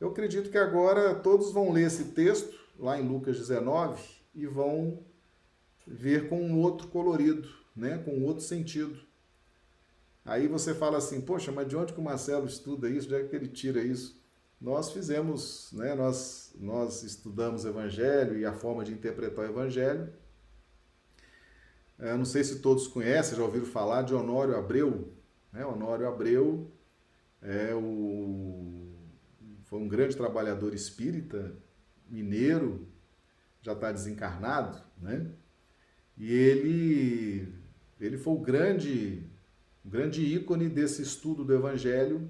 Eu 0.00 0.08
acredito 0.08 0.50
que 0.50 0.58
agora 0.58 1.14
todos 1.16 1.52
vão 1.52 1.72
ler 1.72 1.86
esse 1.86 2.06
texto 2.06 2.56
lá 2.78 3.00
em 3.00 3.08
Lucas 3.08 3.36
19 3.36 4.00
e 4.34 4.46
vão 4.46 5.02
ver 5.86 6.28
com 6.28 6.40
um 6.40 6.60
outro 6.60 6.86
colorido, 6.88 7.48
né? 7.74 7.98
com 7.98 8.12
um 8.12 8.24
outro 8.24 8.44
sentido. 8.44 8.96
Aí 10.24 10.46
você 10.46 10.74
fala 10.74 10.98
assim, 10.98 11.20
poxa, 11.20 11.50
mas 11.50 11.66
de 11.66 11.74
onde 11.74 11.92
que 11.92 12.00
o 12.00 12.04
Marcelo 12.04 12.46
estuda 12.46 12.88
isso? 12.88 13.08
De 13.08 13.14
onde 13.14 13.24
é 13.24 13.28
que 13.28 13.34
ele 13.34 13.48
tira 13.48 13.80
isso? 13.80 14.22
Nós 14.60 14.92
fizemos, 14.92 15.70
né? 15.72 15.94
nós, 15.94 16.54
nós 16.60 17.02
estudamos 17.02 17.64
Evangelho 17.64 18.38
e 18.38 18.44
a 18.44 18.52
forma 18.52 18.84
de 18.84 18.92
interpretar 18.92 19.46
o 19.46 19.48
Evangelho. 19.48 20.12
Eu 21.98 22.18
não 22.18 22.24
sei 22.24 22.44
se 22.44 22.60
todos 22.60 22.86
conhecem, 22.86 23.36
já 23.36 23.42
ouviram 23.42 23.66
falar 23.66 24.02
de 24.02 24.14
Honório 24.14 24.56
Abreu. 24.56 25.12
Né? 25.52 25.64
Honório 25.66 26.06
Abreu 26.06 26.70
é 27.42 27.74
o, 27.74 28.77
foi 29.68 29.78
um 29.78 29.88
grande 29.88 30.16
trabalhador 30.16 30.74
espírita, 30.74 31.54
mineiro, 32.08 32.88
já 33.60 33.72
está 33.72 33.92
desencarnado, 33.92 34.82
né? 35.00 35.30
E 36.16 36.32
ele, 36.32 37.48
ele 38.00 38.16
foi 38.16 38.32
o 38.32 38.40
grande, 38.40 39.22
grande 39.84 40.22
ícone 40.22 40.68
desse 40.68 41.02
estudo 41.02 41.44
do 41.44 41.54
Evangelho, 41.54 42.28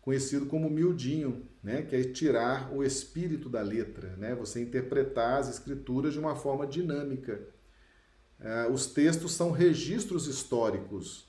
conhecido 0.00 0.46
como 0.46 0.68
miudinho, 0.68 1.46
né? 1.62 1.82
que 1.82 1.94
é 1.94 2.02
tirar 2.02 2.72
o 2.74 2.82
espírito 2.82 3.48
da 3.48 3.60
letra, 3.60 4.16
né? 4.16 4.34
você 4.34 4.60
interpretar 4.60 5.38
as 5.38 5.48
escrituras 5.48 6.14
de 6.14 6.18
uma 6.18 6.34
forma 6.34 6.66
dinâmica. 6.66 7.40
Uh, 8.40 8.72
os 8.72 8.86
textos 8.86 9.34
são 9.34 9.50
registros 9.50 10.26
históricos. 10.26 11.28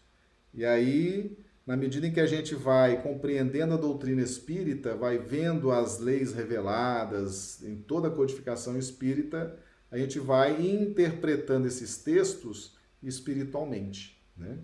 E 0.54 0.66
aí, 0.66 1.38
na 1.66 1.78
medida 1.78 2.08
em 2.08 2.12
que 2.12 2.20
a 2.20 2.26
gente 2.26 2.56
vai 2.56 3.02
compreendendo 3.02 3.74
a 3.74 3.78
doutrina 3.78 4.22
espírita, 4.22 4.96
vai 4.96 5.18
vendo 5.18 5.72
as 5.72 6.00
leis 6.00 6.34
reveladas 6.34 7.62
em 7.64 7.76
toda 7.76 8.08
a 8.08 8.12
codificação 8.12 8.78
espírita, 8.78 9.58
a 9.92 9.98
gente 9.98 10.20
vai 10.20 10.60
interpretando 10.62 11.68
esses 11.68 11.98
textos 11.98 12.78
espiritualmente. 13.04 14.22
Né? 14.36 14.58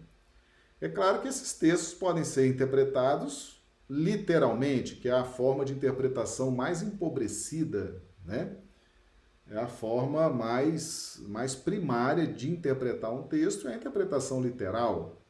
É 0.79 0.87
claro 0.87 1.21
que 1.21 1.27
esses 1.27 1.53
textos 1.53 1.93
podem 1.93 2.23
ser 2.23 2.47
interpretados 2.47 3.57
literalmente, 3.89 4.95
que 4.95 5.07
é 5.07 5.13
a 5.13 5.23
forma 5.23 5.63
de 5.63 5.73
interpretação 5.73 6.51
mais 6.51 6.81
empobrecida, 6.81 8.01
né? 8.25 8.57
É 9.49 9.57
a 9.57 9.67
forma 9.67 10.29
mais, 10.29 11.21
mais 11.25 11.55
primária 11.55 12.27
de 12.27 12.51
interpretar 12.51 13.13
um 13.13 13.23
texto, 13.23 13.67
é 13.67 13.73
a 13.73 13.77
interpretação 13.77 14.41
literal. 14.41 15.21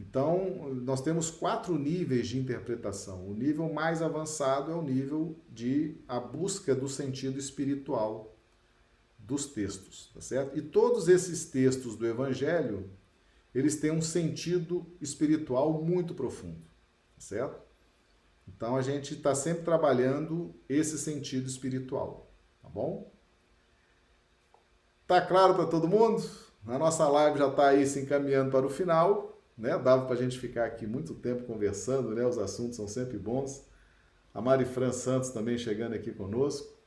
Então, 0.00 0.72
nós 0.76 1.02
temos 1.02 1.30
quatro 1.30 1.78
níveis 1.78 2.26
de 2.26 2.38
interpretação. 2.38 3.28
O 3.28 3.34
nível 3.34 3.70
mais 3.70 4.00
avançado 4.00 4.72
é 4.72 4.74
o 4.74 4.80
nível 4.80 5.36
de 5.50 5.94
a 6.08 6.18
busca 6.18 6.74
do 6.74 6.88
sentido 6.88 7.38
espiritual 7.38 8.34
dos 9.18 9.44
textos, 9.44 10.10
tá 10.14 10.22
certo? 10.22 10.58
E 10.58 10.62
todos 10.62 11.06
esses 11.06 11.44
textos 11.44 11.96
do 11.96 12.06
Evangelho, 12.06 12.90
eles 13.54 13.76
têm 13.76 13.90
um 13.90 14.00
sentido 14.00 14.86
espiritual 15.02 15.84
muito 15.84 16.14
profundo, 16.14 16.62
tá 17.14 17.20
certo? 17.20 17.60
Então 18.48 18.76
a 18.76 18.82
gente 18.82 19.14
está 19.14 19.34
sempre 19.34 19.64
trabalhando 19.64 20.54
esse 20.66 20.98
sentido 20.98 21.46
espiritual, 21.46 22.32
tá 22.62 22.68
bom? 22.70 23.12
Tá 25.06 25.20
claro 25.20 25.54
para 25.54 25.66
todo 25.66 25.86
mundo? 25.86 26.24
A 26.66 26.78
nossa 26.78 27.06
live 27.06 27.38
já 27.38 27.48
está 27.48 27.68
aí 27.68 27.86
se 27.86 28.00
encaminhando 28.00 28.50
para 28.50 28.66
o 28.66 28.70
final, 28.70 29.39
né? 29.60 29.78
Dava 29.78 30.06
para 30.06 30.14
a 30.14 30.18
gente 30.18 30.38
ficar 30.38 30.64
aqui 30.64 30.86
muito 30.86 31.14
tempo 31.14 31.44
conversando, 31.44 32.14
né? 32.14 32.26
Os 32.26 32.38
assuntos 32.38 32.76
são 32.76 32.88
sempre 32.88 33.18
bons. 33.18 33.68
A 34.32 34.40
Mari 34.40 34.64
Fran 34.64 34.92
Santos 34.92 35.30
também 35.30 35.58
chegando 35.58 35.94
aqui 35.94 36.12
conosco. 36.12 36.78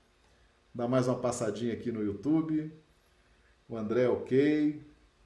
Dá 0.74 0.88
mais 0.88 1.08
uma 1.08 1.20
passadinha 1.20 1.74
aqui 1.74 1.92
no 1.92 2.04
YouTube. 2.04 2.74
O 3.70 3.78
André, 3.78 4.08
ok. 4.08 4.82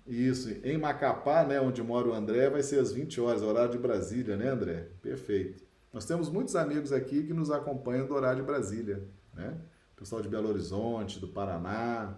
Isso, 0.05 0.49
em 0.63 0.77
Macapá, 0.77 1.43
né, 1.43 1.59
onde 1.59 1.83
mora 1.83 2.07
o 2.07 2.13
André, 2.13 2.49
vai 2.49 2.63
ser 2.63 2.79
às 2.79 2.93
20 2.93 3.19
horas, 3.19 3.41
horário 3.41 3.71
de 3.71 3.77
Brasília, 3.77 4.37
né, 4.37 4.47
André? 4.47 4.87
Perfeito. 5.01 5.65
Nós 5.91 6.05
temos 6.05 6.29
muitos 6.29 6.55
amigos 6.55 6.93
aqui 6.93 7.23
que 7.23 7.33
nos 7.33 7.51
acompanham 7.51 8.07
do 8.07 8.13
horário 8.13 8.41
de 8.41 8.47
Brasília, 8.47 9.03
né? 9.33 9.57
Pessoal 9.95 10.21
de 10.21 10.29
Belo 10.29 10.47
Horizonte, 10.47 11.19
do 11.19 11.27
Paraná. 11.27 12.15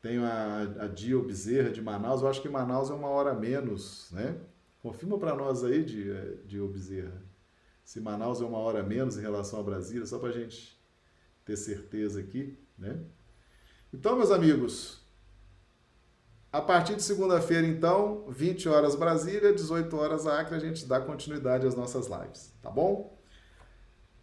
Tenho 0.00 0.24
a, 0.24 0.62
a 0.80 0.86
Dio 0.88 1.22
Bezerra 1.24 1.70
de 1.70 1.82
Manaus, 1.82 2.22
eu 2.22 2.28
acho 2.28 2.42
que 2.42 2.48
Manaus 2.48 2.90
é 2.90 2.94
uma 2.94 3.08
hora 3.08 3.34
menos, 3.34 4.08
né? 4.12 4.38
Confirma 4.82 5.18
para 5.18 5.34
nós 5.34 5.64
aí, 5.64 5.84
Dio 6.44 6.68
Bezerra, 6.68 7.22
se 7.84 8.00
Manaus 8.00 8.40
é 8.40 8.44
uma 8.44 8.58
hora 8.58 8.82
menos 8.82 9.16
em 9.16 9.20
relação 9.20 9.58
a 9.58 9.62
Brasília, 9.62 10.06
só 10.06 10.18
para 10.18 10.28
a 10.28 10.32
gente 10.32 10.80
ter 11.44 11.56
certeza 11.56 12.20
aqui, 12.20 12.58
né? 12.78 13.00
Então, 13.92 14.16
meus 14.16 14.30
amigos, 14.30 15.00
a 16.52 16.60
partir 16.60 16.94
de 16.94 17.02
segunda-feira, 17.02 17.66
então, 17.66 18.24
20 18.28 18.68
horas 18.68 18.94
Brasília, 18.94 19.52
18 19.52 19.96
horas 19.96 20.26
Acre, 20.26 20.56
a 20.56 20.58
gente 20.58 20.86
dá 20.86 21.00
continuidade 21.00 21.66
às 21.66 21.74
nossas 21.74 22.06
lives, 22.06 22.52
tá 22.62 22.70
bom? 22.70 23.16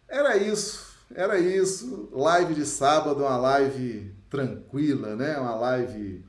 Era 0.08 0.36
isso, 0.36 0.96
era 1.14 1.38
isso. 1.38 2.08
Live 2.12 2.54
de 2.54 2.66
sábado, 2.66 3.20
uma 3.20 3.36
live 3.36 4.14
tranquila, 4.34 5.14
né? 5.14 5.38
Uma 5.38 5.54
live 5.54 6.26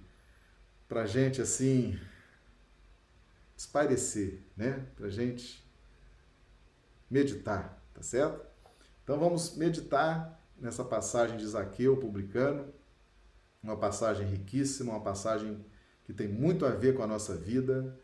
pra 0.87 1.07
gente 1.07 1.41
assim 1.41 1.99
espairecer, 3.57 4.43
né? 4.55 4.85
Pra 4.95 5.09
gente 5.09 5.67
meditar, 7.09 7.83
tá 7.95 8.03
certo? 8.03 8.45
Então 9.03 9.17
vamos 9.17 9.57
meditar 9.57 10.39
nessa 10.55 10.83
passagem 10.83 11.35
de 11.35 11.47
Zaqueu 11.47 11.97
publicano, 11.97 12.71
uma 13.63 13.75
passagem 13.75 14.27
riquíssima, 14.27 14.91
uma 14.91 15.01
passagem 15.01 15.65
que 16.03 16.13
tem 16.13 16.27
muito 16.27 16.63
a 16.63 16.69
ver 16.69 16.93
com 16.93 17.01
a 17.01 17.07
nossa 17.07 17.35
vida. 17.35 17.99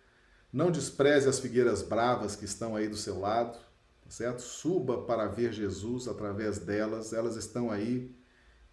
Não 0.51 0.71
despreze 0.71 1.29
as 1.29 1.39
figueiras 1.39 1.83
bravas 1.83 2.35
que 2.35 2.45
estão 2.45 2.75
aí 2.75 2.89
do 2.89 2.97
seu 2.97 3.19
lado, 3.19 3.55
tá 4.03 4.09
certo? 4.09 4.41
Suba 4.41 5.03
para 5.03 5.27
ver 5.27 5.53
Jesus 5.53 6.07
através 6.07 6.57
delas, 6.57 7.13
elas 7.13 7.35
estão 7.35 7.69
aí 7.69 8.11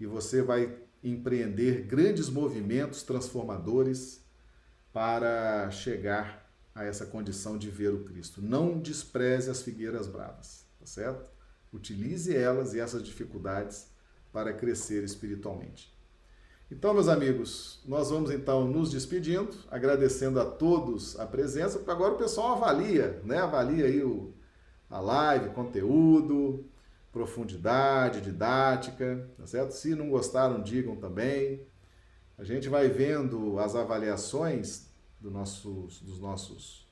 e 0.00 0.06
você 0.06 0.40
vai 0.40 0.87
empreender 1.02 1.82
grandes 1.82 2.28
movimentos 2.28 3.02
transformadores 3.02 4.24
para 4.92 5.70
chegar 5.70 6.50
a 6.74 6.84
essa 6.84 7.06
condição 7.06 7.58
de 7.58 7.70
ver 7.70 7.92
o 7.92 8.04
Cristo. 8.04 8.40
Não 8.42 8.78
despreze 8.78 9.50
as 9.50 9.62
figueiras 9.62 10.06
bravas, 10.06 10.64
tá 10.78 10.86
certo? 10.86 11.30
Utilize 11.72 12.34
elas 12.34 12.74
e 12.74 12.80
essas 12.80 13.02
dificuldades 13.02 13.88
para 14.32 14.52
crescer 14.52 15.04
espiritualmente. 15.04 15.92
Então, 16.70 16.92
meus 16.92 17.08
amigos, 17.08 17.80
nós 17.86 18.10
vamos 18.10 18.30
então 18.30 18.68
nos 18.68 18.90
despedindo, 18.90 19.56
agradecendo 19.70 20.38
a 20.38 20.44
todos 20.44 21.18
a 21.18 21.26
presença, 21.26 21.78
porque 21.78 21.90
agora 21.90 22.14
o 22.14 22.18
pessoal 22.18 22.56
avalia, 22.56 23.22
né? 23.24 23.38
Avalia 23.38 23.86
aí 23.86 24.02
o, 24.04 24.34
a 24.90 25.00
live, 25.00 25.50
conteúdo, 25.50 26.66
profundidade, 27.18 28.20
didática, 28.20 29.28
tá 29.36 29.44
certo? 29.44 29.72
Se 29.72 29.92
não 29.92 30.08
gostaram, 30.08 30.62
digam 30.62 30.94
também. 30.94 31.66
A 32.38 32.44
gente 32.44 32.68
vai 32.68 32.88
vendo 32.88 33.58
as 33.58 33.74
avaliações 33.74 34.88
do 35.20 35.28
dos 35.28 36.20
nossos 36.20 36.86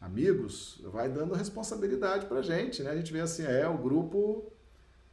amigos, 0.00 0.82
vai 0.86 1.08
dando 1.08 1.34
responsabilidade 1.34 2.26
para 2.26 2.40
a 2.40 2.42
gente, 2.42 2.82
né? 2.82 2.90
A 2.90 2.96
gente 2.96 3.12
vê 3.12 3.20
assim, 3.20 3.44
é 3.44 3.68
o 3.68 3.78
grupo, 3.78 4.52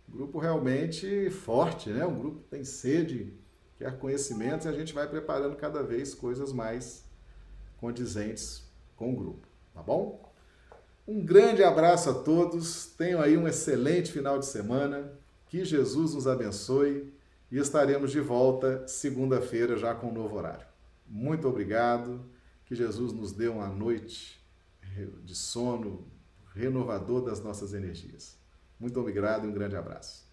grupo 0.09 0.39
realmente 0.39 1.29
forte, 1.29 1.91
né? 1.91 2.03
Um 2.03 2.17
grupo 2.17 2.39
que 2.39 2.49
tem 2.49 2.63
sede 2.63 3.31
quer 3.77 3.99
conhecimentos 3.99 4.65
e 4.65 4.69
a 4.69 4.73
gente 4.73 4.91
vai 4.91 5.07
preparando 5.07 5.55
cada 5.55 5.83
vez 5.83 6.15
coisas 6.15 6.51
mais 6.51 7.05
condizentes 7.77 8.63
com 8.95 9.13
o 9.13 9.15
grupo, 9.15 9.47
tá 9.71 9.83
bom? 9.83 10.26
Um 11.07 11.23
grande 11.23 11.63
abraço 11.63 12.09
a 12.09 12.13
todos, 12.13 12.87
tenham 12.97 13.21
aí 13.21 13.37
um 13.37 13.47
excelente 13.47 14.11
final 14.11 14.37
de 14.37 14.45
semana, 14.45 15.09
que 15.47 15.63
Jesus 15.63 16.13
nos 16.13 16.27
abençoe 16.27 17.13
e 17.49 17.57
estaremos 17.57 18.11
de 18.11 18.19
volta 18.19 18.85
segunda-feira 18.89 19.77
já 19.77 19.95
com 19.95 20.07
um 20.09 20.13
novo 20.13 20.35
horário. 20.35 20.67
Muito 21.07 21.47
obrigado, 21.47 22.19
que 22.65 22.75
Jesus 22.75 23.13
nos 23.13 23.31
dê 23.31 23.47
uma 23.47 23.69
noite 23.69 24.37
de 25.23 25.33
sono 25.33 26.05
renovador 26.53 27.23
das 27.23 27.39
nossas 27.39 27.73
energias. 27.73 28.37
Muito 28.77 28.99
obrigado 28.99 29.45
e 29.45 29.47
um 29.47 29.53
grande 29.53 29.77
abraço. 29.77 30.26